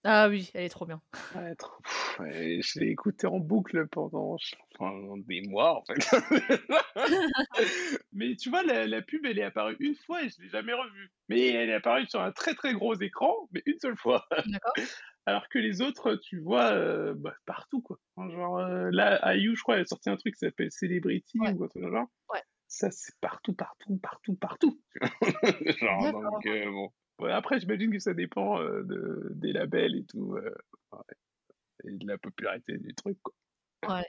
Ah 0.03 0.29
oui, 0.29 0.51
elle 0.53 0.63
est 0.63 0.69
trop 0.69 0.85
bien. 0.85 1.01
Ouais, 1.35 1.55
trop... 1.55 1.73
je 2.19 2.79
l'ai 2.79 2.91
écoutée 2.91 3.27
en 3.27 3.39
boucle 3.39 3.87
pendant 3.87 4.37
des 5.17 5.41
mois 5.41 5.79
en 5.79 5.83
fait. 5.83 5.95
Mais 8.13 8.35
tu 8.35 8.49
vois, 8.49 8.63
la, 8.63 9.01
pub, 9.01 9.25
elle 9.25 9.39
est 9.39 9.43
apparue 9.43 9.75
une 9.79 9.95
fois 9.95 10.23
et 10.23 10.29
je 10.29 10.41
l'ai 10.41 10.49
jamais 10.49 10.73
revue. 10.73 11.11
Mais 11.29 11.47
elle 11.47 11.69
est 11.69 11.73
apparue 11.73 12.05
sur 12.05 12.21
un 12.21 12.31
très 12.31 12.53
très 12.53 12.73
gros 12.73 12.95
écran, 12.95 13.49
mais 13.51 13.63
une 13.65 13.79
seule 13.79 13.97
fois. 13.97 14.25
D'accord. 14.31 14.73
Alors 15.25 15.49
que 15.49 15.59
les 15.59 15.81
autres, 15.81 16.15
tu 16.15 16.39
vois, 16.39 16.71
euh, 16.71 17.13
bah, 17.17 17.33
partout 17.45 17.81
quoi. 17.81 17.99
Genre 18.17 18.59
euh, 18.59 18.89
là, 18.91 19.35
IU, 19.35 19.57
je 19.57 19.61
crois, 19.61 19.75
elle 19.75 19.81
a 19.81 19.85
sorti 19.85 20.09
un 20.09 20.15
truc 20.15 20.35
qui 20.35 20.39
s'appelle 20.39 20.71
Celebrity 20.71 21.39
ou 21.39 21.63
autre 21.63 21.81
genre. 21.81 22.07
Ouais 22.33 22.41
ça 22.67 22.91
c'est 22.91 23.13
partout, 23.21 23.53
partout, 23.53 23.97
partout, 23.97 24.35
partout. 24.35 24.81
Genre, 25.79 26.11
donc, 26.11 26.45
euh, 26.45 26.71
bon. 26.71 26.91
après, 27.29 27.59
j'imagine 27.59 27.91
que 27.91 27.99
ça 27.99 28.13
dépend 28.13 28.59
euh, 28.59 28.83
de, 28.83 29.29
des 29.35 29.53
labels 29.53 29.95
et 29.95 30.05
tout, 30.05 30.35
euh, 30.35 30.53
et 31.85 31.91
de 31.91 32.07
la 32.07 32.17
popularité 32.17 32.77
du 32.77 32.93
truc. 32.93 33.17
Quoi. 33.23 33.33
Ouais. 33.87 34.05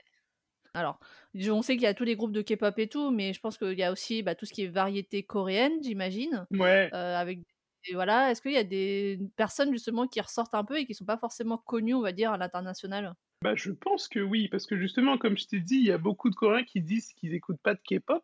Alors, 0.73 0.99
on 1.35 1.61
sait 1.61 1.75
qu'il 1.75 1.83
y 1.83 1.87
a 1.87 1.93
tous 1.93 2.03
les 2.03 2.15
groupes 2.15 2.31
de 2.31 2.41
K-pop 2.41 2.77
et 2.79 2.87
tout, 2.87 3.11
mais 3.11 3.33
je 3.33 3.39
pense 3.39 3.57
qu'il 3.57 3.77
y 3.77 3.83
a 3.83 3.91
aussi 3.91 4.23
bah, 4.23 4.35
tout 4.35 4.45
ce 4.45 4.53
qui 4.53 4.63
est 4.63 4.67
variété 4.67 5.23
coréenne, 5.23 5.81
j'imagine. 5.81 6.47
Ouais. 6.51 6.89
avec 6.91 7.39
et 7.85 7.93
voilà, 7.93 8.29
est-ce 8.29 8.41
qu'il 8.41 8.51
y 8.51 8.57
a 8.57 8.63
des 8.65 9.19
personnes 9.37 9.71
justement 9.71 10.05
qui 10.05 10.19
ressortent 10.19 10.53
un 10.53 10.65
peu 10.65 10.77
et 10.77 10.85
qui 10.85 10.93
sont 10.93 11.05
pas 11.05 11.17
forcément 11.17 11.57
connues, 11.57 11.93
on 11.93 12.01
va 12.01 12.11
dire, 12.11 12.31
à 12.33 12.37
l'international? 12.37 13.15
Bah, 13.41 13.55
je 13.55 13.71
pense 13.71 14.09
que 14.09 14.19
oui, 14.19 14.49
parce 14.49 14.65
que 14.65 14.77
justement, 14.77 15.17
comme 15.17 15.37
je 15.37 15.47
t'ai 15.47 15.61
dit, 15.61 15.75
il 15.75 15.85
y 15.85 15.91
a 15.91 15.97
beaucoup 15.97 16.29
de 16.29 16.35
Coréens 16.35 16.65
qui 16.65 16.81
disent 16.81 17.13
qu'ils 17.13 17.31
n'écoutent 17.31 17.61
pas 17.61 17.73
de 17.73 17.79
K-pop. 17.79 18.21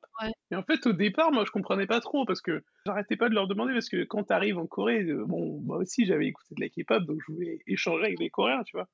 Et 0.51 0.55
en 0.55 0.63
fait, 0.63 0.85
au 0.87 0.93
départ, 0.93 1.31
moi, 1.31 1.45
je 1.45 1.51
comprenais 1.51 1.87
pas 1.87 2.01
trop, 2.01 2.25
parce 2.25 2.41
que 2.41 2.63
j'arrêtais 2.85 3.15
pas 3.15 3.29
de 3.29 3.33
leur 3.33 3.47
demander, 3.47 3.71
parce 3.71 3.87
que 3.87 4.03
quand 4.03 4.25
tu 4.25 4.33
arrives 4.33 4.57
en 4.57 4.67
Corée, 4.67 5.03
euh, 5.03 5.25
bon, 5.25 5.61
moi 5.61 5.77
aussi, 5.77 6.05
j'avais 6.05 6.27
écouté 6.27 6.53
de 6.55 6.61
la 6.61 6.69
K-pop, 6.69 7.03
donc 7.05 7.21
je 7.25 7.31
voulais 7.31 7.59
échanger 7.65 8.03
avec 8.05 8.19
les 8.19 8.29
Coréens, 8.29 8.63
tu 8.63 8.75
vois, 8.75 8.89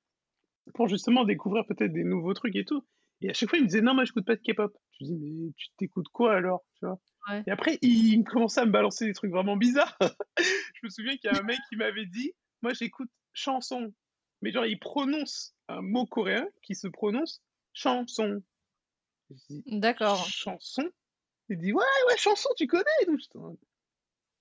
pour 0.75 0.87
justement 0.87 1.23
découvrir 1.23 1.65
peut-être 1.65 1.91
des 1.91 2.03
nouveaux 2.03 2.35
trucs 2.35 2.55
et 2.55 2.65
tout. 2.65 2.85
Et 3.21 3.29
à 3.29 3.33
chaque 3.33 3.49
fois, 3.49 3.57
ils 3.57 3.63
me 3.63 3.67
disaient, 3.67 3.81
non, 3.81 3.95
moi, 3.95 4.05
je 4.05 4.11
n'écoute 4.11 4.25
pas 4.25 4.35
de 4.35 4.41
K-pop. 4.41 4.75
Je 4.99 5.05
dis, 5.05 5.15
mais 5.15 5.51
tu 5.55 5.67
t'écoutes 5.77 6.09
quoi 6.09 6.35
alors, 6.35 6.63
tu 6.79 6.85
vois? 6.85 6.99
Et 7.47 7.51
après, 7.51 7.79
ils 7.81 8.23
commençaient 8.23 8.61
à 8.61 8.65
me 8.65 8.71
balancer 8.71 9.05
des 9.05 9.13
trucs 9.13 9.31
vraiment 9.31 9.57
bizarres. 9.57 9.97
je 10.37 10.79
me 10.83 10.89
souviens 10.89 11.17
qu'il 11.17 11.31
y 11.31 11.35
a 11.35 11.39
un 11.39 11.43
mec 11.43 11.57
qui 11.69 11.77
m'avait 11.77 12.05
dit, 12.05 12.33
moi, 12.61 12.73
j'écoute 12.73 13.09
chanson. 13.33 13.93
Mais 14.41 14.51
genre, 14.51 14.65
il 14.65 14.79
prononce 14.79 15.55
un 15.71 15.81
mot 15.81 16.05
coréen 16.05 16.47
qui 16.61 16.75
se 16.75 16.87
prononce 16.87 17.41
chanson. 17.73 18.41
D'accord. 19.65 20.25
Chanson? 20.27 20.89
Il 21.49 21.57
dit 21.57 21.73
ouais, 21.73 21.83
ouais, 22.07 22.17
chanson, 22.17 22.49
tu 22.57 22.67
connais 22.67 22.83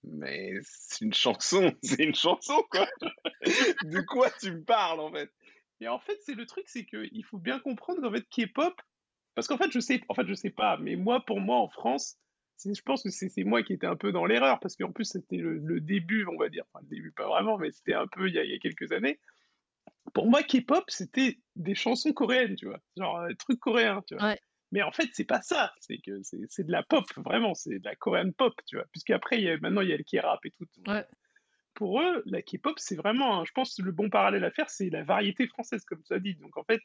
Mais 0.05 0.55
c'est 0.63 1.05
une 1.05 1.15
chanson, 1.15 1.73
c'est 1.83 2.05
une 2.05 2.15
chanson 2.15 2.63
quoi. 2.71 2.89
de 3.85 4.01
quoi 4.01 4.31
tu 4.41 4.53
me 4.53 4.63
parles 4.63 5.01
en 5.01 5.13
fait? 5.13 5.31
Et 5.81 5.89
en 5.89 5.99
fait, 5.99 6.19
c'est 6.25 6.35
le 6.35 6.47
truc, 6.47 6.65
c'est 6.69 6.85
qu'il 6.85 7.25
faut 7.25 7.39
bien 7.39 7.59
comprendre 7.59 8.03
qu'en 8.03 8.13
fait, 8.13 8.27
K-pop, 8.29 8.75
parce 9.35 9.49
qu'en 9.49 9.57
fait, 9.57 9.71
je 9.73 9.81
sais, 9.81 10.03
en 10.09 10.15
fait, 10.15 10.27
je 10.27 10.35
sais 10.35 10.51
pas, 10.51 10.77
mais 10.77 10.95
moi, 10.95 11.25
pour 11.25 11.41
moi, 11.41 11.57
en 11.57 11.69
France, 11.69 12.19
je 12.63 12.83
pense 12.83 13.03
que 13.03 13.09
c'est 13.09 13.45
moi 13.45 13.63
qui 13.63 13.73
étais 13.73 13.87
un 13.87 13.97
peu 13.97 14.13
dans 14.13 14.27
l'erreur, 14.27 14.61
parce 14.61 14.77
qu'en 14.77 14.93
plus, 14.93 15.07
c'était 15.07 15.39
le, 15.39 15.81
début, 15.81 16.27
on 16.27 16.37
va 16.37 16.51
dire, 16.51 16.65
enfin, 16.69 16.85
le 16.85 16.95
début 16.95 17.13
pas 17.13 17.27
vraiment, 17.27 17.57
mais 17.57 17.71
c'était 17.73 17.95
un 17.95 18.07
peu 18.07 18.29
il 18.29 18.35
y, 18.35 18.39
a, 18.39 18.45
il 18.45 18.51
y 18.51 18.55
a 18.55 18.59
quelques 18.59 18.93
années 18.93 19.19
pour 20.15 20.29
moi, 20.29 20.43
K-pop, 20.43 20.85
c'était 20.89 21.39
des 21.57 21.75
chansons 21.75 22.13
coréennes, 22.13 22.57
tu 22.57 22.67
vois. 22.67 22.81
Genre, 22.97 23.29
des 23.29 23.37
trucs 23.37 23.61
coréens, 23.61 24.03
tu 24.07 24.17
vois. 24.17 24.37
Mais 24.73 24.83
en 24.83 24.93
fait, 24.93 25.09
c'est 25.13 25.25
pas 25.25 25.43
ça. 25.43 25.73
C'est 25.81 25.99
que 25.99 26.21
c'est 26.23 26.65
de 26.65 26.73
la 26.73 26.83
pop, 26.83 27.05
vraiment. 27.17 27.55
C'est 27.55 27.79
de 27.79 27.85
la 27.85 27.97
coréenne 27.97 28.33
pop, 28.33 28.55
tu 28.67 28.77
vois. 28.77 28.87
Puisqu'après, 28.93 29.41
y 29.41 29.49
a, 29.51 29.59
maintenant, 29.59 29.81
il 29.81 29.89
y 29.89 29.93
a 29.93 29.97
le 29.97 30.05
K-rap 30.05 30.45
et 30.45 30.51
tout. 30.51 30.67
Pour 31.75 32.01
eux, 32.01 32.23
la 32.27 32.43
K-pop, 32.43 32.79
c'est 32.79 32.97
vraiment, 32.97 33.45
je 33.45 33.53
pense, 33.53 33.79
le 33.79 33.93
bon 33.93 34.11
parallèle 34.11 34.45
à 34.45 34.51
faire, 34.51 34.71
c'est 34.71 34.91
la 34.91 35.03
variété 35.03 35.47
française, 35.47 35.85
comme 35.85 36.03
tu 36.03 36.13
as 36.13 36.19
dit. 36.19 36.35
Donc, 36.35 36.57
en 36.57 36.65
fait, 36.65 36.81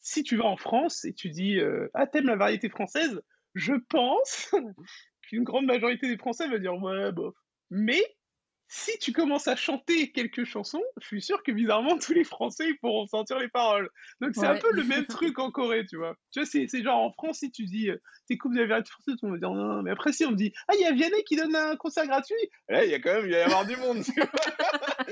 si 0.00 0.22
tu 0.22 0.36
vas 0.36 0.46
en 0.46 0.56
France 0.56 1.04
et 1.04 1.12
tu 1.12 1.30
dis, 1.30 1.58
euh, 1.58 1.88
ah, 1.94 2.06
t'aimes 2.06 2.26
la 2.26 2.36
variété 2.36 2.68
française, 2.68 3.20
je 3.54 3.74
pense 3.88 4.52
qu'une 5.22 5.44
grande 5.44 5.66
majorité 5.66 6.08
des 6.08 6.18
Français 6.18 6.48
va 6.48 6.58
dire, 6.58 6.74
ouais, 6.74 7.12
bof. 7.12 7.34
Mais 7.70 8.02
si 8.68 8.98
tu 8.98 9.12
commences 9.12 9.46
à 9.48 9.56
chanter 9.56 10.10
quelques 10.10 10.44
chansons, 10.44 10.82
je 11.00 11.06
suis 11.06 11.22
sûr 11.22 11.42
que 11.42 11.52
bizarrement 11.52 11.98
tous 11.98 12.12
les 12.12 12.24
Français 12.24 12.70
ils 12.70 12.78
pourront 12.78 13.06
sentir 13.06 13.38
les 13.38 13.48
paroles. 13.48 13.90
Donc 14.20 14.32
c'est 14.34 14.46
un 14.46 14.58
peu 14.58 14.72
le 14.72 14.84
même 14.84 15.06
truc 15.06 15.38
en 15.38 15.50
Corée, 15.50 15.86
tu 15.86 15.96
vois. 15.96 16.16
Tu 16.32 16.40
vois, 16.40 16.48
c'est 16.48 16.82
genre 16.82 16.98
en 16.98 17.12
France, 17.12 17.38
si 17.38 17.50
tu 17.50 17.64
dis 17.64 17.90
euh, 17.90 18.00
t'écoutes 18.26 18.54
de 18.54 18.60
la 18.60 18.66
vérité 18.66 18.90
française, 18.90 19.16
on 19.22 19.30
va 19.32 19.38
dire 19.38 19.50
non, 19.50 19.74
non, 19.76 19.82
mais 19.82 19.90
après 19.90 20.12
si 20.12 20.24
on 20.24 20.30
me 20.30 20.36
dit 20.36 20.52
ah, 20.68 20.74
il 20.74 20.80
y 20.80 20.86
a 20.86 20.92
Vianney 20.92 21.22
qui 21.24 21.36
donne 21.36 21.54
un 21.54 21.76
concert 21.76 22.06
gratuit, 22.06 22.34
là 22.68 22.84
il 22.84 22.90
y 22.90 22.94
a 22.94 23.00
quand 23.00 23.14
même, 23.14 23.26
il 23.26 23.32
va 23.32 23.38
y 23.38 23.42
avoir 23.42 23.66
du 23.66 23.76
monde, 23.76 24.02
tu 24.04 24.12
vois. 24.12 24.28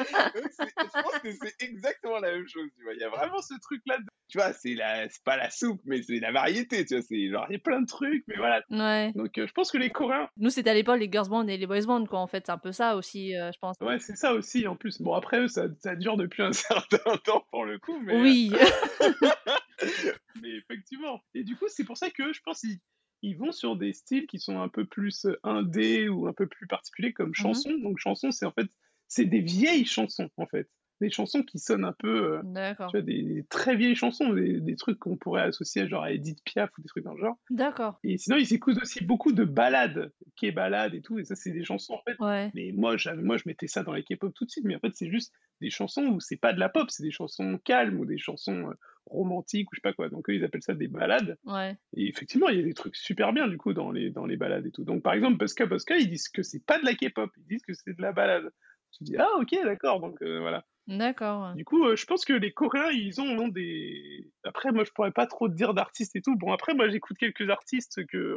je 0.39 1.03
pense 1.03 1.19
que 1.21 1.33
c'est 1.33 1.63
exactement 1.63 2.19
la 2.19 2.33
même 2.33 2.49
chose, 2.49 2.69
tu 2.77 2.83
vois. 2.83 2.95
Il 2.95 3.01
y 3.01 3.05
a 3.05 3.09
vraiment 3.09 3.41
ce 3.41 3.55
truc-là, 3.61 3.99
tu 4.29 4.39
vois, 4.39 4.53
c'est 4.53 4.77
pas 5.25 5.37
la 5.37 5.51
soupe, 5.51 5.81
mais 5.85 6.03
c'est 6.03 6.21
la 6.21 6.33
variété, 6.33 6.85
tu 6.85 6.95
vois. 6.95 7.03
C'est 7.03 7.29
genre, 7.29 7.47
il 7.49 7.53
y 7.53 7.57
a 7.57 7.59
plein 7.59 7.81
de 7.81 7.87
trucs, 7.87 8.25
mais 8.29 8.37
voilà. 8.37 8.63
Ouais. 8.71 9.13
Donc 9.15 9.37
euh, 9.39 9.47
je 9.47 9.53
pense 9.53 9.71
que 9.71 9.79
les 9.79 9.91
Coréens. 9.91 10.29
Nous, 10.37 10.51
c'était 10.51 10.71
à 10.71 10.75
l'époque 10.75 10.99
les 10.99 11.11
girls 11.11 11.29
band 11.29 11.47
et 11.47 11.57
les 11.57 11.67
boys 11.67 11.87
band, 11.87 12.07
quoi, 12.07 12.21
en 12.21 12.27
fait. 12.27 12.45
C'est 12.47 12.53
un 12.53 12.59
peu 12.59 12.73
ça 12.73 12.97
aussi. 12.97 13.37
Euh, 13.37 13.51
je 13.53 13.59
pense. 13.59 13.77
Ouais, 13.81 13.99
c'est 13.99 14.17
ça 14.17 14.35
aussi, 14.35 14.67
en 14.67 14.77
plus. 14.77 15.01
Bon, 15.01 15.15
après, 15.15 15.41
eux, 15.41 15.49
ça, 15.49 15.67
ça, 15.81 15.97
dure 15.97 16.17
depuis 16.17 16.43
un 16.43 16.53
certain 16.53 17.17
temps 17.25 17.45
pour 17.51 17.65
le 17.65 17.79
coup, 17.79 17.99
mais... 18.01 18.21
Oui 18.21 18.53
Mais 20.43 20.57
effectivement. 20.57 21.21
Et 21.35 21.45
du 21.45 21.57
coup, 21.57 21.67
c'est 21.69 21.85
pour 21.85 21.97
ça 21.97 22.11
que 22.11 22.33
je 22.33 22.41
pense 22.43 22.61
qu'ils 22.61 22.79
ils 23.23 23.37
vont 23.37 23.53
sur 23.53 23.77
des 23.77 23.93
styles 23.93 24.27
qui 24.27 24.39
sont 24.39 24.61
un 24.61 24.69
peu 24.69 24.85
plus 24.85 25.27
euh, 25.27 25.39
indés 25.45 26.09
ou 26.09 26.27
un 26.27 26.33
peu 26.33 26.47
plus 26.47 26.67
particuliers 26.67 27.13
comme 27.13 27.31
mmh 27.31 27.35
chanson. 27.35 27.71
Donc, 27.79 27.99
chanson, 27.99 28.31
c'est 28.31 28.47
en 28.47 28.53
fait... 28.53 28.67
C'est 29.15 29.27
des 29.27 29.41
vieilles 29.41 29.85
chansons, 29.85 30.31
en 30.39 30.47
fait 30.47 30.69
des 31.03 31.11
chansons 31.11 31.43
qui 31.43 31.59
sonnent 31.59 31.85
un 31.85 31.93
peu. 31.93 32.39
Euh, 32.39 32.75
tu 32.89 32.93
vois, 32.93 33.03
des, 33.03 33.45
très 33.51 33.77
vieilles 33.77 33.97
chansons, 33.97 34.33
des, 34.33 34.77
trucs 34.77 34.99
qu'on 34.99 35.17
pourrait 35.17 35.43
associer 35.43 35.87
genre 35.87 36.03
à 36.03 36.13
Edith 36.13 36.39
Piaf 36.45 36.71
ou 36.79 36.81
des 36.81 36.89
trucs 36.89 37.05
dans 37.05 37.13
le 37.13 37.21
genre. 37.21 37.37
D'accord. 37.51 37.99
Et 38.05 38.17
sinon, 38.17 38.37
ils 38.39 38.55
écoutent 38.55 38.81
aussi 38.81 39.05
beaucoup 39.05 39.33
de 39.33 39.45
ballades, 39.45 40.13
K-ballades 40.41 40.95
et 40.95 41.03
tout, 41.03 41.19
et 41.19 41.25
ça, 41.25 41.35
c'est 41.35 41.51
des 41.51 41.65
chansons 41.65 41.95
en 41.95 42.03
fait. 42.07 42.17
Ouais. 42.21 42.51
Mais 42.55 42.73
moi, 42.73 42.97
moi, 43.17 43.37
je 43.37 43.43
mettais 43.47 43.67
ça 43.67 43.83
dans 43.83 43.93
les 43.93 44.03
K-pop 44.03 44.33
tout 44.35 44.45
de 44.45 44.51
suite, 44.51 44.65
mais 44.65 44.77
en 44.77 44.81
fait, 44.81 44.95
c'est 44.95 45.11
juste 45.11 45.33
des 45.61 45.71
chansons 45.71 46.05
où 46.07 46.21
c'est 46.21 46.37
pas 46.37 46.53
de 46.53 46.61
la 46.61 46.69
pop, 46.69 46.91
c'est 46.91 47.03
des 47.03 47.11
chansons 47.11 47.59
calmes 47.65 47.99
ou 47.99 48.07
des 48.07 48.19
chansons 48.19 48.71
euh, 48.71 48.75
romantiques 49.07 49.71
ou 49.71 49.75
je 49.75 49.79
sais 49.79 49.83
pas 49.83 49.93
quoi. 49.93 50.09
Donc, 50.09 50.31
eux, 50.31 50.35
ils 50.35 50.45
appellent 50.45 50.63
ça 50.63 50.75
des 50.75 50.89
ballades. 50.89 51.37
Ouais. 51.45 51.77
Et 51.97 52.09
effectivement, 52.09 52.49
il 52.49 52.57
y 52.57 52.61
a 52.61 52.65
des 52.65 52.75
trucs 52.75 52.97
super 52.97 53.33
bien 53.33 53.49
du 53.49 53.59
coup 53.59 53.73
dans 53.75 53.91
les, 53.91 54.11
dans 54.11 54.27
les 54.27 54.37
ballades 54.37 54.67
et 54.67 54.71
tout. 54.71 54.85
Donc, 54.85 55.03
par 55.03 55.15
exemple, 55.15 55.37
Buska 55.37 55.67
Buska, 55.67 55.97
ils 55.97 56.09
disent 56.09 56.29
que 56.29 56.43
c'est 56.43 56.65
pas 56.65 56.79
de 56.79 56.85
la 56.85 56.95
K-pop, 56.95 57.31
ils 57.37 57.47
disent 57.47 57.63
que 57.63 57.75
c'est 57.75 57.97
de 57.97 58.03
la 58.03 58.13
ballade. 58.13 58.51
Tu 58.93 59.05
dis, 59.05 59.17
ah, 59.17 59.29
ok, 59.39 59.51
d'accord, 59.65 60.01
donc 60.01 60.21
euh, 60.23 60.41
voilà. 60.41 60.65
D'accord. 60.89 61.55
Du 61.55 61.65
coup, 61.65 61.85
euh, 61.85 61.97
je 61.97 62.07
pense 62.07 62.25
que 62.25 62.33
les 62.33 62.53
Coréens, 62.53 62.91
ils 62.91 63.21
ont, 63.21 63.49
des. 63.49 64.31
Après, 64.45 64.73
moi, 64.73 64.85
je 64.85 64.91
pourrais 64.91 65.13
pas 65.13 65.27
trop 65.27 65.49
te 65.49 65.55
dire 65.55 65.75
d'artistes 65.75 66.17
et 66.17 66.23
tout. 66.23 66.37
Bon, 66.37 66.53
après, 66.53 66.75
moi, 66.75 66.89
j'écoute 66.89 67.17
quelques 67.19 67.49
artistes 67.49 68.05
que 68.07 68.37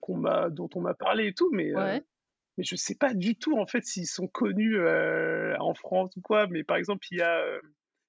qu'on 0.00 0.16
m'a, 0.16 0.50
dont 0.50 0.68
on 0.74 0.80
m'a 0.80 0.94
parlé 0.94 1.28
et 1.28 1.34
tout, 1.34 1.50
mais 1.52 1.74
euh, 1.74 1.98
mais 2.58 2.64
je 2.64 2.76
sais 2.76 2.96
pas 2.96 3.14
du 3.14 3.36
tout 3.36 3.56
en 3.58 3.66
fait 3.66 3.84
s'ils 3.84 4.06
sont 4.06 4.26
connus 4.26 4.76
euh, 4.78 5.56
en 5.58 5.74
France 5.74 6.14
ou 6.16 6.20
quoi. 6.20 6.46
Mais 6.48 6.64
par 6.64 6.76
exemple, 6.76 7.06
il 7.10 7.18
y 7.18 7.22
a 7.22 7.44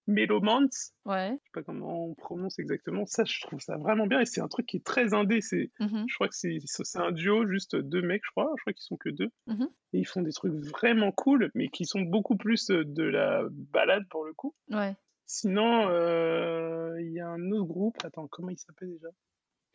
Melomans. 0.08 0.70
Ouais. 1.06 1.30
Je 1.30 1.34
sais 1.36 1.52
pas 1.54 1.64
comment 1.64 2.08
on 2.08 2.14
prononce 2.16 2.60
exactement. 2.60 3.06
Ça, 3.06 3.24
je 3.26 3.40
trouve 3.42 3.60
ça 3.62 3.78
vraiment 3.78 4.06
bien 4.08 4.20
et 4.20 4.26
c'est 4.26 4.42
un 4.42 4.48
truc 4.48 4.66
qui 4.66 4.78
est 4.78 4.86
très 4.86 5.14
indé. 5.14 5.42
C'est, 5.42 5.72
Mmh 5.80 6.06
je 6.08 6.16
crois 6.16 6.28
que 6.28 6.36
c'est, 6.36 6.60
un 6.96 7.12
duo, 7.12 7.48
juste 7.48 7.76
deux 7.76 8.02
mecs, 8.02 8.22
je 8.26 8.32
crois. 8.32 8.52
Je 8.58 8.62
crois 8.64 8.74
qu'ils 8.74 8.84
sont 8.84 8.98
que 8.98 9.10
deux. 9.10 9.30
Mmh 9.48 9.66
Et 9.94 10.00
ils 10.00 10.06
font 10.08 10.22
des 10.22 10.32
trucs 10.34 10.54
vraiment 10.54 11.12
cool, 11.12 11.52
mais 11.56 11.70
qui 11.70 11.86
sont 11.86 12.02
beaucoup 12.02 12.36
plus 12.38 12.70
euh, 12.70 12.84
de 12.86 13.04
la 13.04 13.44
balade 13.50 14.04
pour 14.10 14.26
le 14.26 14.34
coup. 14.34 14.54
Ouais. 14.70 14.96
Sinon, 15.26 15.88
euh, 15.90 17.00
il 17.02 17.14
y 17.14 17.20
a 17.22 17.28
un 17.30 17.52
autre 17.52 17.66
groupe. 17.68 17.98
Attends, 18.04 18.28
comment 18.28 18.50
il 18.50 18.58
s'appelle 18.58 18.92
déjà? 18.92 19.08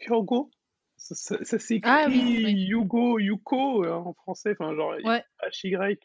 Hyogo 0.00 0.50
Ça, 0.98 1.14
ça, 1.14 1.42
ça 1.44 1.58
s'écrit 1.58 1.90
Ah 1.90 2.06
oui, 2.08 2.42
oui. 2.44 2.52
Yugo, 2.68 3.18
Yuko 3.18 3.84
euh, 3.84 3.92
en 3.92 4.12
français. 4.12 4.52
Enfin, 4.58 4.74
genre 4.74 4.94
Ouais. 5.04 5.24
H-Y. 5.42 5.98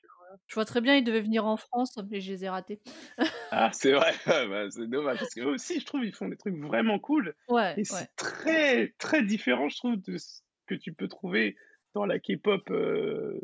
Je 0.47 0.55
vois 0.55 0.65
très 0.65 0.81
bien, 0.81 0.95
ils 0.95 1.03
devaient 1.03 1.21
venir 1.21 1.45
en 1.45 1.57
France, 1.57 1.97
mais 2.09 2.21
je 2.21 2.31
les 2.31 2.45
ai 2.45 2.49
ratés. 2.49 2.81
Ah, 3.51 3.69
c'est 3.71 3.91
vrai, 3.91 4.13
bah, 4.25 4.69
c'est 4.71 4.87
dommage. 4.87 5.19
Parce 5.19 5.33
qu'eux 5.33 5.45
aussi, 5.45 5.79
je 5.79 5.85
trouve, 5.85 6.03
ils 6.03 6.15
font 6.15 6.27
des 6.27 6.37
trucs 6.37 6.57
vraiment 6.57 6.99
cool. 6.99 7.35
Ouais, 7.47 7.77
Et 7.77 7.83
ouais. 7.89 8.07
c'est 8.07 8.15
très, 8.15 8.89
très 8.97 9.23
différent, 9.23 9.69
je 9.69 9.77
trouve, 9.77 9.97
de 10.01 10.17
ce 10.17 10.41
que 10.67 10.75
tu 10.75 10.93
peux 10.93 11.07
trouver 11.07 11.55
dans 11.93 12.05
la 12.05 12.19
K-pop 12.19 12.69
euh, 12.71 13.39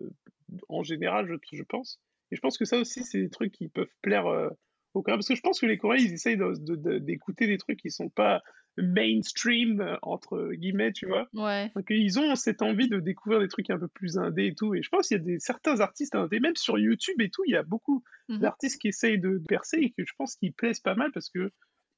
en 0.70 0.84
général, 0.84 1.28
je, 1.28 1.58
je 1.58 1.64
pense. 1.64 2.02
Et 2.32 2.36
je 2.36 2.42
pense 2.42 2.58
que 2.58 2.66
ça 2.66 2.78
aussi, 2.78 3.04
c'est 3.04 3.22
des 3.22 3.30
trucs 3.30 3.52
qui 3.54 3.70
peuvent 3.70 3.94
plaire 4.02 4.28
euh, 4.28 4.50
aux 4.94 5.02
Coréens. 5.02 5.18
Parce 5.18 5.28
que 5.28 5.36
je 5.36 5.42
pense 5.42 5.60
que 5.60 5.66
les 5.66 5.78
Coréens, 5.78 6.04
ils 6.04 6.14
essayent 6.14 6.38
de- 6.38 6.54
de- 6.60 6.76
de- 6.76 6.98
d'écouter 7.00 7.48
des 7.48 7.58
trucs 7.58 7.80
qui 7.80 7.92
sont 7.92 8.10
pas 8.10 8.42
mainstream, 8.78 9.98
entre 10.02 10.52
guillemets, 10.54 10.92
tu 10.92 11.06
vois. 11.08 11.28
Ouais. 11.34 11.72
Donc 11.76 11.86
ils 11.90 12.20
ont 12.20 12.36
cette 12.36 12.62
envie 12.62 12.88
de 12.90 13.00
découvrir 13.00 13.40
des 13.40 13.48
trucs 13.48 13.70
un 13.70 13.80
peu 13.80 13.88
plus 13.88 14.18
indés 14.18 14.48
et 14.48 14.56
tout. 14.56 14.76
Et 14.76 14.82
je 14.82 14.90
pense 14.90 15.08
qu'il 15.08 15.18
y 15.18 15.20
a 15.20 15.24
des, 15.24 15.40
certains 15.40 15.80
artistes 15.80 16.16
indés, 16.16 16.40
même 16.40 16.56
sur 16.56 16.78
YouTube 16.78 17.20
et 17.22 17.30
tout, 17.30 17.44
il 17.46 17.52
y 17.52 17.56
a 17.58 17.64
beaucoup 17.64 18.04
Mhm. 18.30 18.40
d'artistes 18.40 18.80
qui 18.80 18.88
essayent 18.90 19.20
de 19.20 19.42
percer 19.48 19.78
et 19.78 19.90
que 19.92 20.04
je 20.06 20.14
pense 20.18 20.36
qu'ils 20.36 20.54
plaisent 20.54 20.80
pas 20.82 20.96
mal 20.96 21.12
parce 21.12 21.30
que 21.30 21.52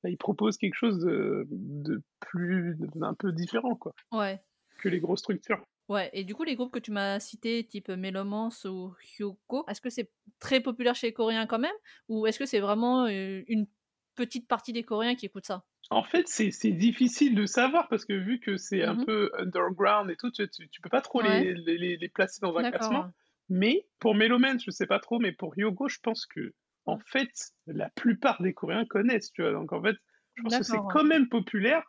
bah, 0.03 0.09
ils 0.09 0.17
proposent 0.17 0.57
quelque 0.57 0.75
chose 0.75 0.99
de, 0.99 1.45
de 1.51 2.01
plus, 2.19 2.75
d'un 2.95 3.13
peu 3.13 3.31
différent, 3.31 3.75
quoi, 3.75 3.93
Ouais. 4.11 4.39
que 4.79 4.89
les 4.89 4.99
grosses 4.99 5.19
structures. 5.19 5.63
Ouais, 5.89 6.09
et 6.13 6.23
du 6.23 6.35
coup, 6.35 6.43
les 6.43 6.55
groupes 6.55 6.71
que 6.73 6.79
tu 6.79 6.91
m'as 6.91 7.19
cités, 7.19 7.65
type 7.65 7.89
Melomans 7.89 8.49
ou 8.65 8.93
Hyuko, 9.19 9.65
est-ce 9.67 9.81
que 9.81 9.89
c'est 9.89 10.11
très 10.39 10.61
populaire 10.61 10.95
chez 10.95 11.07
les 11.07 11.13
Coréens 11.13 11.47
quand 11.47 11.59
même? 11.59 11.75
Ou 12.07 12.27
est-ce 12.27 12.39
que 12.39 12.45
c'est 12.45 12.59
vraiment 12.59 13.07
une 13.07 13.67
petite 14.15 14.47
partie 14.47 14.73
des 14.73 14.83
Coréens 14.83 15.15
qui 15.15 15.25
écoutent 15.25 15.45
ça? 15.47 15.65
En 15.89 16.03
fait, 16.03 16.27
c'est 16.27 16.71
difficile 16.71 17.35
de 17.35 17.45
savoir 17.45 17.87
parce 17.89 18.05
que 18.05 18.13
vu 18.13 18.39
que 18.39 18.55
c'est 18.57 18.83
un 18.83 18.95
Mhm. 18.95 19.05
peu 19.05 19.29
underground 19.37 20.09
et 20.09 20.15
tout, 20.15 20.31
tu, 20.31 20.47
tu, 20.49 20.69
tu 20.69 20.81
peux 20.81 20.89
pas 20.89 21.01
trop 21.01 21.19
Ouais. 21.19 21.51
les, 21.53 21.53
les, 21.53 22.09
placer 22.09 22.39
dans 22.41 22.55
un 22.57 22.63
classement. 22.63 23.05
Mais 23.49 23.87
pour 23.99 24.15
Meloman, 24.15 24.59
je 24.59 24.71
sais 24.71 24.87
pas 24.87 24.99
trop, 24.99 25.19
mais 25.19 25.31
pour 25.33 25.57
Hyogo, 25.57 25.89
je 25.89 25.99
pense 26.01 26.25
que 26.25 26.53
en 26.85 26.99
fait, 26.99 27.31
la 27.67 27.89
plupart 27.91 28.41
des 28.41 28.53
Coréens 28.53 28.85
connaissent, 28.85 29.31
tu 29.31 29.41
vois? 29.43 29.51
Donc 29.53 29.73
en 29.73 29.81
fait, 29.83 29.95
je 30.35 30.41
pense 30.43 30.57
que 30.57 30.63
c'est 30.63 30.81
quand 30.81 31.03
même 31.03 31.29
populaire, 31.29 31.83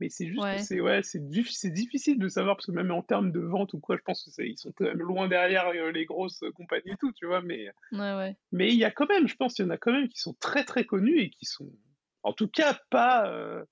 mais 0.00 0.08
c'est 0.08 0.26
juste 0.26 0.42
Ouais. 0.42 0.56
que 0.56 0.62
c'est 0.62 0.80
ouais, 0.80 1.02
c'est 1.02 1.20
dif- 1.20 1.50
c'est 1.52 1.70
difficile 1.70 2.18
de 2.18 2.28
savoir 2.28 2.56
parce 2.56 2.66
que 2.66 2.72
même 2.72 2.90
en 2.90 3.02
termes 3.02 3.32
de 3.32 3.40
vente 3.40 3.74
ou 3.74 3.80
quoi, 3.80 3.96
je 3.96 4.02
pense 4.02 4.24
que 4.24 4.30
c'est- 4.30 4.48
ils 4.48 4.58
sont 4.58 4.72
quand 4.72 4.84
même 4.84 4.98
loin 4.98 5.28
derrière 5.28 5.68
euh, 5.68 5.90
les 5.92 6.04
grosses 6.04 6.42
compagnies 6.54 6.92
et 6.92 6.96
tout, 6.98 7.12
tu 7.12 7.26
vois. 7.26 7.42
Mais 7.42 7.68
Ouais, 7.92 8.14
ouais. 8.16 8.36
mais 8.52 8.68
il 8.68 8.78
y 8.78 8.84
a 8.84 8.90
quand 8.90 9.08
même, 9.08 9.26
je 9.28 9.36
pense, 9.36 9.54
qu'il 9.54 9.64
y 9.64 9.68
en 9.68 9.70
a 9.70 9.78
quand 9.78 9.92
même 9.92 10.08
qui 10.08 10.20
sont 10.20 10.34
très 10.40 10.64
très 10.64 10.84
connus 10.84 11.18
et 11.20 11.30
qui 11.30 11.44
sont, 11.46 11.70
en 12.22 12.32
tout 12.32 12.48
cas, 12.48 12.78
pas 12.90 13.30
euh, 13.30 13.64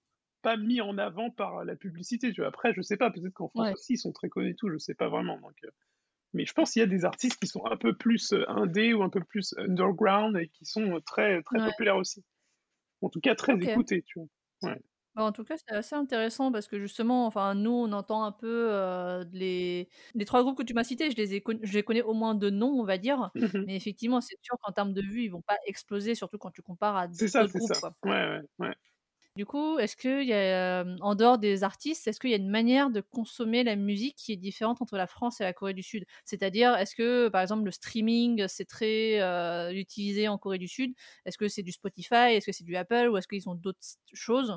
pas 0.42 0.56
mis 0.56 0.80
en 0.80 0.98
avant 0.98 1.30
par 1.30 1.64
la 1.64 1.74
publicité. 1.76 2.32
Tu 2.32 2.40
vois. 2.42 2.48
Après, 2.48 2.74
je 2.74 2.82
sais 2.82 2.96
pas, 2.98 3.10
peut-être 3.10 3.32
qu'en 3.34 3.48
France 3.48 3.66
Ouais. 3.68 3.72
aussi 3.72 3.94
ils 3.94 3.98
sont 3.98 4.12
très 4.12 4.28
connus 4.28 4.50
et 4.50 4.54
tout, 4.56 4.70
je 4.70 4.78
sais 4.78 4.94
pas 4.94 5.08
vraiment. 5.08 5.38
Donc, 5.40 5.56
euh, 5.64 5.70
mais 6.34 6.46
je 6.46 6.52
pense 6.52 6.72
qu'il 6.72 6.80
y 6.80 6.82
a 6.82 6.86
des 6.88 7.04
artistes 7.04 7.40
qui 7.40 7.46
sont 7.48 7.64
un 7.66 7.76
peu 7.76 7.94
plus 7.96 8.32
euh, 8.32 8.44
indés 8.48 8.92
ou 8.94 9.02
un 9.02 9.10
peu 9.10 9.20
plus 9.24 9.54
underground 9.58 10.36
et 10.36 10.48
qui 10.48 10.64
sont 10.66 10.96
euh, 10.96 11.00
très 11.00 11.42
très 11.42 11.60
Ouais. 11.60 11.64
populaires 11.70 11.96
aussi. 11.96 12.24
En 13.02 13.10
tout 13.10 13.20
cas, 13.20 13.34
très 13.34 13.54
écoutés, 13.54 14.02
tu 14.02 14.20
vois. 14.62 14.74
Bah, 15.14 15.22
en 15.24 15.32
tout 15.32 15.44
cas, 15.44 15.54
c'est 15.56 15.74
assez 15.74 15.94
intéressant 15.94 16.50
parce 16.50 16.66
que 16.66 16.78
justement, 16.80 17.26
enfin, 17.26 17.54
nous, 17.54 17.70
on 17.70 17.92
entend 17.92 18.24
un 18.24 18.32
peu 18.32 18.68
euh, 18.72 19.24
les... 19.32 19.88
les 20.18 20.24
trois 20.24 20.42
groupes 20.42 20.58
que 20.58 20.64
tu 20.64 20.74
m'as 20.74 20.82
cités, 20.84 21.10
je 21.10 21.16
les, 21.16 21.34
ai 21.34 21.40
con- 21.40 21.58
je 21.62 21.72
les 21.72 21.84
connais 21.84 22.02
au 22.02 22.14
moins 22.14 22.34
de 22.34 22.50
nom, 22.50 22.68
on 22.80 22.84
va 22.84 22.98
dire. 22.98 23.30
Mhm. 23.34 23.66
Mais 23.66 23.76
effectivement, 23.76 24.20
c'est 24.20 24.36
sûr 24.42 24.56
qu'en 24.60 24.72
termes 24.72 24.92
de 24.92 25.02
vues, 25.02 25.22
ils 25.24 25.28
vont 25.28 25.42
pas 25.42 25.58
exploser, 25.66 26.14
surtout 26.16 26.38
quand 26.38 26.50
tu 26.50 26.62
compares 26.62 26.96
à 26.96 27.06
C'est 27.12 27.28
ça, 27.28 27.46
d'autres 27.46 27.52
c'est 27.52 27.60
groupes. 27.60 27.74
ça. 27.74 27.80
quoi. 27.80 27.94
Ouais, 28.04 28.10
ouais, 28.10 28.42
ouais. 28.58 28.74
Du 29.36 29.46
coup, 29.46 29.78
est-ce 29.80 29.96
qu'il 29.96 30.22
y 30.28 30.32
a, 30.32 30.82
euh, 30.84 30.96
en 31.00 31.16
dehors 31.16 31.38
des 31.38 31.64
artistes, 31.64 32.06
est-ce 32.06 32.20
qu'il 32.20 32.30
y 32.30 32.34
a 32.34 32.36
une 32.36 32.48
manière 32.50 32.90
de 32.90 33.00
consommer 33.00 33.64
la 33.64 33.74
musique 33.74 34.14
qui 34.16 34.30
est 34.32 34.36
différente 34.36 34.80
entre 34.80 34.96
la 34.96 35.08
France 35.08 35.40
et 35.40 35.44
la 35.44 35.52
Corée 35.52 35.74
du 35.74 35.82
Sud? 35.82 36.04
C'est-à-dire, 36.24 36.76
est-ce 36.76 36.94
que, 36.94 37.28
par 37.30 37.42
exemple, 37.42 37.64
le 37.64 37.72
streaming, 37.72 38.46
c'est 38.46 38.64
très 38.64 39.20
euh, 39.20 39.72
utilisé 39.72 40.28
en 40.28 40.38
Corée 40.38 40.58
du 40.58 40.68
Sud? 40.68 40.94
Est-ce 41.24 41.36
que 41.36 41.48
c'est 41.48 41.64
du 41.64 41.72
Spotify? 41.72 42.14
Est-ce 42.36 42.46
que 42.46 42.52
c'est 42.52 42.62
du 42.64 42.76
Apple? 42.76 43.08
Ou 43.10 43.16
est-ce 43.16 43.26
qu'ils 43.26 43.48
ont 43.48 43.56
d'autres 43.56 43.80
s- 43.82 43.98
choses? 44.12 44.56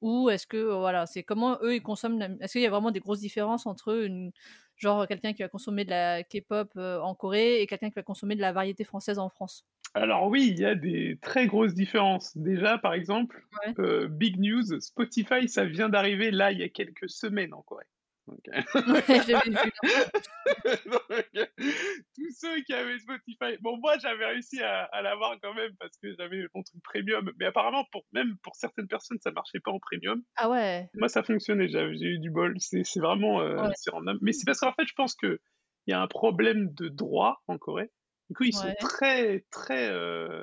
Ou 0.00 0.30
est-ce 0.30 0.46
que, 0.46 0.56
euh, 0.56 0.76
voilà, 0.76 1.06
c'est 1.06 1.22
comment 1.22 1.58
eux, 1.62 1.74
ils 1.74 1.82
consomment 1.82 2.18
la... 2.18 2.28
Est-ce 2.40 2.52
qu'il 2.52 2.62
y 2.62 2.66
a 2.66 2.70
vraiment 2.70 2.90
des 2.90 3.00
grosses 3.00 3.20
différences 3.20 3.66
entre 3.66 4.04
une... 4.04 4.32
genre 4.76 5.06
quelqu'un 5.08 5.32
qui 5.32 5.42
va 5.42 5.48
consommer 5.48 5.84
de 5.84 5.90
la 5.90 6.22
K-pop 6.22 6.70
euh, 6.76 7.00
en 7.00 7.14
Corée 7.14 7.60
et 7.60 7.66
quelqu'un 7.66 7.88
qui 7.88 7.96
va 7.96 8.02
consommer 8.04 8.36
de 8.36 8.40
la 8.40 8.52
variété 8.52 8.84
française 8.84 9.18
en 9.18 9.28
France? 9.28 9.66
Alors 9.94 10.28
oui, 10.28 10.48
il 10.50 10.58
y 10.60 10.64
a 10.64 10.74
des 10.74 11.18
très 11.20 11.46
grosses 11.46 11.74
différences. 11.74 12.36
Déjà, 12.36 12.78
par 12.78 12.94
exemple, 12.94 13.44
Ouais. 13.66 13.74
euh, 13.80 14.06
big 14.06 14.38
news, 14.38 14.80
Spotify, 14.80 15.48
ça 15.48 15.64
vient 15.64 15.88
d'arriver 15.88 16.30
là 16.30 16.52
il 16.52 16.58
y 16.58 16.62
a 16.62 16.68
quelques 16.68 17.10
semaines 17.10 17.52
en 17.54 17.62
Corée. 17.62 17.86
Donc, 18.28 18.40
euh. 18.48 18.62
Donc, 20.86 21.26
euh, 21.36 21.46
tous 22.14 22.30
ceux 22.38 22.60
qui 22.62 22.72
avaient 22.74 22.98
Spotify, 22.98 23.56
bon 23.60 23.78
moi 23.78 23.96
j'avais 23.98 24.26
réussi 24.26 24.60
à, 24.62 24.84
à 24.84 25.02
l'avoir 25.02 25.36
quand 25.42 25.54
même 25.54 25.72
parce 25.78 25.96
que 26.02 26.14
j'avais 26.18 26.46
mon 26.54 26.62
truc 26.62 26.82
premium, 26.82 27.30
mais 27.38 27.46
apparemment 27.46 27.84
pour 27.90 28.04
même 28.12 28.36
pour 28.42 28.54
certaines 28.56 28.88
personnes 28.88 29.18
ça 29.20 29.30
marchait 29.30 29.60
pas 29.60 29.70
en 29.70 29.78
premium. 29.78 30.22
Ah 30.36 30.50
ouais 30.50 30.88
Moi 30.94 31.08
ça 31.08 31.22
fonctionnait, 31.22 31.68
j'ai 31.68 31.80
eu 31.80 32.18
du 32.18 32.30
bol. 32.30 32.54
C'est 32.58 33.00
vraiment, 33.00 33.40
euh, 33.40 33.56
Ouais. 33.58 33.72
en 33.92 34.02
mais 34.20 34.32
c'est 34.32 34.44
parce 34.44 34.60
qu'en 34.60 34.72
fait 34.72 34.86
je 34.86 34.94
pense 34.94 35.14
que 35.14 35.40
il 35.86 35.92
y 35.92 35.94
a 35.94 36.00
un 36.00 36.06
problème 36.06 36.72
de 36.74 36.88
droit 36.88 37.42
en 37.48 37.56
Corée. 37.56 37.90
Du 38.28 38.36
coup 38.36 38.44
ils 38.44 38.52
sont 38.52 38.72
très 38.80 39.44
très 39.50 39.88
euh, 39.88 40.42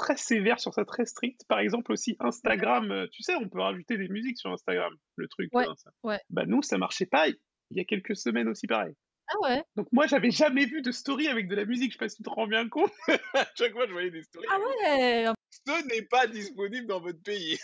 très 0.00 0.16
sévères 0.16 0.58
sur 0.60 0.72
ça, 0.74 0.84
très 0.84 1.04
stricts. 1.04 1.42
Par 1.46 1.60
exemple 1.60 1.92
aussi 1.92 2.16
Instagram, 2.20 2.90
euh, 2.90 3.06
tu 3.12 3.22
sais 3.22 3.34
on 3.36 3.48
peut 3.48 3.60
rajouter 3.60 3.96
des 3.98 4.08
musiques 4.08 4.38
sur 4.38 4.50
Instagram, 4.50 4.92
le 5.16 5.28
truc. 5.28 5.50
Ouais, 5.52 5.66
hein, 5.68 5.74
ça. 5.76 5.90
ouais. 6.02 6.18
Bah 6.30 6.44
nous 6.46 6.62
ça 6.62 6.78
marchait 6.78 7.06
pas. 7.06 7.28
Il 7.28 7.36
y 7.76 7.80
a 7.80 7.84
quelques 7.84 8.16
semaines 8.16 8.48
aussi 8.48 8.66
pareil. 8.66 8.94
Ah 9.32 9.36
ouais 9.42 9.62
Donc 9.76 9.86
moi, 9.92 10.08
j'avais 10.08 10.32
jamais 10.32 10.64
vu 10.64 10.82
de 10.82 10.90
story 10.90 11.28
avec 11.28 11.46
de 11.46 11.54
la 11.54 11.64
musique. 11.64 11.92
Je 11.92 11.98
sais 11.98 12.04
pas 12.04 12.08
si 12.08 12.16
tu 12.16 12.24
te 12.24 12.30
rends 12.30 12.48
bien 12.48 12.68
compte. 12.68 12.90
à 13.34 13.46
chaque 13.56 13.72
fois, 13.72 13.86
je 13.86 13.92
voyais 13.92 14.10
des 14.10 14.24
stories. 14.24 14.48
Ah 14.50 14.58
ouais 14.58 15.26
Ce 15.50 15.86
n'est 15.86 16.02
pas 16.02 16.26
disponible 16.26 16.88
dans 16.88 17.00
votre 17.00 17.22
pays. 17.22 17.56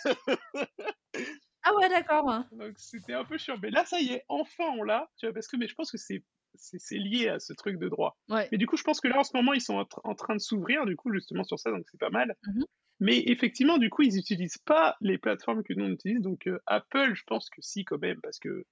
Ah 1.64 1.74
ouais, 1.74 1.88
d'accord. 1.88 2.30
hein. 2.30 2.46
Donc 2.52 2.74
c'était 2.76 3.14
un 3.14 3.24
peu 3.24 3.36
chiant. 3.38 3.56
Mais 3.60 3.70
là, 3.70 3.84
ça 3.84 3.98
y 4.00 4.12
est, 4.12 4.24
enfin 4.28 4.66
on 4.78 4.84
l'a. 4.84 5.10
Tu 5.16 5.26
vois, 5.26 5.32
parce 5.34 5.48
que 5.48 5.56
mais 5.56 5.66
je 5.66 5.74
pense 5.74 5.90
que 5.90 5.98
c'est 5.98 6.22
c'est 6.58 6.98
lié 6.98 7.28
à 7.28 7.38
ce 7.40 7.52
truc 7.52 7.78
de 7.78 7.88
droit. 7.88 8.18
Ouais. 8.28 8.48
Mais 8.52 8.58
du 8.58 8.66
coup, 8.66 8.76
je 8.76 8.82
pense 8.82 9.00
que 9.00 9.08
là, 9.08 9.18
en 9.18 9.24
ce 9.24 9.36
moment, 9.36 9.52
ils 9.52 9.60
sont 9.60 9.74
en, 9.74 9.82
tra- 9.84 10.00
en 10.04 10.14
train 10.14 10.34
de 10.34 10.40
s'ouvrir, 10.40 10.86
du 10.86 10.96
coup, 10.96 11.12
justement 11.12 11.44
sur 11.44 11.58
ça, 11.58 11.70
donc 11.70 11.84
c'est 11.90 11.98
pas 12.00 12.10
mal. 12.10 12.34
Mhm. 12.46 12.64
Mais 13.00 13.22
effectivement, 13.26 13.76
du 13.78 13.90
coup, 13.90 14.02
ils 14.02 14.14
n'utilisent 14.14 14.58
pas 14.58 14.96
les 15.00 15.18
plateformes 15.18 15.62
que 15.62 15.74
nous 15.74 15.84
on 15.84 15.90
utilise. 15.90 16.20
Donc 16.20 16.46
euh, 16.46 16.58
Apple, 16.66 17.12
je 17.14 17.22
pense 17.26 17.50
que 17.50 17.60
si 17.60 17.84
quand 17.84 17.98
même, 17.98 18.18
parce 18.22 18.38
que 18.38 18.64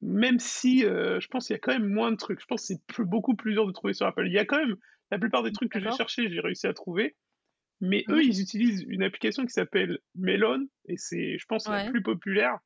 même 0.00 0.38
si 0.38 0.84
euh, 0.84 1.20
je 1.20 1.28
pense 1.28 1.46
qu'il 1.46 1.54
y 1.54 1.56
a 1.56 1.60
quand 1.60 1.72
même 1.72 1.88
moins 1.88 2.10
de 2.10 2.16
trucs. 2.16 2.40
Je 2.40 2.46
pense 2.46 2.62
que 2.62 2.66
c'est 2.68 2.86
plus- 2.86 3.04
beaucoup 3.04 3.36
plus 3.36 3.52
dur 3.52 3.66
de 3.66 3.72
trouver 3.72 3.92
sur 3.94 4.06
Apple. 4.06 4.26
Il 4.26 4.32
y 4.32 4.38
a 4.38 4.44
quand 4.46 4.58
même 4.58 4.76
la 5.10 5.18
plupart 5.18 5.42
des 5.42 5.52
trucs 5.52 5.70
que 5.70 5.78
j'ai 5.78 5.84
D'accord. 5.84 5.98
cherché, 5.98 6.30
j'ai 6.30 6.40
réussi 6.40 6.66
à 6.66 6.72
trouver. 6.74 7.16
Mais 7.80 8.04
Mhm. 8.08 8.14
eux, 8.14 8.22
ils 8.24 8.40
utilisent 8.40 8.84
une 8.88 9.02
application 9.02 9.44
qui 9.44 9.52
s'appelle 9.52 9.98
Melon 10.14 10.66
et 10.88 10.96
c'est, 10.96 11.36
je 11.38 11.44
pense, 11.46 11.68
la 11.68 11.90
plus 11.90 12.02
populaire. 12.02 12.58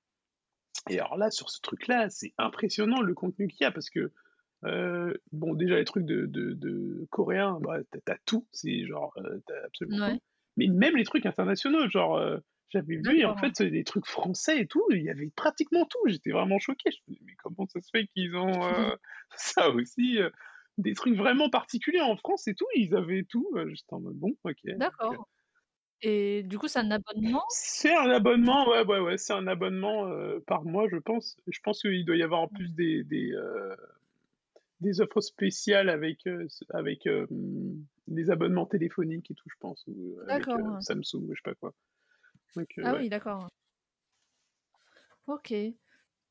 Et 0.91 1.01
alors 1.01 1.17
là, 1.17 1.31
sur 1.31 1.51
ce 1.51 1.61
truc-là, 1.61 2.09
c'est 2.09 2.35
impressionnant 2.39 3.01
le 3.03 3.15
contenu 3.15 3.49
qu'il 3.49 3.63
y 3.63 3.67
a 3.67 3.73
parce 3.73 3.91
que 3.91 4.13
euh, 4.65 5.15
bon, 5.33 5.55
déjà 5.55 5.77
les 5.77 5.85
trucs 5.85 6.05
de, 6.05 6.27
de, 6.27 6.53
de 6.55 7.07
coréens, 7.11 7.59
bah, 7.61 7.79
t'as, 8.05 8.17
tout, 8.27 8.47
c'est 8.53 8.87
genre 8.87 9.13
euh, 9.19 9.41
t'as 9.47 9.65
absolument 9.65 9.99
Ouais. 9.99 10.13
tout. 10.15 10.21
Mais 10.57 10.67
même 10.67 10.97
les 10.97 11.05
trucs 11.05 11.27
internationaux, 11.27 11.89
genre 11.89 12.17
euh, 12.17 12.39
j'avais 12.71 12.97
vu 12.97 13.19
et 13.21 13.25
en 13.25 13.37
fait 13.37 13.63
des 13.63 13.85
trucs 13.85 14.07
français 14.07 14.61
et 14.61 14.67
tout, 14.67 14.85
il 14.91 15.03
y 15.03 15.11
avait 15.11 15.31
pratiquement 15.35 15.87
tout. 15.87 15.99
J'étais 16.07 16.31
vraiment 16.33 16.59
choqué. 16.59 16.91
Je 16.91 16.99
me 17.09 17.15
dis, 17.15 17.21
mais 17.25 17.35
comment 17.43 17.67
ça 17.69 17.81
se 17.81 17.89
fait 17.93 18.07
qu'ils 18.09 18.35
ont 18.37 18.65
euh, 18.67 18.95
ça 19.37 19.71
aussi 19.71 20.19
des 20.79 20.95
trucs 20.95 21.17
vraiment 21.17 21.51
particuliers 21.51 22.01
en 22.01 22.17
France 22.17 22.49
et 22.49 22.55
tout, 22.55 22.67
ils 22.75 22.95
avaient 22.97 23.25
tout. 23.25 23.49
J'étais 23.69 23.93
en 23.95 24.01
mode 24.01 24.17
bon, 24.17 24.37
ok. 24.45 24.65
D'accord. 24.77 25.29
Et 26.03 26.43
du 26.45 26.59
coup, 26.59 26.69
c'est 26.69 26.81
un 26.81 26.91
abonnement? 26.91 27.45
C'est 27.49 27.95
un 27.95 28.11
abonnement, 28.11 28.69
ouais, 28.69 28.85
ouais, 28.85 29.01
ouais, 29.01 29.19
c'est 29.19 29.33
un 29.33 29.47
abonnement 29.47 30.07
euh, 30.07 30.39
par 30.47 30.65
mois, 30.65 30.87
je 30.91 30.97
pense. 30.97 31.37
Je 31.47 31.59
pense 31.63 31.81
qu'il 31.81 32.05
doit 32.05 32.17
y 32.17 32.23
avoir 32.23 32.41
en 32.43 32.49
plus 32.49 32.75
des, 32.75 33.05
des, 33.05 33.33
euh, 33.33 33.75
des 34.81 35.01
offres 35.01 35.21
spéciales 35.21 35.89
avec, 35.89 36.27
euh, 36.27 36.47
avec 36.71 37.07
euh, 37.07 37.27
des 38.07 38.31
abonnements 38.31 38.67
téléphoniques 38.67 39.31
et 39.31 39.35
tout, 39.35 39.49
je 39.49 39.57
pense, 39.61 39.85
ou 39.87 40.17
euh, 40.19 40.29
avec 40.29 40.49
euh. 40.49 40.81
Samsung, 40.81 41.25
ou 41.29 41.35
je 41.35 41.41
sais 41.41 41.51
pas 41.51 41.55
quoi. 41.55 41.75
Donc, 42.57 42.69
Ah 42.83 42.93
ouais. 42.93 43.01
oui, 43.01 43.09
d'accord. 43.09 43.49
Ok. 45.27 45.53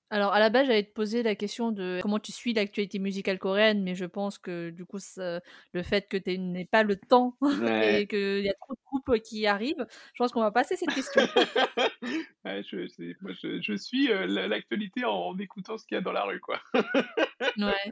Alors, 0.09 0.31
à 0.31 0.39
la 0.39 0.49
base, 0.49 0.67
j'allais 0.67 0.85
te 0.85 0.93
poser 0.93 1.21
la 1.21 1.35
question 1.35 1.73
de 1.73 1.99
comment 2.01 2.19
tu 2.19 2.31
suis 2.31 2.53
l'actualité 2.53 2.97
musicale 2.97 3.39
coréenne, 3.39 3.83
mais 3.83 3.93
je 3.93 4.05
pense 4.05 4.37
que 4.37 4.69
du 4.69 4.85
coup, 4.85 4.99
ça- 4.99 5.41
le 5.73 5.83
fait 5.83 6.07
que 6.07 6.15
tu 6.15 6.39
n'aies 6.39 6.65
pas 6.65 6.83
le 6.83 6.95
temps 6.95 7.37
Ouais. 7.91 8.01
et 8.03 8.07
qu'il 8.07 8.45
y 8.45 8.49
a 8.49 8.53
trop 8.53 8.73
de 8.73 8.79
groupes 8.85 9.05
groupe 9.05 9.21
qui 9.21 9.45
arrive, 9.45 9.85
je 10.13 10.17
pense 10.17 10.31
qu'on 10.31 10.41
va 10.41 10.51
passer 10.51 10.77
cette 10.77 10.93
question. 10.93 11.21
ouais, 12.45 12.63
je, 12.63 12.87
moi, 13.21 13.33
je, 13.33 13.61
je 13.61 13.73
suis 13.75 14.09
euh, 14.09 14.25
l'actualité 14.47 15.03
en, 15.03 15.37
écoutant 15.37 15.77
ce 15.77 15.85
qu'il 15.85 15.95
y 15.95 15.97
a 15.97 16.01
dans 16.01 16.13
la 16.13 16.23
rue, 16.23 16.39
quoi. 16.39 16.61
ouais. 17.57 17.91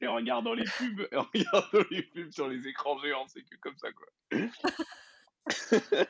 Et 0.00 0.06
en 0.06 0.14
regardant 0.14 0.54
les 0.54 0.64
pubs, 0.64 1.08
en 1.14 1.26
regardant 1.34 1.86
les 1.90 2.02
pubs 2.02 2.30
sur 2.30 2.48
les 2.48 2.66
écrans 2.66 2.98
géants, 2.98 3.26
c'est 3.28 3.42
que 3.42 3.56
comme 3.56 3.76
ça, 3.76 3.88
quoi. 3.92 4.06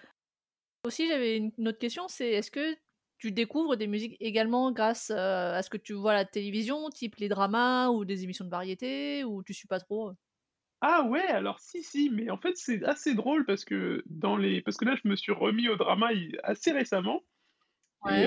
Aussi, 0.85 1.09
j'avais 1.09 1.37
une 1.37 1.69
autre 1.69 1.79
question, 1.79 2.09
c'est 2.09 2.31
est-ce 2.31 2.51
que 2.51 2.77
tu 3.19 3.33
découvres 3.33 3.77
des 3.77 3.89
musiques 3.89 4.17
également 4.21 4.71
grâce 4.71 5.11
euh, 5.11 5.53
à 5.55 5.63
ce 5.63 5.71
que 5.71 5.77
tu 5.77 5.93
vois 5.93 6.13
à 6.13 6.15
la 6.15 6.25
télévision, 6.25 6.89
type 6.91 7.17
les 7.17 7.29
dramas 7.29 7.89
ou 7.89 8.05
des 8.05 8.23
émissions 8.23 8.45
de 8.45 8.51
variété, 8.51 9.25
ou 9.25 9.43
tu 9.43 9.55
suis 9.55 9.67
pas 9.67 9.81
trop 9.81 10.13
ah 10.81 11.03
ouais, 11.03 11.27
alors 11.27 11.59
si, 11.59 11.83
si, 11.83 12.09
mais 12.09 12.31
en 12.31 12.39
fait 12.39 12.57
c'est 12.57 12.85
assez 12.85 13.15
drôle 13.15 13.45
parce 13.45 13.65
que 13.65 14.05
dans 14.07 14.37
les, 14.37 14.63
parce 14.63 14.77
que 14.77 14.85
là 14.85 14.95
je 15.03 15.09
me 15.09 15.17
suis 15.17 15.33
remis 15.33 15.69
au 15.69 15.77
drama 15.77 16.11
assez 16.45 16.71
récemment. 16.71 17.23
Et, 18.11 18.27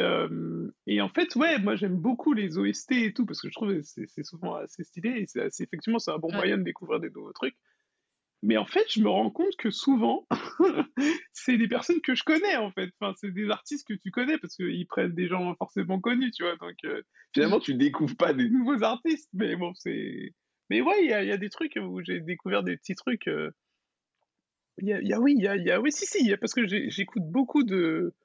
et, 0.87 1.01
en 1.01 1.09
fait, 1.09 1.35
ouais, 1.35 1.57
moi 1.59 1.75
j'aime 1.75 1.95
beaucoup 1.95 2.33
les 2.33 2.57
OST 2.57 2.91
et 2.91 3.13
tout 3.13 3.25
parce 3.25 3.41
que 3.41 3.47
je 3.47 3.53
trouve 3.53 3.73
que 3.73 3.81
c'est 3.81 4.23
souvent 4.23 4.55
assez 4.55 4.83
stylé 4.83 5.09
et 5.11 5.25
c'est 5.27 5.41
assez, 5.41 5.63
effectivement 5.63 5.99
c'est 5.99 6.11
un 6.11 6.17
bon 6.17 6.31
moyen 6.31 6.57
de 6.57 6.63
découvrir 6.63 6.99
des 6.99 7.09
nouveaux 7.09 7.33
trucs. 7.33 7.55
Mais 8.43 8.57
en 8.57 8.65
fait, 8.65 8.85
je 8.89 9.01
me 9.01 9.09
rends 9.09 9.29
compte 9.29 9.55
que 9.57 9.69
souvent, 9.69 10.27
c'est 11.31 11.57
des 11.57 11.67
personnes 11.67 12.01
que 12.01 12.15
je 12.15 12.23
connais, 12.23 12.55
en 12.57 12.71
fait. 12.71 12.89
Enfin, 12.99 13.13
c'est 13.17 13.31
des 13.31 13.49
artistes 13.51 13.87
que 13.87 13.93
tu 13.93 14.09
connais 14.09 14.39
parce 14.39 14.55
qu'ils 14.55 14.87
prennent 14.87 15.13
des 15.13 15.27
gens 15.27 15.53
forcément 15.55 15.99
connus, 15.99 16.31
tu 16.31 16.43
vois. 16.43 16.55
Donc, 16.55 16.75
euh, 16.85 17.03
finalement, 17.35 17.59
tu 17.59 17.75
découvres 17.75 18.17
pas 18.17 18.33
des 18.33 18.49
nouveaux 18.49 18.81
artistes. 18.81 19.29
Mais 19.33 19.55
bon, 19.55 19.73
c'est. 19.75 20.33
Mais 20.71 20.81
ouais, 20.81 21.03
il 21.03 21.09
y 21.09 21.13
a, 21.13 21.23
y 21.23 21.31
a, 21.31 21.37
des 21.37 21.49
trucs 21.49 21.77
où 21.79 22.01
j'ai 22.03 22.19
découvert 22.19 22.63
des 22.63 22.77
petits 22.77 22.95
trucs. 22.95 23.27
Euh, 23.27 23.51
il 24.79 24.87
y, 24.87 24.93
a, 24.93 25.01
y 25.01 25.13
a, 25.13 25.19
oui, 25.19 25.35
il 25.37 25.43
y 25.43 25.47
a, 25.47 25.55
y 25.55 25.69
a, 25.69 25.79
oui, 25.79 25.91
si, 25.91 26.07
si, 26.07 26.35
parce 26.37 26.53
que 26.53 26.65
j'écoute 26.65 27.23
beaucoup 27.23 27.63
de, 27.63 28.15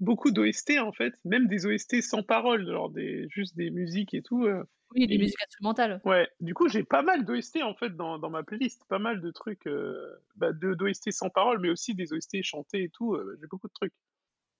beaucoup 0.00 0.30
d'OST 0.30 0.78
en 0.80 0.92
fait, 0.92 1.14
même 1.24 1.48
des 1.48 1.66
OST 1.66 2.02
sans 2.02 2.22
paroles, 2.22 2.66
genre 2.66 2.90
des, 2.90 3.28
juste 3.30 3.56
des 3.56 3.70
musiques 3.70 4.14
et 4.14 4.22
tout. 4.22 4.44
Euh, 4.44 4.64
oui, 4.94 5.06
des 5.06 5.18
musiques 5.18 5.42
instrumentales. 5.46 6.00
Ouais, 6.04 6.28
du 6.40 6.54
coup 6.54 6.68
j'ai 6.68 6.84
pas 6.84 7.02
mal 7.02 7.24
d'OST 7.24 7.62
en 7.62 7.74
fait 7.74 7.94
dans, 7.94 8.18
dans, 8.18 8.30
ma 8.30 8.42
playlist, 8.42 8.84
pas 8.88 8.98
mal 8.98 9.20
de 9.20 9.30
trucs, 9.30 9.66
euh, 9.66 10.16
bah, 10.36 10.52
d'OST 10.52 11.10
sans 11.10 11.30
paroles, 11.30 11.58
mais 11.60 11.70
aussi 11.70 11.94
des 11.94 12.12
OST 12.12 12.42
chantés 12.42 12.84
et 12.84 12.88
tout, 12.88 13.14
euh, 13.14 13.36
j'ai 13.40 13.46
beaucoup 13.46 13.68
de 13.68 13.72
trucs. 13.74 13.92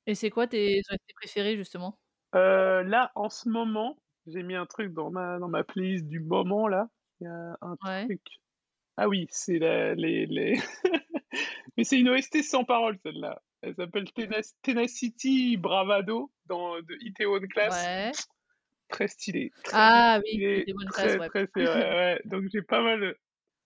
Et 0.07 0.15
c'est 0.15 0.31
quoi 0.31 0.47
tes 0.47 0.81
OST 0.91 1.15
préférés 1.17 1.57
justement? 1.57 1.99
Là 2.33 3.11
en 3.15 3.31
ce 3.31 3.49
moment, 3.49 3.99
j'ai 4.27 4.43
mis 4.43 4.55
un 4.55 4.67
truc 4.67 4.93
dans 4.93 5.11
ma, 5.11 5.39
dans 5.39 5.49
ma 5.49 5.65
playlist 5.65 6.07
du 6.07 6.21
moment 6.21 6.69
là, 6.69 6.89
il 7.21 7.25
y 7.25 7.27
a 7.29 7.57
un 7.61 7.77
truc. 7.77 8.21
Ah 8.97 9.09
oui, 9.09 9.29
c'est 9.31 9.59
les... 9.59 10.27
les... 10.27 10.59
mais 11.77 11.85
c'est 11.85 11.99
une 11.99 12.09
OST 12.09 12.43
sans 12.43 12.65
paroles 12.65 12.99
celle-là. 13.05 13.41
Elle 13.63 13.75
s'appelle 13.75 14.07
Tenacity 14.63 15.57
Bravado 15.57 16.33
dans 16.47 16.81
de 16.81 16.97
Itaewon 17.01 17.41
Class. 17.49 17.85
Ouais. 17.85 18.13
Très 18.89 19.09
stylé. 19.09 19.53
ah 19.73 20.21
oui, 20.25 20.63
Itaewon 20.67 20.87
Class, 20.91 21.19
ouais. 21.19 21.29
Très, 21.29 21.49
ouais. 21.57 22.21
Donc 22.25 22.45
j'ai 22.53 22.63
pas 22.63 22.83
mal, 22.83 23.17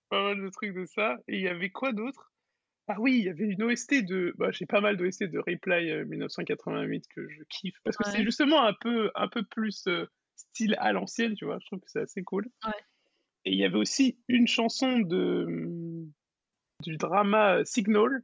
pas 0.08 0.22
mal 0.22 0.42
de 0.42 0.48
trucs 0.48 0.74
de 0.74 0.86
ça. 0.86 1.18
Et 1.28 1.36
il 1.36 1.42
y 1.42 1.48
avait 1.48 1.70
quoi 1.70 1.92
d'autre? 1.92 2.32
Ah 2.88 2.96
oui, 2.98 3.18
il 3.18 3.24
y 3.24 3.28
avait 3.28 3.44
une 3.44 3.62
OST 3.62 4.04
de. 4.04 4.34
Bah, 4.38 4.50
j'ai 4.50 4.66
pas 4.66 4.80
mal 4.80 4.96
d'OST 4.96 5.24
de 5.24 5.38
Replay 5.38 6.04
1988 6.04 6.96
euh, 6.96 7.14
que 7.14 7.28
je 7.28 7.42
kiffe 7.48 7.76
parce 7.84 7.96
que 7.96 8.04
c'est 8.04 8.24
justement 8.24 8.64
un 8.64 8.74
peu, 8.80 9.10
un 9.14 9.28
peu 9.28 9.44
plus 9.44 9.86
euh, 9.86 10.06
style 10.34 10.74
à 10.78 10.92
l'ancienne, 10.92 11.34
tu 11.34 11.44
vois. 11.44 11.58
Je 11.60 11.66
trouve 11.66 11.80
que 11.80 11.90
c'est 11.90 12.00
assez 12.00 12.22
cool. 12.22 12.48
Ouais. 12.66 12.72
Et 13.44 13.52
il 13.52 13.58
y 13.58 13.64
avait 13.64 13.76
aussi 13.76 14.18
une 14.28 14.46
chanson 14.46 14.98
de 14.98 15.46
du 16.82 16.96
drama 16.96 17.64
Signal 17.64 18.22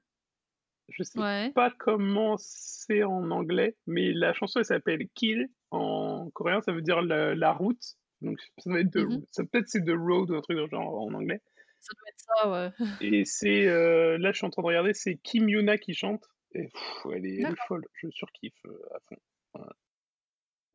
je 0.89 1.03
sais 1.03 1.53
pas 1.55 1.71
comment 1.79 2.37
c'est 2.39 3.03
en 3.03 3.31
anglais, 3.31 3.77
mais 3.87 4.13
la 4.13 4.33
chanson 4.33 4.61
elle 4.61 4.65
s'appelle 4.65 5.09
Kill. 5.15 5.49
En 5.71 6.31
coréen, 6.31 6.63
ça 6.63 6.73
veut 6.73 6.83
dire 6.83 7.03
la, 7.03 7.53
route. 7.53 7.97
Donc 8.23 8.41
ça 8.59 8.71
doit 8.71 8.81
être 8.81 8.93
de, 8.93 9.07
ça 9.31 9.45
peut-être 9.45 9.69
c'est 9.69 9.85
The 9.85 9.95
Road 9.97 10.31
ou 10.31 10.35
un 10.35 10.41
truc 10.41 10.59
genre 10.71 11.03
en 11.03 11.13
anglais. 11.13 11.41
Ça 11.81 11.93
doit 11.95 12.09
être 12.09 12.19
ça, 12.19 12.51
ouais. 12.51 12.87
Et 13.21 13.25
c'est 13.25 13.67
euh, 13.67 14.19
là, 14.19 14.33
je 14.33 14.39
suis 14.39 14.47
en 14.47 14.51
train 14.51 14.63
de 14.63 14.67
regarder, 14.67 14.95
c'est 14.95 15.17
Kim 15.17 15.49
Yuna 15.49 15.79
qui 15.79 15.95
chante. 15.95 16.25
Et 16.55 16.69
elle, 17.13 17.27
est, 17.27 17.45
folle. 17.67 17.85
Je 17.93 18.09
surkiffe 18.11 18.65
euh, 18.65 18.81
à 18.95 19.01
fond. 19.09 19.17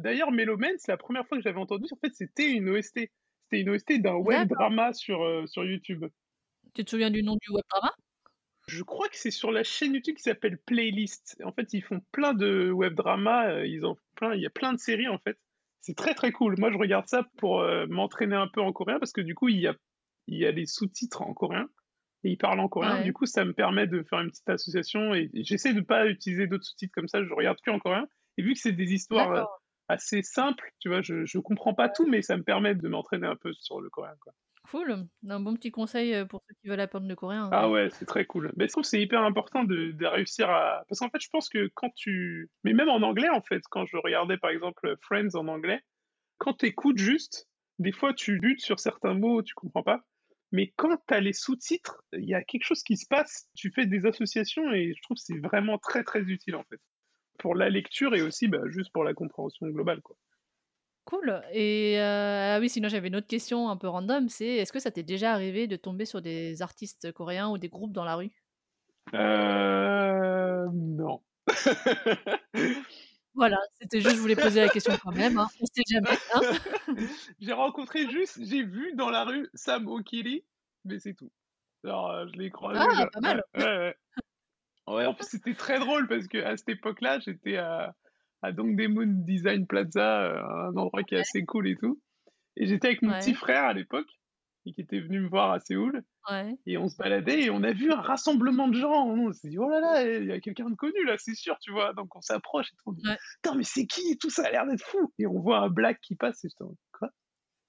D'ailleurs, 0.04 0.32
Meloman, 0.32 0.76
c'est 0.78 0.92
la 0.92 0.98
première 0.98 1.26
fois 1.26 1.38
que 1.38 1.44
j'avais 1.44 1.60
entendu. 1.60 1.86
En 1.92 1.98
fait, 1.98 2.14
c'était 2.14 2.52
une 2.52 2.70
OST. 2.70 3.10
C'était 3.44 3.62
une 3.62 3.70
OST 3.70 4.02
d'un 4.02 4.16
web 4.16 4.50
drama 4.50 4.94
sur, 4.94 5.24
euh, 5.24 5.48
sur 5.48 5.64
YouTube. 5.64 6.06
Tu 6.74 6.84
te 6.84 6.90
souviens 6.90 7.10
du 7.10 7.24
nom 7.24 7.38
du 7.42 7.52
web 7.52 7.64
drama? 7.70 7.94
Je 8.68 8.84
crois 8.84 9.10
que 9.10 9.18
c'est 9.18 9.32
sur 9.32 9.52
la 9.52 9.64
chaîne 9.64 9.94
YouTube 9.94 10.16
qui 10.16 10.24
s'appelle 10.24 10.58
Playlist. 10.58 11.42
En 11.44 11.52
fait, 11.52 11.74
ils 11.74 11.84
font 11.84 12.02
plein 12.12 12.34
de 12.34 12.72
web 12.72 12.94
dramas, 12.94 13.50
euh, 13.50 13.68
ils 13.68 13.86
ont 13.86 13.98
plein, 14.16 14.34
il 14.34 14.42
y 14.42 14.46
a 14.46 14.50
plein 14.50 14.74
de 14.74 14.80
séries 14.80 15.10
en 15.10 15.18
fait. 15.18 15.38
C'est 15.82 15.96
très 15.96 16.14
très 16.14 16.32
cool. 16.32 16.56
Moi, 16.58 16.72
je 16.72 16.78
regarde 16.78 17.08
ça 17.08 17.28
pour 17.38 17.60
euh, 17.60 17.86
m'entraîner 17.88 18.36
un 18.36 18.48
peu 18.48 18.62
en 18.62 18.72
coréen 18.72 19.00
parce 19.00 19.12
que 19.12 19.22
du 19.22 19.36
coup, 19.36 19.50
il 19.50 19.60
y 19.60 19.68
a, 19.68 19.76
il 20.28 20.38
y 20.38 20.46
a 20.46 20.52
les 20.52 20.66
sous-titres 20.66 21.22
en 21.22 21.34
coréen 21.34 21.68
et 22.24 22.32
ils 22.32 22.38
parlent 22.38 22.62
en 22.62 22.70
coréen. 22.70 23.02
Du 23.02 23.12
coup, 23.12 23.26
ça 23.26 23.44
me 23.44 23.54
permet 23.54 23.86
de 23.86 24.02
faire 24.04 24.22
une 24.22 24.30
petite 24.30 24.50
association 24.50 25.14
et, 25.14 25.30
j'essaie 25.34 25.74
de 25.74 25.82
pas 25.82 26.08
utiliser 26.08 26.48
d'autres 26.48 26.64
sous-titres 26.64 26.94
comme 26.94 27.10
ça. 27.10 27.24
Je 27.24 27.34
regarde 27.34 27.58
que 27.66 27.72
en 27.72 27.80
coréen. 27.80 28.08
Et 28.38 28.44
vu 28.44 28.54
que 28.54 28.60
c'est 28.60 28.72
des 28.72 28.94
histoires 28.94 29.32
euh, 29.32 29.44
assez 29.90 30.22
simples, 30.24 30.72
tu 30.80 30.88
vois, 30.88 31.02
je, 31.02 31.26
je 31.26 31.38
comprends 31.38 31.74
pas 31.74 31.90
tout, 31.90 32.08
mais 32.08 32.22
ça 32.22 32.38
me 32.38 32.44
permet 32.44 32.76
de 32.76 32.88
m'entraîner 32.88 33.28
un 33.28 33.36
peu 33.36 33.52
sur 33.54 33.82
le 33.82 33.90
coréen, 33.90 34.16
quoi. 34.22 34.34
Cool, 34.70 35.06
un 35.28 35.40
bon 35.40 35.56
petit 35.56 35.72
conseil 35.72 36.14
euh, 36.14 36.26
pour 36.26 36.42
ceux 36.48 36.56
qui 36.62 36.68
veulent 36.70 36.80
apprendre 36.80 37.08
le 37.08 37.16
coréen. 37.16 37.50
Ah 37.52 37.70
ouais, 37.70 37.90
c'est 37.92 38.06
très 38.06 38.26
cool. 38.26 38.52
Mais 38.56 38.68
je 38.68 38.72
trouve 38.72 38.84
que 38.84 38.90
c'est 38.90 39.02
hyper 39.02 39.22
important 39.22 39.64
de, 39.64 39.92
de, 39.92 40.06
réussir 40.06 40.50
à. 40.50 40.84
Parce 40.88 41.00
qu'en 41.00 41.10
fait, 41.10 41.22
je 41.22 41.30
pense 41.30 41.50
que 41.50 41.70
quand 41.76 41.94
tu. 41.96 42.50
Mais 42.64 42.74
même 42.74 42.90
en 42.90 43.02
anglais, 43.02 43.30
en 43.30 43.42
fait, 43.42 43.62
quand 43.70 43.86
je 43.86 43.98
regardais 43.98 44.38
par 44.38 44.52
exemple 44.52 44.96
Friends 45.02 45.36
en 45.36 45.48
anglais, 45.48 45.82
quand 46.38 46.54
tu 46.54 46.68
écoutes 46.68 46.98
juste, 46.98 47.48
des 47.80 47.92
fois 47.92 48.14
tu 48.14 48.40
butes 48.40 48.62
sur 48.62 48.80
certains 48.80 49.14
mots, 49.14 49.44
tu 49.44 49.54
comprends 49.54 49.84
pas. 49.84 50.02
Mais 50.52 50.72
quand 50.78 50.96
tu 51.08 51.14
as 51.14 51.20
les 51.20 51.34
sous-titres, 51.34 52.04
il 52.14 52.26
y 52.26 52.36
a 52.36 52.44
quelque 52.44 52.64
chose 52.64 52.84
qui 52.84 52.96
se 52.96 53.08
passe, 53.08 53.50
tu 53.56 53.72
fais 53.72 53.86
des 53.86 54.06
associations 54.06 54.72
et 54.72 54.94
je 54.96 55.02
trouve 55.02 55.18
que 55.18 55.24
c'est 55.24 55.40
vraiment 55.40 55.78
très 55.78 56.04
très 56.04 56.22
utile 56.22 56.56
en 56.56 56.64
fait. 56.64 56.80
Pour 57.40 57.56
la 57.56 57.70
lecture 57.70 58.16
et 58.16 58.22
aussi 58.22 58.48
bah, 58.48 58.62
juste 58.68 58.92
pour 58.94 59.04
la 59.04 59.14
compréhension 59.14 59.68
globale. 59.68 60.02
quoi. 60.02 60.16
Cool. 61.06 61.42
Et 61.52 62.00
euh, 62.00 62.56
ah 62.56 62.60
oui, 62.60 62.70
sinon 62.70 62.88
j'avais 62.88 63.10
une 63.10 63.16
autre 63.16 63.28
question 63.28 63.70
un 63.70 63.76
peu 63.78 63.88
random, 63.88 64.30
c'est 64.30 64.46
est-ce 64.46 64.72
que 64.72 64.80
ça 64.80 64.92
t'est 64.92 65.04
déjà 65.04 65.34
arrivé 65.34 65.68
de 65.68 65.76
tomber 65.76 66.06
sur 66.06 66.22
des 66.22 66.62
artistes 66.62 67.12
coréens 67.12 67.50
ou 67.50 67.58
des 67.58 67.70
groupes 67.70 67.92
dans 67.92 68.06
la 68.06 68.16
rue? 68.16 68.32
Euh. 69.14 70.68
Non. 70.74 71.22
Voilà, 73.36 73.58
c'était 73.82 74.00
juste, 74.00 74.18
je 74.18 74.22
voulais 74.22 74.36
poser 74.36 74.62
la 74.62 74.70
question 74.70 74.94
quand 75.02 75.12
même, 75.12 75.40
hein, 75.40 75.48
on 75.60 75.66
sait 75.66 75.82
jamais. 75.90 76.18
Hein. 76.36 76.42
J'ai 77.40 77.54
rencontré 77.54 78.08
juste, 78.08 78.38
j'ai 78.44 78.62
vu 78.62 78.94
dans 78.94 79.10
la 79.10 79.24
rue 79.24 79.50
Sam 79.56 79.88
Okili, 79.88 80.44
mais 80.86 81.00
c'est 81.00 81.16
tout. 81.16 81.32
Alors, 81.84 82.12
euh, 82.12 82.28
je 82.32 82.38
l'ai 82.38 82.52
croisé. 82.52 82.80
Ah, 82.80 83.08
pas 83.12 83.20
mal. 83.22 83.44
Ouais, 83.56 83.64
ouais. 83.64 83.96
Ouais, 84.86 85.06
en 85.08 85.16
plus, 85.16 85.26
c'était 85.28 85.56
très 85.56 85.80
drôle 85.80 86.08
parce 86.08 86.28
qu'à 86.28 86.56
cette 86.56 86.70
époque-là, 86.70 87.20
j'étais 87.20 87.58
à, 87.58 87.96
à 88.44 88.52
Dongdaemun 88.52 89.24
Design 89.26 89.66
Plaza, 89.66 90.24
euh, 90.24 90.70
un 90.70 90.78
endroit 90.78 91.04
qui 91.04 91.16
est 91.16 91.20
assez 91.20 91.44
cool 91.46 91.68
et 91.68 91.78
tout. 91.78 92.00
Et 92.58 92.68
j'étais 92.68 92.88
avec 92.88 93.02
mon 93.02 93.18
petit 93.18 93.34
frère 93.34 93.64
à 93.64 93.74
l'époque, 93.74 94.08
qui 94.66 94.80
était 94.80 95.00
venu 95.00 95.22
me 95.22 95.30
voir 95.30 95.52
à 95.52 95.60
Séoul. 95.60 96.04
Et 96.66 96.78
on 96.78 96.88
se 96.88 96.98
baladait 96.98 97.44
et 97.44 97.50
on 97.50 97.64
a 97.64 97.72
vu 97.72 97.92
un 97.92 98.02
rassemblement 98.02 98.68
de 98.68 98.76
gens. 98.76 99.08
On 99.08 99.32
s'est 99.32 99.50
dit, 99.50 99.58
oh 99.58 99.70
là 99.70 99.80
là, 99.80 100.04
il 100.04 100.26
y 100.26 100.32
a 100.32 100.40
quelqu'un 100.40 100.70
de 100.70 100.76
connu 100.76 101.04
là, 101.06 101.16
c'est 101.18 101.36
sûr, 101.36 101.58
tu 101.60 101.72
vois. 101.72 101.94
Donc 101.94 102.16
on 102.16 102.22
s'approche 102.22 102.68
et 102.72 102.76
on 102.86 102.92
dit, 102.92 103.04
putain, 103.42 103.56
mais 103.56 103.64
c'est 103.64 103.88
qui 103.88 104.18
Tout 104.18 104.30
ça 104.30 104.46
a 104.46 104.52
l'air 104.52 104.68
d'être 104.68 104.84
fou. 104.84 105.12
Et 105.18 105.26
on 105.26 105.40
voit 105.40 105.60
un 105.60 105.70
black 105.70 106.00
qui 106.02 106.16
passe 106.16 106.44
et 106.46 106.50
je 106.50 106.66
dis, 106.66 106.78
quoi? 106.92 107.10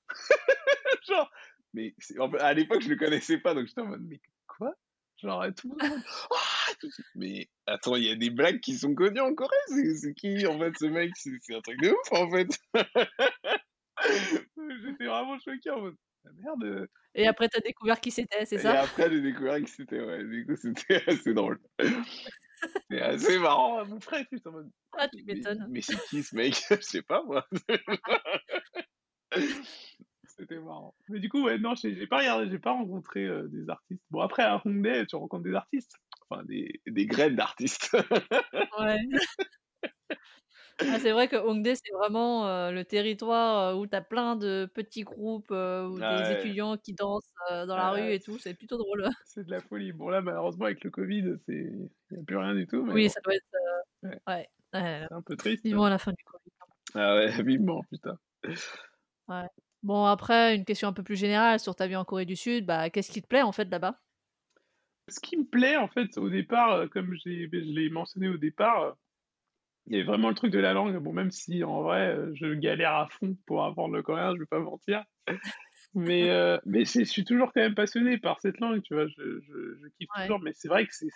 Genre, 1.08 1.30
mais 1.72 1.94
à 2.40 2.52
l'époque, 2.52 2.82
je 2.82 2.88
le 2.88 2.96
connaissais 2.96 3.38
pas, 3.38 3.54
donc 3.54 3.66
j'étais 3.66 3.80
en 3.80 3.86
mode, 3.86 4.04
mais 4.06 4.20
Genre, 5.24 5.46
tout 5.56 5.74
le 5.80 5.88
monde. 5.88 6.02
mais 7.14 7.48
attends, 7.66 7.96
il 7.96 8.04
y 8.04 8.10
a 8.10 8.14
des 8.14 8.28
blagues 8.28 8.60
qui 8.60 8.76
sont 8.76 8.94
connues 8.94 9.20
en 9.20 9.34
Corée. 9.34 9.56
C'est 9.96 10.12
qui, 10.12 10.46
en 10.46 10.58
fait, 10.58 10.74
ce 10.78 10.84
mec? 10.84 11.12
C'est 11.16 11.54
un 11.54 11.62
truc 11.62 11.80
de 11.80 11.88
ouf, 11.90 12.12
en 12.12 12.30
fait. 12.30 12.48
J'étais 14.84 15.06
vraiment 15.06 15.38
choqué 15.38 15.70
en 15.70 15.80
mode. 15.80 15.96
La 16.24 16.32
merde. 16.32 16.88
Et 17.14 17.26
après, 17.26 17.48
t'as 17.48 17.60
découvert 17.60 17.98
qui 18.00 18.10
c'était, 18.10 18.44
c'est 18.44 18.58
ça? 18.58 18.74
Et 18.74 18.78
après, 18.78 19.10
j'ai 19.10 19.22
découvert 19.22 19.58
qui 19.60 19.70
c'était, 19.70 20.00
ouais. 20.00 20.24
Du 20.24 20.44
coup, 20.46 20.56
c'était 20.56 21.02
assez 21.08 21.32
drôle. 21.32 21.58
C'est 22.90 23.00
assez 23.00 23.38
marrant. 23.38 23.86
Mon 23.86 24.00
frère, 24.00 24.26
en 24.44 24.50
mode. 24.50 24.70
Ah, 24.92 25.08
tu 25.08 25.24
m'étonnes. 25.24 25.64
Mais, 25.68 25.74
mais 25.74 25.80
c'est 25.80 25.96
qui 26.08 26.22
ce 26.22 26.36
mec? 26.36 26.54
Je 26.70 26.82
sais 26.82 27.02
pas, 27.02 27.22
moi. 27.22 27.48
C'était 30.36 30.58
marrant. 30.58 30.94
Mais 31.08 31.20
du 31.20 31.28
coup, 31.28 31.44
ouais, 31.44 31.58
non, 31.58 31.74
j'ai 31.76 32.06
pas 32.06 32.18
regardé, 32.18 32.50
j'ai 32.50 32.58
pas 32.58 32.72
rencontré 32.72 33.24
euh, 33.24 33.46
des 33.48 33.68
artistes. 33.68 34.02
Bon, 34.10 34.20
après, 34.20 34.42
à 34.42 34.60
Hongdae, 34.64 35.06
tu 35.06 35.14
rencontres 35.16 35.44
des 35.44 35.54
artistes. 35.54 35.92
Enfin, 36.28 36.42
des, 36.44 36.80
des 36.86 37.06
graines 37.06 37.36
d'artistes. 37.36 37.96
ouais. 38.78 38.98
Ah, 40.80 40.98
c'est 40.98 41.12
vrai 41.12 41.28
que 41.28 41.36
Hongdae, 41.36 41.74
c'est 41.76 41.92
vraiment, 41.92 42.46
heu, 42.48 42.72
le 42.72 42.84
territoire, 42.84 43.74
heu, 43.74 43.78
où 43.78 43.86
tu 43.86 43.94
as 43.94 44.02
plein 44.02 44.36
de 44.36 44.68
petits 44.74 45.02
groupes, 45.04 45.50
ou 45.50 45.98
des 46.00 46.02
Ouais. 46.02 46.32
étudiants 46.32 46.76
qui 46.76 46.94
dansent, 46.94 47.22
dans 47.48 47.76
la 47.76 47.90
rue 47.90 48.12
et 48.12 48.20
tout, 48.20 48.38
c'est 48.38 48.54
plutôt 48.54 48.76
drôle. 48.76 49.04
c'est 49.26 49.44
de 49.44 49.50
la 49.50 49.60
folie. 49.60 49.92
Bon 49.92 50.08
là, 50.08 50.20
malheureusement 50.20 50.64
avec 50.66 50.82
le 50.84 50.90
covid, 50.90 51.36
c'est 51.46 51.70
il 52.10 52.16
y 52.16 52.20
a 52.20 52.24
plus 52.24 52.36
rien 52.36 52.54
du 52.54 52.66
tout, 52.66 52.84
mais 52.84 52.92
Oui, 52.94 53.04
bon. 53.04 53.08
ça 53.08 53.20
doit 53.20 53.34
être, 53.34 53.44
Ouais, 54.26 54.48
ouais, 54.74 55.06
un 55.10 55.22
peu 55.22 55.36
triste. 55.36 55.64
vivement 55.64 55.88
la 55.88 55.98
fin 55.98 56.12
du 56.12 56.24
covid. 56.24 56.50
Ah 56.94 57.14
ouais, 57.16 57.26
vivement, 57.42 57.82
putain. 57.90 58.18
Ouais. 59.28 59.48
Bon 59.84 60.04
après, 60.06 60.56
une 60.56 60.64
question 60.64 60.88
un 60.88 60.92
peu 60.92 61.04
plus 61.04 61.14
générale 61.14 61.60
sur 61.60 61.76
ta 61.76 61.86
vie 61.86 61.94
en 61.94 62.04
Corée 62.04 62.24
du 62.24 62.34
Sud, 62.34 62.66
bah, 62.66 62.90
qu'est-ce 62.90 63.12
qui 63.12 63.22
te 63.22 63.28
plaît 63.28 63.42
en 63.42 63.52
fait 63.52 63.66
là-bas? 63.70 64.00
Ce 65.08 65.20
qui 65.20 65.36
me 65.36 65.44
plaît 65.44 65.76
en 65.76 65.88
fait 65.88 66.16
au 66.18 66.30
départ, 66.30 66.78
heu, 66.80 66.88
comme 66.88 67.14
je 67.14 67.28
l'ai 67.28 67.90
mentionné 67.90 68.28
au 68.28 68.38
départ, 68.38 68.82
heu, 68.84 68.92
il 69.86 69.94
y 69.94 69.96
avait 69.96 70.04
vraiment 70.06 70.30
le 70.30 70.34
truc 70.36 70.52
de 70.52 70.58
la 70.60 70.74
langue. 70.74 70.96
Bon 70.98 71.12
même 71.12 71.30
si 71.32 71.64
en 71.64 71.82
vrai, 71.82 72.14
heu, 72.16 72.32
je 72.36 72.54
galère 72.54 72.94
à 72.94 73.08
fond 73.08 73.36
pour 73.46 73.64
apprendre 73.64 73.94
le 73.94 74.02
coréen, 74.02 74.34
je 74.34 74.40
vais 74.40 74.46
pas 74.46 74.60
mentir. 74.60 75.04
Mais, 75.94 76.28
mais 76.66 76.84
je 76.84 77.04
suis 77.04 77.24
toujours 77.24 77.52
quand 77.52 77.60
même 77.62 77.74
passionné 77.76 78.18
par 78.18 78.40
cette 78.40 78.60
langue, 78.60 78.82
tu 78.82 78.94
vois? 78.94 79.06
Je 79.08 79.40
je 79.42 79.76
je 79.82 79.88
kiffe 79.98 80.10
Ouais. 80.16 80.34
toujours, 80.34 80.40
mais 80.40 80.52
c'est 80.54 80.68
vrai 80.68 80.86
que 80.86 80.94
c'est 80.94 81.08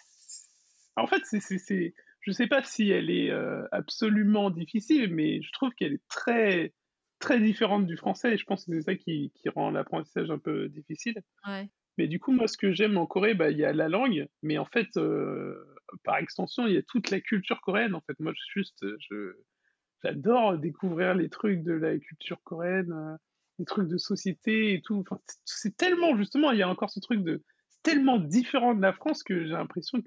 en 0.96 1.06
fait, 1.06 1.22
c'est 1.24 1.94
je 2.20 2.32
sais 2.32 2.46
pas 2.46 2.62
si 2.62 2.90
elle 2.90 3.10
est, 3.10 3.30
absolument 3.72 4.50
difficile, 4.50 5.12
mais 5.14 5.40
je 5.42 5.50
trouve 5.52 5.70
qu'elle 5.74 5.94
est 5.94 6.08
très, 6.08 6.74
très 7.18 7.40
différente 7.40 7.86
du 7.86 7.96
français 7.96 8.34
et 8.34 8.38
je 8.38 8.44
pense 8.44 8.64
que 8.64 8.72
c'est 8.72 8.82
ça 8.82 8.94
qui 8.96 9.32
qui 9.34 9.48
rend 9.48 9.70
l'apprentissage 9.70 10.30
un 10.30 10.38
peu 10.38 10.68
difficile. 10.68 11.22
Ouais. 11.46 11.70
Mais 11.98 12.08
du 12.08 12.20
coup, 12.20 12.32
moi, 12.32 12.48
ce 12.48 12.56
que 12.56 12.72
j'aime 12.72 12.96
en 12.96 13.06
Corée, 13.06 13.34
bah, 13.34 13.50
il 13.50 13.58
y 13.58 13.64
a 13.64 13.72
la 13.72 13.88
langue, 13.88 14.28
mais 14.42 14.58
en 14.58 14.64
fait, 14.66 14.88
heu, 14.96 15.66
par 16.04 16.18
extension, 16.18 16.66
il 16.66 16.74
y 16.74 16.76
a 16.78 16.82
toute 16.82 17.10
la 17.10 17.20
culture 17.20 17.60
coréenne, 17.60 17.94
en 17.94 18.00
fait. 18.02 18.18
Moi, 18.20 18.32
juste, 18.54 18.84
je 19.10 19.34
j'adore 20.04 20.58
découvrir 20.58 21.14
les 21.14 21.28
trucs 21.30 21.62
de 21.62 21.72
la 21.72 21.98
culture 21.98 22.42
coréenne, 22.44 22.92
heu, 22.92 23.16
les 23.58 23.64
trucs 23.64 23.88
de 23.88 23.98
société 23.98 24.74
et 24.74 24.82
tout. 24.82 24.96
Enfin, 25.00 25.20
c'est 25.44 25.76
tellement 25.76 26.16
justement, 26.16 26.52
il 26.52 26.58
y 26.58 26.62
a 26.62 26.68
encore 26.68 26.90
ce 26.90 27.00
truc 27.00 27.22
de 27.24 27.42
c'est 27.68 27.82
tellement 27.82 28.18
différent 28.18 28.74
de 28.74 28.82
la 28.82 28.92
France 28.92 29.22
que 29.22 29.44
j'ai 29.44 29.52
l'impression 29.52 30.00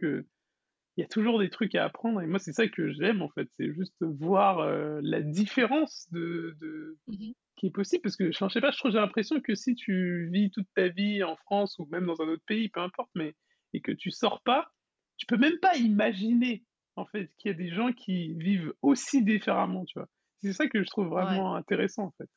qu'il 0.95 1.03
y 1.03 1.05
a 1.05 1.07
toujours 1.09 1.39
des 1.39 1.49
trucs 1.49 1.75
à 1.75 1.85
apprendre 1.85 2.21
et 2.21 2.27
moi, 2.27 2.39
c'est 2.39 2.53
ça 2.53 2.67
que 2.67 2.91
j'aime, 2.91 3.21
en 3.21 3.29
fait. 3.29 3.47
C'est 3.57 3.73
juste 3.73 3.95
voir, 4.01 4.61
heu, 4.61 4.99
la 5.03 5.21
différence 5.21 6.07
de 6.11 6.55
de 6.59 6.97
Mmh 7.07 7.17
mh. 7.29 7.33
qui 7.57 7.67
est 7.67 7.71
possible 7.71 8.01
parce 8.03 8.17
que, 8.17 8.31
je 8.31 8.49
sais 8.49 8.61
pas, 8.61 8.71
je 8.71 8.77
trouve 8.79 8.91
j'ai 8.91 8.99
l'impression 8.99 9.41
que 9.41 9.55
si 9.55 9.75
tu 9.75 10.29
vis 10.31 10.51
toute 10.51 10.67
ta 10.75 10.89
vie 10.89 11.23
en 11.23 11.35
France 11.37 11.77
ou 11.79 11.87
même 11.87 12.05
dans 12.07 12.21
un 12.21 12.27
autre 12.29 12.43
pays, 12.47 12.69
peu 12.69 12.81
importe, 12.81 13.11
mais 13.15 13.35
et 13.73 13.81
que 13.81 13.91
tu 13.93 14.11
sors 14.11 14.41
pas, 14.43 14.71
tu 15.17 15.25
peux 15.27 15.37
même 15.37 15.59
pas 15.61 15.77
imaginer, 15.77 16.65
en 16.97 17.05
fait, 17.05 17.31
qu'il 17.37 17.51
y 17.51 17.55
a 17.55 17.57
des 17.57 17.69
gens 17.71 17.93
qui 17.93 18.33
vivent 18.35 18.73
aussi 18.81 19.23
différemment, 19.23 19.85
tu 19.85 19.99
vois? 19.99 20.09
C'est 20.43 20.53
ça 20.53 20.67
que 20.69 20.83
je 20.83 20.89
trouve 20.89 21.07
Ouais. 21.15 21.41
vraiment 21.47 21.55
intéressant, 21.55 22.05
en 22.07 22.11
fait. 22.17 22.29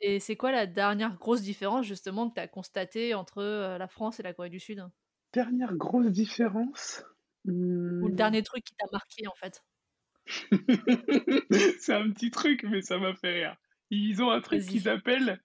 Et 0.00 0.20
c'est 0.20 0.36
quoi 0.36 0.52
la 0.52 0.66
dernière 0.66 1.16
grosse 1.16 1.42
différence 1.42 1.84
justement 1.86 2.28
que 2.28 2.34
tu 2.34 2.40
as 2.40 2.46
constatée 2.48 3.14
entre, 3.14 3.40
heu, 3.42 3.78
la 3.78 3.88
France 3.88 4.20
et 4.20 4.22
la 4.22 4.32
Corée 4.34 4.50
du 4.50 4.60
Sud? 4.60 4.84
Dernière 5.34 5.74
grosse 5.76 6.12
différence? 6.12 7.02
Ou 8.00 8.06
le 8.06 8.12
Mmh. 8.12 8.14
dernier 8.14 8.42
truc 8.44 8.62
qui 8.64 8.74
t'a 8.76 8.86
marqué 8.92 9.26
en 9.26 9.34
fait? 9.34 9.60
C'est 11.80 11.94
un 11.94 12.10
petit 12.10 12.30
truc, 12.30 12.64
mais 12.64 12.82
ça 12.82 12.98
m'a 12.98 13.14
fait 13.14 13.32
rire. 13.32 13.56
Ils 13.90 14.22
ont 14.22 14.30
un 14.30 14.40
truc 14.40 14.66
qu'ils 14.66 14.88
appellent 14.88 15.42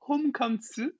Homkangsu. 0.00 0.92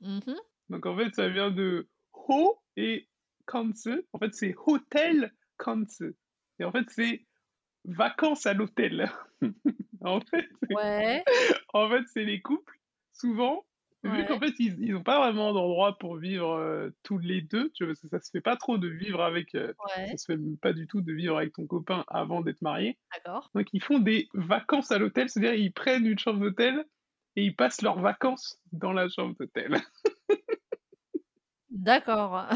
Mmh 0.00 0.20
mh. 0.26 0.40
Donc 0.68 0.86
en 0.86 0.96
fait, 0.96 1.14
ça 1.14 1.28
vient 1.28 1.50
de 1.50 1.88
Ho 2.12 2.58
et 2.76 3.08
Kanse. 3.46 3.88
En 4.12 4.18
fait, 4.18 4.34
c'est 4.34 4.54
Hotel 4.66 5.32
Kanse. 5.58 6.02
Et 6.58 6.64
en 6.64 6.72
fait, 6.72 6.86
c'est 6.90 7.26
vacances 7.84 8.46
à 8.46 8.54
l'hôtel. 8.54 9.10
En 10.02 10.20
fait, 10.20 10.48
Ouais, 10.68 11.26
en 11.74 11.88
fait, 11.90 12.02
c'est 12.12 12.24
les 12.24 12.40
couples, 12.40 12.78
souvent, 13.12 13.65
vu 14.06 14.24
qu'en 14.24 14.38
fait, 14.40 14.52
ils 14.58 14.76
ils 14.80 14.94
ont 14.96 15.02
pas 15.02 15.18
vraiment 15.18 15.52
d'endroit 15.52 15.98
pour 15.98 16.16
vivre, 16.18 16.56
heu, 16.58 16.94
tous 17.02 17.18
les 17.18 17.42
2, 17.42 17.70
tu 17.74 17.84
vois? 17.84 17.92
Parce 17.94 18.00
que 18.02 18.08
ça 18.08 18.20
se 18.20 18.30
fait 18.30 18.40
pas 18.40 18.56
trop 18.56 18.78
de 18.78 18.88
vivre 18.88 19.22
avec, 19.22 19.54
heu, 19.54 19.74
ça 20.10 20.16
se 20.16 20.24
fait 20.26 20.38
pas 20.60 20.72
du 20.72 20.86
tout 20.86 21.00
de 21.02 21.12
vivre 21.12 21.36
avec 21.38 21.52
ton 21.54 21.66
copain 21.66 22.04
avant 22.08 22.40
d'être 22.42 22.62
marié. 22.62 22.98
d'accord. 23.12 23.50
Donc 23.54 23.68
ils 23.74 23.82
font 23.82 23.98
des 24.00 24.28
vacances 24.34 24.92
à 24.92 24.98
l'hôtel, 24.98 25.30
c'est-à-dire 25.30 25.54
ils 25.54 25.72
prennent 25.72 26.06
une 26.06 26.18
chambre 26.18 26.40
d'hôtel 26.40 26.86
et 27.36 27.44
ils 27.44 27.56
passent 27.56 27.82
leurs 27.82 28.00
vacances 28.00 28.58
dans 28.72 28.92
la 28.92 29.08
chambre 29.08 29.36
d'hôtel. 29.38 29.76
D'accord. 31.70 32.50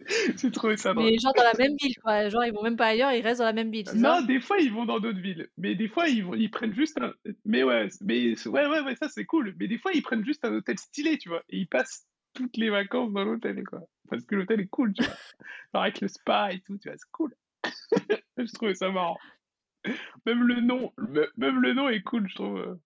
J'ai 0.36 0.50
trouvé 0.50 0.76
ça 0.76 0.94
drôle. 0.94 1.10
Mais 1.10 1.18
genre 1.18 1.32
dans 1.36 1.42
la 1.44 1.54
même 1.54 1.76
ville 1.80 1.94
quoi, 2.02 2.28
genre 2.28 2.44
ils 2.44 2.52
vont 2.52 2.62
même 2.62 2.76
pas 2.76 2.86
ailleurs, 2.86 3.12
ils 3.12 3.22
restent 3.22 3.40
dans 3.40 3.46
la 3.46 3.52
même 3.52 3.70
ville, 3.70 3.86
Non, 3.86 4.20
ça? 4.20 4.22
des 4.22 4.40
fois, 4.40 4.58
ils 4.58 4.72
vont 4.72 4.84
dans 4.84 5.00
d'autres 5.00 5.20
villes, 5.20 5.48
mais 5.56 5.74
des 5.74 5.88
fois, 5.88 6.08
ils 6.08 6.24
vont 6.24 6.34
ils 6.34 6.50
prennent 6.50 6.74
juste 6.74 7.00
un 7.00 7.12
mais 7.44 7.62
ouais, 7.62 7.88
mais 8.02 8.34
ouais, 8.46 8.66
ouais, 8.66 8.80
ouais, 8.82 8.96
ça, 8.96 9.08
c'est 9.08 9.24
cool, 9.24 9.54
mais 9.58 9.68
des 9.68 9.78
fois, 9.78 9.92
ils 9.94 10.02
prennent 10.02 10.24
juste 10.24 10.44
un 10.44 10.52
hôtel 10.52 10.78
stylé, 10.78 11.18
tu 11.18 11.28
vois? 11.28 11.42
Et 11.48 11.58
ils 11.58 11.68
passent 11.68 12.06
toutes 12.34 12.56
les 12.56 12.70
vacances 12.70 13.12
dans 13.12 13.24
l'hôtel, 13.24 13.62
quoi. 13.64 13.80
Parce 14.08 14.24
que 14.24 14.34
l'hôtel 14.36 14.60
est 14.60 14.68
cool, 14.68 14.92
tu 14.92 15.02
vois? 15.02 15.12
Genre 15.74 15.82
avec 15.82 16.00
le 16.00 16.08
spa 16.08 16.52
et 16.52 16.60
tout, 16.60 16.78
tu 16.78 16.88
vois? 16.88 16.96
C'est 16.98 17.10
cool. 17.12 17.34
Je 18.38 18.52
trouvais 18.52 18.74
ça 18.74 18.90
marrant. 18.90 19.18
Même 20.26 20.42
le 20.44 20.60
nom 20.60 20.92
me 20.98 21.30
même 21.36 21.60
le 21.60 21.74
nom 21.74 21.88
est 21.88 22.02
cool, 22.02 22.28
je 22.28 22.34
trouve, 22.34 22.58
heu, 22.58 22.80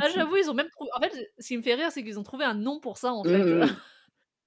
Ah 0.00 0.08
j'avoue, 0.08 0.36
ils 0.36 0.50
ont 0.50 0.54
même 0.54 0.68
trouvé 0.70 0.90
en 0.96 1.00
fait, 1.00 1.12
ce 1.38 1.46
qui 1.48 1.56
me 1.56 1.62
fait 1.62 1.74
rire, 1.74 1.90
c'est 1.92 2.02
qu'ils 2.02 2.18
ont 2.18 2.22
trouvé 2.22 2.44
un 2.44 2.54
nom 2.54 2.80
pour 2.80 2.96
ça 2.96 3.12
en 3.12 3.24
fait. 3.24 3.42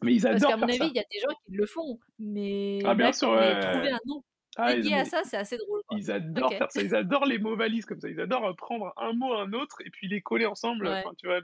Mais 0.04 0.14
ils 0.16 0.28
Parce 0.30 0.44
adorent 0.44 0.46
qu'à 0.46 0.58
mon 0.58 0.68
avis, 0.70 0.88
il 0.88 0.96
y 0.96 1.00
a 1.00 1.04
des 1.12 1.20
gens 1.20 1.34
qui 1.46 1.52
le 1.54 1.66
font, 1.66 2.00
mais 2.20 2.84
Ah 2.84 2.96
bien 2.96 3.12
d'acc 3.12 3.14
sûr, 3.14 3.30
ouais, 3.32 3.56
trouver 3.62 3.90
un 3.92 4.00
nom 4.06 4.24
Ah, 4.58 4.76
ils 4.76 4.86
dédié 4.86 4.96
à 4.98 5.06
ça, 5.06 5.24
c'est 5.24 5.38
assez 5.38 5.58
drôle 5.58 5.82
quoi. 5.88 6.00
ils 6.00 6.12
adorent 6.12 6.58
faire 6.58 6.72
ça, 6.72 6.82
ils 6.84 6.96
adorent 6.96 7.26
les 7.26 7.40
mots 7.40 7.56
valises 7.58 7.86
comme 7.86 8.00
ça, 8.02 8.10
ils 8.10 8.20
adorent, 8.22 8.50
heu, 8.50 8.56
prendre 8.56 8.94
un 8.98 9.14
mot, 9.14 9.34
un 9.36 9.54
autre 9.54 9.78
et 9.86 9.90
puis 9.92 10.08
les 10.08 10.22
coller 10.22 10.46
ensemble, 10.48 10.98
Ouais, 10.98 11.12
tu 11.20 11.28
vois? 11.28 11.42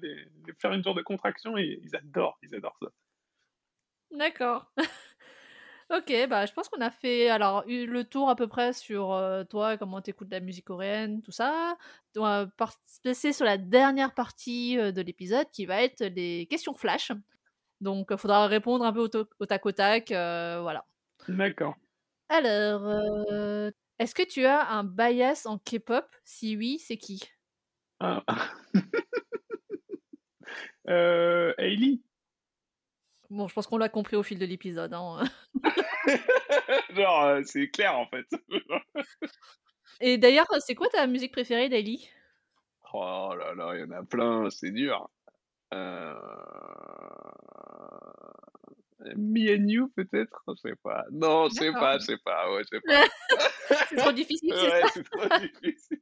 Faire 0.59 0.73
une 0.73 0.83
sorte 0.83 0.97
de 0.97 1.03
contraction 1.03 1.57
et 1.57 1.79
ils 1.83 1.95
adorent, 1.95 2.39
ils 2.43 2.55
adorent 2.55 2.77
ça. 2.81 2.89
d'accord. 4.11 4.71
OK, 5.89 6.13
bah, 6.29 6.45
je 6.45 6.53
pense 6.53 6.69
qu'on 6.69 6.79
a 6.81 6.89
fait 6.91 7.29
alors 7.29 7.63
le 7.67 8.03
tour 8.03 8.29
à 8.29 8.35
peu 8.35 8.47
près 8.47 8.71
sur, 8.73 9.11
heu, 9.13 9.45
toi, 9.49 9.77
comment 9.77 10.01
tu 10.01 10.11
écoutes 10.11 10.29
de 10.29 10.35
la 10.35 10.39
musique 10.39 10.65
coréenne, 10.65 11.21
tout 11.21 11.31
ça. 11.31 11.77
On 12.15 12.21
va 12.21 12.47
passer 13.03 13.33
sur 13.33 13.45
la 13.45 13.57
dernière 13.57 14.13
partie, 14.13 14.77
heu, 14.77 14.93
de 14.93 15.01
l'épisode 15.01 15.47
qui 15.51 15.65
va 15.65 15.81
être 15.83 16.03
les 16.05 16.47
questions 16.47 16.73
flash. 16.73 17.11
Donc, 17.81 18.07
il 18.11 18.17
faudra 18.17 18.47
répondre 18.47 18.85
un 18.85 18.93
peu 18.93 19.01
au 19.01 19.45
tac 19.45 19.65
au 19.65 19.71
tac, 19.71 20.09
voilà. 20.09 20.85
D'accord. 21.27 21.75
Alors, 22.29 22.83
est-ce 23.99 24.15
que 24.15 24.23
tu 24.23 24.45
as 24.45 24.69
un 24.69 24.83
bias 24.83 25.43
en 25.45 25.57
K-pop? 25.57 26.05
Si 26.23 26.55
oui, 26.55 26.79
c'est 26.79 26.97
qui? 26.97 27.21
Ah. 27.99 28.23
Hailey? 30.87 31.99
Bon, 33.31 33.47
je 33.47 33.53
pense 33.53 33.65
qu'on 33.65 33.77
l'a 33.77 33.87
compris 33.87 34.17
au 34.17 34.23
fil 34.23 34.37
de 34.39 34.45
l'épisode, 34.45 34.93
hein. 34.93 35.23
Genre, 36.95 37.25
heu, 37.27 37.43
c'est 37.45 37.69
clair, 37.69 37.97
en 37.97 38.05
fait. 38.07 38.25
Et 40.01 40.17
d'ailleurs, 40.17 40.47
c'est 40.59 40.75
quoi 40.75 40.89
ta 40.89 41.07
musique 41.07 41.31
préférée 41.31 41.69
d'Hailey? 41.69 41.99
Oh 42.93 43.33
là 43.37 43.53
là, 43.53 43.75
il 43.75 43.81
y 43.81 43.83
en 43.83 43.91
a 43.91 44.03
plein, 44.03 44.49
c'est 44.49 44.71
dur. 44.71 45.09
Heu, 45.71 46.17
Me 49.15 49.49
and 49.53 49.69
You 49.69 49.89
peut-être? 49.95 50.43
Je 50.47 50.55
sais 50.69 50.75
pas. 50.83 51.05
Non, 51.11 51.49
je 51.49 51.55
sais 51.55 51.75
pas, 51.75 51.97
je 51.99 52.05
sais 52.05 52.17
pas, 52.23 52.51
ouais, 52.53 52.63
je 52.63 52.77
sais 52.77 52.81
pas. 52.87 53.03
C'est 53.85 53.97
trop 53.97 54.11
difficile, 54.11 54.53
c'est 54.57 54.71
Ouais, 54.71 54.81
ça? 54.81 54.87
c'est 54.87 55.03
trop 55.03 55.29
difficile. 55.29 56.01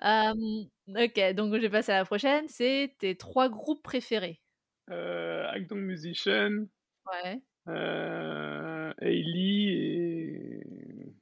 Hem, 0.00 0.38
OK, 0.88 1.34
donc 1.34 1.54
je 1.54 1.60
vais 1.60 1.70
passer 1.70 1.92
à 1.92 1.98
la 1.98 2.04
prochaine, 2.04 2.48
c'est 2.48 2.94
tes 2.98 3.16
3 3.16 3.48
groupes 3.48 3.82
préférés. 3.82 4.42
Heu, 4.88 5.46
Akdong 5.54 5.82
Musician, 5.86 6.68
Ouais. 7.06 7.42
heu, 7.68 8.94
Hailey 9.00 9.68
et 9.74 11.14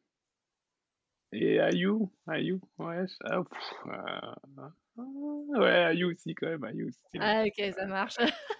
et 1.32 1.58
IU, 1.74 2.10
IU, 2.28 2.60
ouais, 2.78 3.04
ah, 3.24 3.38
heu, 3.38 3.44
ouais, 4.96 5.96
IU 5.96 6.04
aussi 6.12 6.34
quand 6.34 6.46
même, 6.48 6.64
IU 6.74 6.90
stylé. 6.92 7.32
Ah 7.32 7.44
OK, 7.46 7.72
ça 7.74 7.86
marche. 7.86 8.16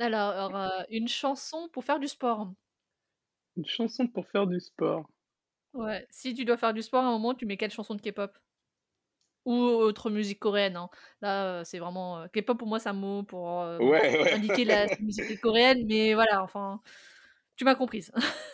Alors, 0.00 0.54
heu, 0.56 0.84
une 0.90 1.08
chanson 1.08 1.68
pour 1.72 1.84
faire 1.84 2.00
du 2.00 2.08
sport. 2.08 2.54
Une 3.56 3.64
chanson 3.64 4.08
pour 4.08 4.26
faire 4.26 4.48
du 4.48 4.58
sport. 4.58 5.08
Ouais, 5.72 6.06
si 6.10 6.32
tu 6.34 6.44
dois 6.44 6.56
faire 6.56 6.72
du 6.74 6.82
sport 6.82 7.02
à 7.04 7.08
un 7.08 7.10
moment, 7.12 7.34
tu 7.34 7.44
mets 7.46 7.56
quelle 7.56 7.70
chanson 7.72 7.94
de 7.96 8.00
K-pop? 8.00 8.38
Ou 9.46 9.52
autre 9.54 10.10
musique 10.10 10.38
coréenne, 10.38 10.76
hein. 10.76 10.90
Là, 11.22 11.60
heu, 11.62 11.64
c'est 11.64 11.78
vraiment, 11.78 12.24
heu 12.24 12.28
K-pop 12.28 12.58
pour 12.58 12.68
moi, 12.68 12.78
c'est 12.78 12.90
un 12.90 12.92
mot 12.92 13.22
pour, 13.22 13.62
hem, 13.64 13.90
Ouais, 13.90 14.16
ouais. 14.18 14.36
indiquer 14.36 14.64
la 14.66 14.86
musique 15.00 15.40
coréenne, 15.40 15.86
mais 15.86 16.12
voilà, 16.14 16.42
enfin, 16.42 16.82
tu 17.56 17.64
m'as 17.64 17.74
comprise. 17.76 18.12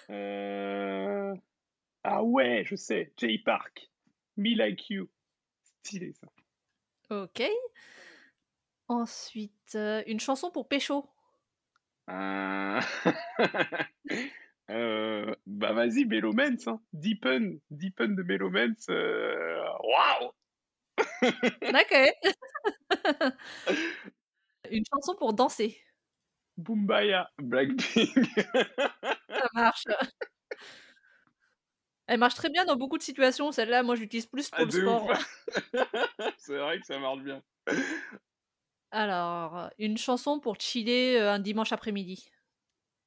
Ah 2.05 2.23
ouais, 2.25 2.65
je 2.65 2.75
sais, 2.77 3.13
Jay 3.19 3.39
Park, 3.39 3.91
Me 4.37 4.55
Like 4.57 4.89
You, 4.91 5.11
stylé 5.85 6.13
ça. 6.15 6.29
OK. 7.11 7.43
Ensuite, 8.89 9.75
heu, 9.75 10.03
une 10.07 10.21
chanson 10.21 10.51
pour 10.51 10.69
pécho. 10.69 11.09
Heu, 12.09 12.81
heu, 14.71 15.37
bah, 15.47 15.73
vas-y, 15.73 16.05
Melomens, 16.05 16.67
hein. 16.69 16.81
Deepen, 16.93 17.59
Deepen 17.71 18.15
de 18.15 18.23
Melomens. 18.23 18.87
euh, 18.91 19.65
Waouh 19.83 20.31
Ok. 21.63 21.95
Une 24.71 24.85
chanson 24.93 25.15
pour 25.17 25.33
danser. 25.33 25.79
Boombaya, 26.57 27.29
Blackpink. 27.39 28.21
Ça 29.29 29.49
marche. 29.55 29.85
Elle 32.07 32.21
marche 32.21 32.35
très 32.35 32.51
bien 32.51 32.65
dans 32.65 32.77
beaucoup 32.77 32.99
de 32.99 33.03
situations. 33.03 33.51
Celle-là, 33.53 33.83
moi, 33.83 33.97
je 33.97 34.03
l'utilise 34.03 34.27
plus 34.27 34.49
pour 34.49 34.61
Ah, 34.61 34.65
le 34.65 34.71
de 34.71 34.81
sport. 34.81 35.09
C'est 36.39 36.57
vrai 36.57 36.79
que 36.79 36.87
ça 36.87 36.99
marche 36.99 37.21
bien. 37.23 37.43
Alors, 38.93 39.71
une 39.79 39.99
chanson 39.99 40.39
pour 40.39 40.61
chiller 40.61 41.21
euh, 41.21 41.33
un 41.33 41.39
dimanche 41.41 41.73
après-midi. 41.73 42.31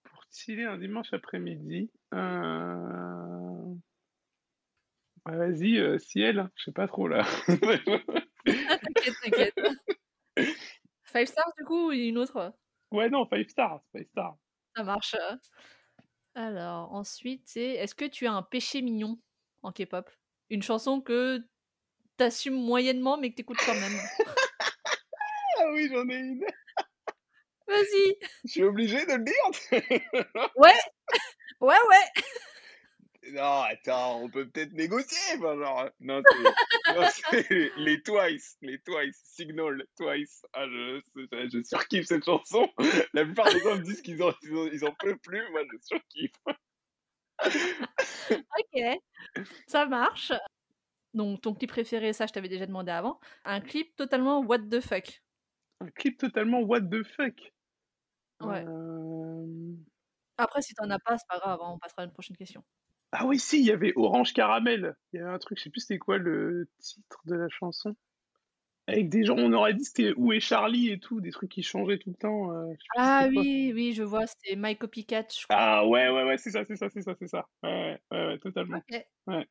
Pour 0.03 0.21
chiller 0.31 0.65
un 0.65 0.77
dimanche 0.77 1.13
après-midi. 1.13 1.89
euh, 2.13 3.73
ah, 5.25 5.35
vas-y, 5.35 5.77
euh, 5.77 5.97
Ciel, 5.97 6.49
je 6.55 6.65
sais 6.65 6.71
pas 6.71 6.87
trop 6.87 7.07
là. 7.07 7.25
Ah, 7.47 8.77
t'inquiète, 8.77 9.15
t'inquiète. 9.23 9.55
Five 11.03 11.25
Stars, 11.25 11.51
du 11.57 11.63
coup, 11.65 11.87
ou 11.87 11.91
une 11.91 12.17
autre? 12.17 12.53
Ouais, 12.91 13.09
non, 13.09 13.25
Five 13.25 13.47
Stars, 13.47 13.81
Five 13.95 14.07
Stars. 14.07 14.37
Ça 14.75 14.83
marche. 14.83 15.15
Alors, 16.39 16.93
ensuite, 16.93 17.41
c'est 17.47 17.71
est-ce 17.71 17.93
que 17.93 18.05
tu 18.05 18.25
as 18.25 18.31
un 18.31 18.43
péché 18.43 18.81
mignon 18.81 19.19
en 19.61 19.73
K-pop? 19.73 20.09
Une 20.49 20.63
chanson 20.63 21.01
que 21.01 21.45
t'assumes 22.15 22.55
moyennement, 22.55 23.17
mais 23.17 23.31
que 23.31 23.35
t'écoutes 23.35 23.59
quand 23.65 23.75
même. 23.75 23.99
Ah 25.61 25.73
oui, 25.73 25.89
j'en 25.91 26.07
ai 26.07 26.15
une. 26.15 26.45
Vas-y 27.67 28.15
Je 28.45 28.51
suis 28.51 28.63
obligé 28.63 29.05
de 29.05 29.15
le 29.15 29.25
dire. 29.25 30.41
Ouais 30.55 30.79
Ouais, 31.59 31.75
ouais 31.89 32.23
Non, 33.33 33.61
attends, 33.63 34.21
on 34.21 34.29
peut 34.29 34.49
peut-être 34.49 34.73
négocier. 34.73 35.39
Genre, 35.39 35.89
non, 35.99 36.21
c'est 36.25 36.43
non, 36.95 37.07
c'est 37.31 37.71
les 37.77 38.01
Twice, 38.01 38.57
les 38.61 38.79
Twice, 38.79 39.21
Signal, 39.23 39.83
Twice. 39.97 40.45
Ah, 40.53 40.65
je, 40.67 41.01
je, 41.15 41.49
je 41.53 41.63
surkiffe 41.63 42.07
cette 42.07 42.25
chanson. 42.25 42.67
La 43.13 43.25
plupart 43.25 43.51
des 43.53 43.59
gens 43.59 43.75
me 43.75 43.81
disent 43.83 44.01
qu'ils 44.01 44.21
en, 44.23 44.31
ils 44.43 44.55
en, 44.55 44.65
ils 44.67 44.85
en 44.85 44.93
peuvent 44.93 45.19
plus. 45.19 45.43
Moi, 45.51 45.61
je 45.71 45.77
surkiffe. 45.81 46.31
Ok, 48.27 48.81
ça 49.67 49.85
marche. 49.85 50.31
Donc, 51.13 51.41
ton 51.41 51.53
clip 51.55 51.69
préféré, 51.69 52.13
ça, 52.13 52.27
je 52.27 52.33
t'avais 52.33 52.49
déjà 52.49 52.65
demandé 52.65 52.91
avant. 52.91 53.19
Un 53.45 53.61
clip 53.61 53.95
totalement 53.95 54.39
what 54.41 54.59
the 54.59 54.79
fuck. 54.81 55.21
Un 55.81 55.89
clip 55.91 56.17
totalement 56.17 56.61
what 56.61 56.81
the 56.81 57.03
fuck. 57.03 57.53
Ouais. 58.41 58.63
Euh, 58.67 59.75
Après, 60.37 60.61
si 60.61 60.73
t'en 60.73 60.89
as 60.89 60.99
pas, 60.99 61.17
c'est 61.17 61.27
pas 61.27 61.39
grave, 61.39 61.59
hein, 61.61 61.71
on 61.73 61.79
passera 61.79 62.03
à 62.03 62.05
une 62.05 62.11
prochaine 62.13 62.37
question. 62.37 62.63
Ah 63.11 63.25
oui, 63.25 63.39
si, 63.39 63.59
il 63.59 63.65
y 63.65 63.71
avait 63.71 63.93
Orange 63.95 64.33
Caramel. 64.33 64.95
Il 65.13 65.19
y 65.19 65.23
avait 65.23 65.31
un 65.31 65.39
truc, 65.39 65.57
je 65.57 65.63
sais 65.63 65.69
plus 65.69 65.81
c'était 65.81 65.97
quoi 65.97 66.17
le 66.17 66.67
titre 66.79 67.21
de 67.25 67.35
la 67.35 67.49
chanson. 67.49 67.95
Avec 68.87 69.09
des 69.09 69.23
gens, 69.23 69.35
on 69.37 69.53
aurait 69.53 69.73
dit 69.75 69.83
c'était 69.85 70.13
Où 70.17 70.31
est 70.33 70.39
Charlie 70.39 70.89
et 70.89 70.99
tout, 70.99 71.21
des 71.21 71.29
trucs 71.31 71.51
qui 71.51 71.61
changeaient 71.61 71.99
tout 71.99 72.09
le 72.09 72.15
temps. 72.15 72.51
euh, 72.55 72.73
Ah 72.97 73.27
oui, 73.29 73.71
oui, 73.73 73.93
je 73.93 74.01
vois, 74.03 74.25
c'était 74.25 74.55
My 74.55 74.75
Copycat, 74.75 75.25
je 75.31 75.43
crois. 75.45 75.57
Ah 75.59 75.85
ouais, 75.87 76.09
ouais, 76.09 76.23
ouais, 76.23 76.37
c'est 76.37 76.49
ça, 76.51 76.65
c'est 76.65 76.75
ça, 76.75 76.89
c'est 76.89 77.03
ça, 77.03 77.13
c'est 77.19 77.27
ça. 77.27 77.47
Ouais, 77.61 77.99
ouais, 78.11 78.27
ouais, 78.27 78.37
totalement. 78.39 78.81
Ouais. 79.27 79.47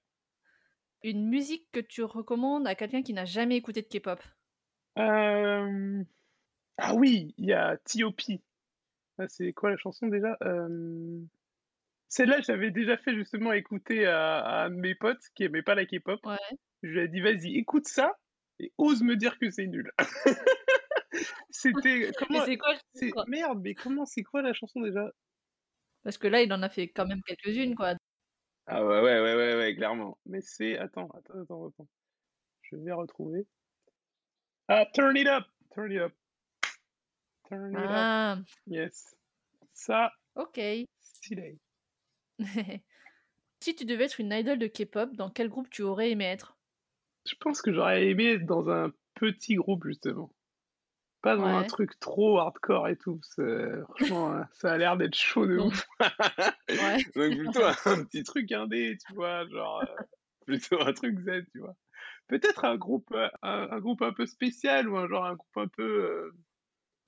Une 1.04 1.28
musique 1.28 1.68
que 1.70 1.78
tu 1.78 2.02
recommandes 2.02 2.66
à 2.66 2.74
quelqu'un 2.74 3.02
qui 3.02 3.12
n'a 3.12 3.24
jamais 3.24 3.56
écouté 3.56 3.82
de 3.82 3.86
K-pop? 3.86 4.20
Euh, 4.98 6.02
Ah 6.76 6.94
oui, 6.94 7.34
il 7.38 7.44
y 7.46 7.52
a 7.52 7.76
T.O.P. 7.76 8.40
C'est 9.28 9.52
quoi 9.52 9.70
la 9.70 9.76
chanson 9.76 10.08
déjà? 10.08 10.36
Euh, 10.42 11.20
Celle-là, 12.08 12.40
j'avais 12.40 12.70
déjà 12.70 12.96
fait 12.96 13.14
justement 13.14 13.52
écouter 13.52 14.06
à, 14.06 14.38
à 14.40 14.64
un 14.64 14.70
de 14.70 14.76
mes 14.76 14.94
potes 14.94 15.22
qui 15.34 15.44
aimait 15.44 15.62
pas 15.62 15.74
la 15.74 15.84
K-pop. 15.84 16.20
Ouais. 16.24 16.36
Je 16.82 16.88
lui 16.90 17.00
ai 17.00 17.08
dit, 17.08 17.20
vas-y, 17.20 17.56
écoute 17.56 17.86
ça 17.86 18.16
et 18.60 18.72
ose 18.78 19.02
me 19.02 19.16
dire 19.16 19.38
que 19.38 19.50
c'est 19.50 19.66
nul. 19.66 19.92
C'était 21.50 22.10
comment 22.18 22.44
c'est 22.44 22.56
quoi? 22.56 23.24
merde, 23.26 23.60
mais 23.62 23.74
comment 23.74 24.04
c'est 24.04 24.22
quoi 24.22 24.42
la 24.42 24.52
chanson 24.52 24.80
déjà? 24.80 25.10
Parce 26.02 26.18
que 26.18 26.28
là, 26.28 26.42
il 26.42 26.52
en 26.52 26.62
a 26.62 26.68
fait 26.68 26.88
quand 26.88 27.06
même 27.06 27.22
quelques-unes, 27.22 27.74
quoi. 27.74 27.94
Ah 28.66 28.84
ouais, 28.84 29.00
ouais, 29.00 29.20
ouais, 29.20 29.34
ouais, 29.34 29.56
ouais, 29.56 29.74
clairement. 29.74 30.18
Mais 30.26 30.40
c'est 30.40 30.78
attends, 30.78 31.08
attends, 31.10 31.42
attends, 31.42 31.66
attends. 31.68 31.88
Je 32.62 32.76
vais 32.76 32.92
retrouver. 32.92 33.46
Ah, 34.68 34.86
turn 34.92 35.16
it 35.16 35.26
up, 35.26 35.44
turn 35.74 35.90
it 35.90 36.00
up, 36.00 36.12
turn 37.48 37.72
it 37.72 37.76
up. 37.78 37.84
Ah, 37.86 38.38
Yes. 38.66 39.16
Ça, 39.72 40.12
ok. 40.34 40.60
stylé. 41.00 41.58
si 43.60 43.74
tu 43.74 43.84
devais 43.84 44.04
être 44.04 44.20
une 44.20 44.32
idole 44.32 44.58
de 44.58 44.66
K-pop, 44.66 45.14
dans 45.14 45.30
quel 45.30 45.48
groupe 45.48 45.70
tu 45.70 45.82
aurais 45.82 46.10
aimé 46.10 46.24
être? 46.24 46.56
Je 47.26 47.34
pense 47.40 47.60
que 47.60 47.72
j'aurais 47.72 48.06
aimé 48.06 48.32
être 48.34 48.46
dans 48.46 48.70
un 48.70 48.92
petit 49.14 49.56
groupe 49.56 49.84
justement. 49.86 50.32
Pas 51.20 51.36
dans 51.36 51.46
un 51.46 51.64
truc 51.64 51.98
trop 51.98 52.38
hardcore 52.38 52.88
et 52.88 52.96
tout. 52.96 53.20
Franchement, 53.34 54.40
ça 54.52 54.72
a 54.72 54.78
l'air 54.78 54.96
d'être 54.96 55.16
chaud 55.16 55.46
de 55.46 55.58
ouf. 55.58 55.84
ouais. 56.68 56.98
Donc 57.16 57.36
plutôt 57.38 57.64
un 57.64 58.04
petit 58.04 58.22
truc 58.22 58.50
indé, 58.52 58.96
tu 59.04 59.14
vois, 59.14 59.46
genre 59.48 59.82
euh, 59.82 60.02
plutôt 60.46 60.80
un 60.80 60.92
truc 60.92 61.18
zen, 61.18 61.44
tu 61.52 61.58
vois. 61.58 61.74
Peut-être 62.28 62.64
un 62.64 62.76
groupe, 62.76 63.10
euh, 63.12 63.28
un, 63.42 63.68
un 63.70 63.80
groupe 63.80 64.02
un 64.02 64.12
peu 64.12 64.26
spécial 64.26 64.88
ou 64.88 64.96
un 64.96 65.08
genre 65.08 65.24
un 65.24 65.34
groupe 65.34 65.56
un 65.56 65.66
peu 65.68 66.04
euh, 66.04 66.32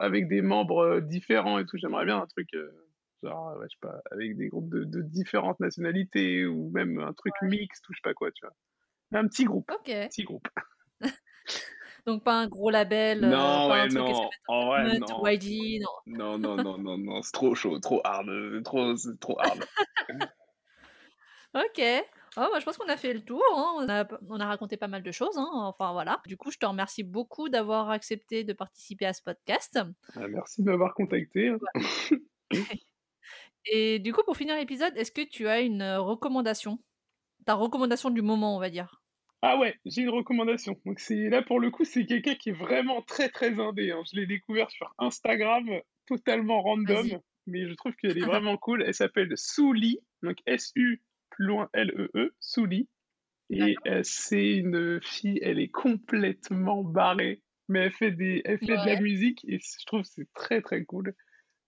avec 0.01 0.29
des 0.29 0.43
membres 0.43 1.01
différents 1.01 1.59
et 1.59 1.67
tout. 1.67 1.77
J'aimerais 1.77 2.05
bien 2.05 2.19
un 2.21 2.27
truc 2.27 2.53
euh, 2.55 2.90
genre, 3.23 3.57
ouais, 3.59 3.67
je 3.71 3.75
sais 3.75 3.79
pas, 3.81 4.01
avec 4.11 4.37
des 4.37 4.49
groupes 4.49 4.69
de, 4.71 4.85
de 4.85 5.03
différentes 5.03 5.61
nationalités 5.61 6.47
ou 6.47 6.71
même 6.71 6.99
un 7.01 7.13
truc 7.13 7.35
mixte 7.43 7.89
ou 7.89 7.93
je 7.93 7.99
sais 7.99 8.03
pas 8.03 8.15
quoi, 8.15 8.31
tu 8.33 8.45
vois. 8.45 8.55
Un 9.13 9.27
petit 9.29 9.45
groupe, 9.45 9.71
Ok. 9.73 9.85
petit 9.87 10.25
groupe. 10.25 10.49
Donc 12.07 12.25
pas 12.25 12.35
un 12.35 12.47
gros 12.49 12.71
label, 12.71 13.25
euh, 13.25 13.29
Non, 13.29 13.69
pas 13.69 13.75
un 13.75 13.83
ouais, 13.83 13.89
truc 13.89 14.01
non, 14.01 14.31
en 14.49 14.67
vrai, 14.67 14.99
non. 14.99 15.27
YG, 15.27 15.81
non. 15.81 15.89
Non, 16.07 16.39
non, 16.39 16.57
non, 16.57 16.79
non, 16.79 16.99
non, 16.99 17.23
c'est 17.23 17.33
trop 17.33 17.55
chaud, 17.55 17.79
trop 17.79 18.01
hard, 18.05 18.29
euh, 18.29 18.63
trop, 18.63 18.95
trop 19.21 19.39
hard. 19.41 19.65
Ok. 21.55 21.83
Oh, 22.37 22.47
moi, 22.49 22.61
je 22.61 22.65
pense 22.65 22.77
qu'on 22.77 22.89
a 22.89 22.97
fait 22.97 23.13
le 23.13 23.23
tour. 23.23 23.43
hein. 23.57 23.73
On, 23.79 23.89
a, 23.89 24.07
on 24.29 24.39
a 24.39 24.47
raconté 24.47 24.77
pas 24.77 24.87
mal 24.87 25.03
de 25.03 25.11
choses. 25.11 25.37
hein. 25.37 25.49
Enfin, 25.53 25.93
voilà. 25.93 26.21
Du 26.27 26.37
coup, 26.37 26.51
je 26.53 26.59
te 26.59 26.65
remercie 26.67 27.03
beaucoup 27.03 27.49
d'avoir 27.49 27.91
accepté 27.91 28.45
de 28.45 28.53
participer 28.53 29.07
à 29.07 29.13
ce 29.13 29.23
podcast. 29.23 29.81
Ah, 30.15 30.29
Merci 30.29 30.63
de 30.63 30.71
m'avoir 30.71 30.95
contacté. 30.95 31.49
hein. 31.49 31.59
Et 33.67 33.99
du 33.99 34.13
coup, 34.13 34.23
pour 34.25 34.37
finir 34.37 34.57
l'épisode, 34.57 34.97
est-ce 34.97 35.13
que 35.13 35.27
tu 35.27 35.47
as 35.49 35.61
une 35.61 35.83
euh, 35.83 36.01
recommandation? 36.01 36.79
Ta 37.47 37.55
recommandation 37.55 38.11
du 38.11 38.23
moment, 38.23 38.57
on 38.57 38.61
va 38.61 38.71
dire. 38.71 39.03
Ah 39.43 39.59
ouais, 39.59 39.75
j'ai 39.87 40.03
une 40.03 40.11
recommandation. 40.11 40.79
Donc 40.85 41.01
c'est 41.01 41.31
là 41.31 41.43
pour 41.43 41.61
le 41.61 41.71
coup, 41.71 41.85
c'est 41.85 42.05
quelqu'un 42.05 42.35
qui 42.35 42.51
est 42.51 42.59
vraiment 42.59 43.01
très 43.03 43.31
très 43.31 43.59
indé. 43.59 43.91
hein. 43.91 44.03
Je 44.11 44.19
l'ai 44.19 44.27
découvert 44.27 44.71
sur 44.71 44.95
Instagram, 44.99 45.67
totalement 46.07 46.61
random, 46.61 47.09
mais 47.47 47.67
je 47.67 47.75
trouve 47.75 47.95
qu'elle 47.97 48.19
est 48.19 48.21
vraiment 48.27 48.59
cool. 48.59 48.83
Elle 48.83 48.95
s'appelle 48.95 49.33
Souli, 49.37 49.99
donc 50.23 50.37
S-U 50.47 51.03
plus 51.31 51.47
loin 51.47 51.71
L-E-E, 51.73 52.35
Souli. 52.39 52.89
Et 53.49 53.77
euh, 53.87 54.01
c'est 54.05 54.57
une 54.59 55.01
fille, 55.03 55.39
elle 55.43 55.59
est 55.59 55.71
complètement 55.71 56.85
barrée, 56.85 57.43
mais 57.69 57.81
elle 57.81 57.93
fait 57.93 58.13
des, 58.13 58.43
elle 58.45 58.59
fait 58.59 58.67
de 58.67 58.87
la 58.87 59.01
musique 59.01 59.45
et 59.49 59.59
je 59.59 59.87
trouve 59.87 60.03
que 60.03 60.09
c'est 60.09 60.33
très 60.35 60.61
très 60.61 60.85
cool. 60.85 61.15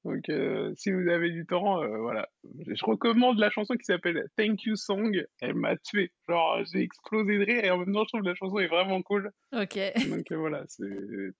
Donc, 0.04 0.28
euh, 0.30 0.72
si 0.76 0.90
vous 0.90 1.08
avez 1.08 1.30
du 1.30 1.46
temps, 1.46 1.80
euh, 1.80 1.98
voilà. 1.98 2.28
Je 2.66 2.84
recommande 2.84 3.38
la 3.38 3.50
chanson 3.50 3.74
qui 3.74 3.84
s'appelle 3.84 4.26
Thank 4.36 4.64
You 4.64 4.74
Song. 4.74 5.24
Elle 5.40 5.54
m'a 5.54 5.76
tué. 5.76 6.12
Genre, 6.28 6.64
j'ai 6.64 6.80
explosé 6.80 7.38
de 7.38 7.44
rire 7.44 7.64
et 7.64 7.70
en 7.70 7.78
même 7.78 7.92
temps, 7.94 8.02
je 8.02 8.08
trouve 8.08 8.22
que 8.22 8.28
la 8.28 8.34
chanson 8.34 8.58
est 8.58 8.66
vraiment 8.66 9.00
cool. 9.02 9.30
Ok. 9.52 9.78
Donc, 10.08 10.32
euh, 10.32 10.36
voilà, 10.36 10.64
c'est 10.66 10.84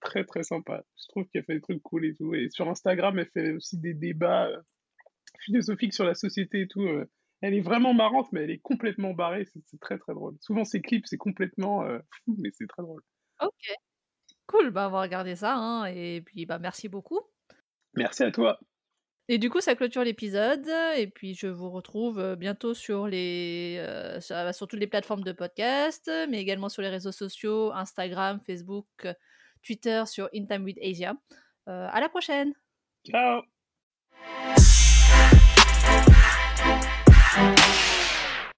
très 0.01 0.25
très 0.25 0.45
sympa. 0.45 0.85
Je 0.97 1.07
trouve 1.09 1.25
qu'elle 1.33 1.43
fait 1.45 1.55
des 1.55 1.61
trucs 1.61 1.83
cool 1.83 2.05
et 2.07 2.15
tout. 2.15 2.35
Et 2.35 2.49
sur 2.51 2.69
Instagram, 2.69 3.19
elle 3.19 3.31
fait 3.35 3.53
aussi 3.53 3.79
des 3.79 3.95
débats 3.95 4.49
philosophiques 5.41 5.95
sur 5.95 6.05
la 6.05 6.15
société 6.15 6.61
et 6.61 6.69
tout. 6.69 6.87
Elle 7.41 7.55
est 7.55 7.61
vraiment 7.63 7.95
marrante, 7.95 8.29
mais 8.31 8.45
elle 8.45 8.51
est 8.53 8.61
complètement 8.63 9.13
barrée. 9.13 9.45
C'est 9.45 9.81
très 9.81 9.99
très 9.99 10.15
drôle. 10.15 10.37
Souvent, 10.41 10.65
ses 10.65 10.81
clips, 10.81 11.07
c'est 11.07 11.17
complètement 11.17 11.85
fou, 12.25 12.37
mais 12.39 12.51
c'est 12.53 12.69
très 12.69 12.83
drôle. 12.83 13.03
Ok. 13.43 13.75
Cool. 14.47 14.71
Bah, 14.71 14.87
on 14.87 14.93
va 14.93 15.01
regarder 15.01 15.35
ça. 15.35 15.57
hein. 15.57 15.87
Et 15.87 16.21
puis, 16.25 16.47
bah, 16.47 16.61
merci 16.61 16.89
beaucoup. 16.89 17.21
Merci 17.95 18.23
à 18.23 18.31
toi. 18.31 18.59
Et 19.29 19.39
du 19.39 19.51
coup, 19.51 19.61
ça 19.61 19.75
clôture 19.75 20.03
l'épisode. 20.03 20.69
Et 20.97 21.07
puis, 21.07 21.35
je 21.35 21.47
vous 21.47 21.71
retrouve 21.71 22.19
euh, 22.19 22.37
bientôt 22.37 22.75
sur 22.75 23.07
les, 23.07 23.77
euh, 23.79 24.21
sur, 24.21 24.37
sur 24.55 24.67
toutes 24.67 24.81
les 24.81 24.87
plateformes 24.87 25.23
de 25.23 25.33
podcast, 25.33 26.11
mais 26.29 26.41
également 26.41 26.69
sur 26.69 26.83
les 26.83 26.89
réseaux 26.89 27.13
sociaux 27.13 27.73
Instagram, 27.73 28.41
Facebook, 28.45 28.87
euh, 29.05 29.15
Twitter, 29.63 30.03
sur 30.07 30.29
In 30.35 30.47
Time 30.47 30.65
with 30.65 30.79
Asia. 30.83 31.15
Euh, 31.69 31.89
à 31.91 32.01
la 32.01 32.09
prochaine! 32.09 32.53
Ciao 33.07 33.43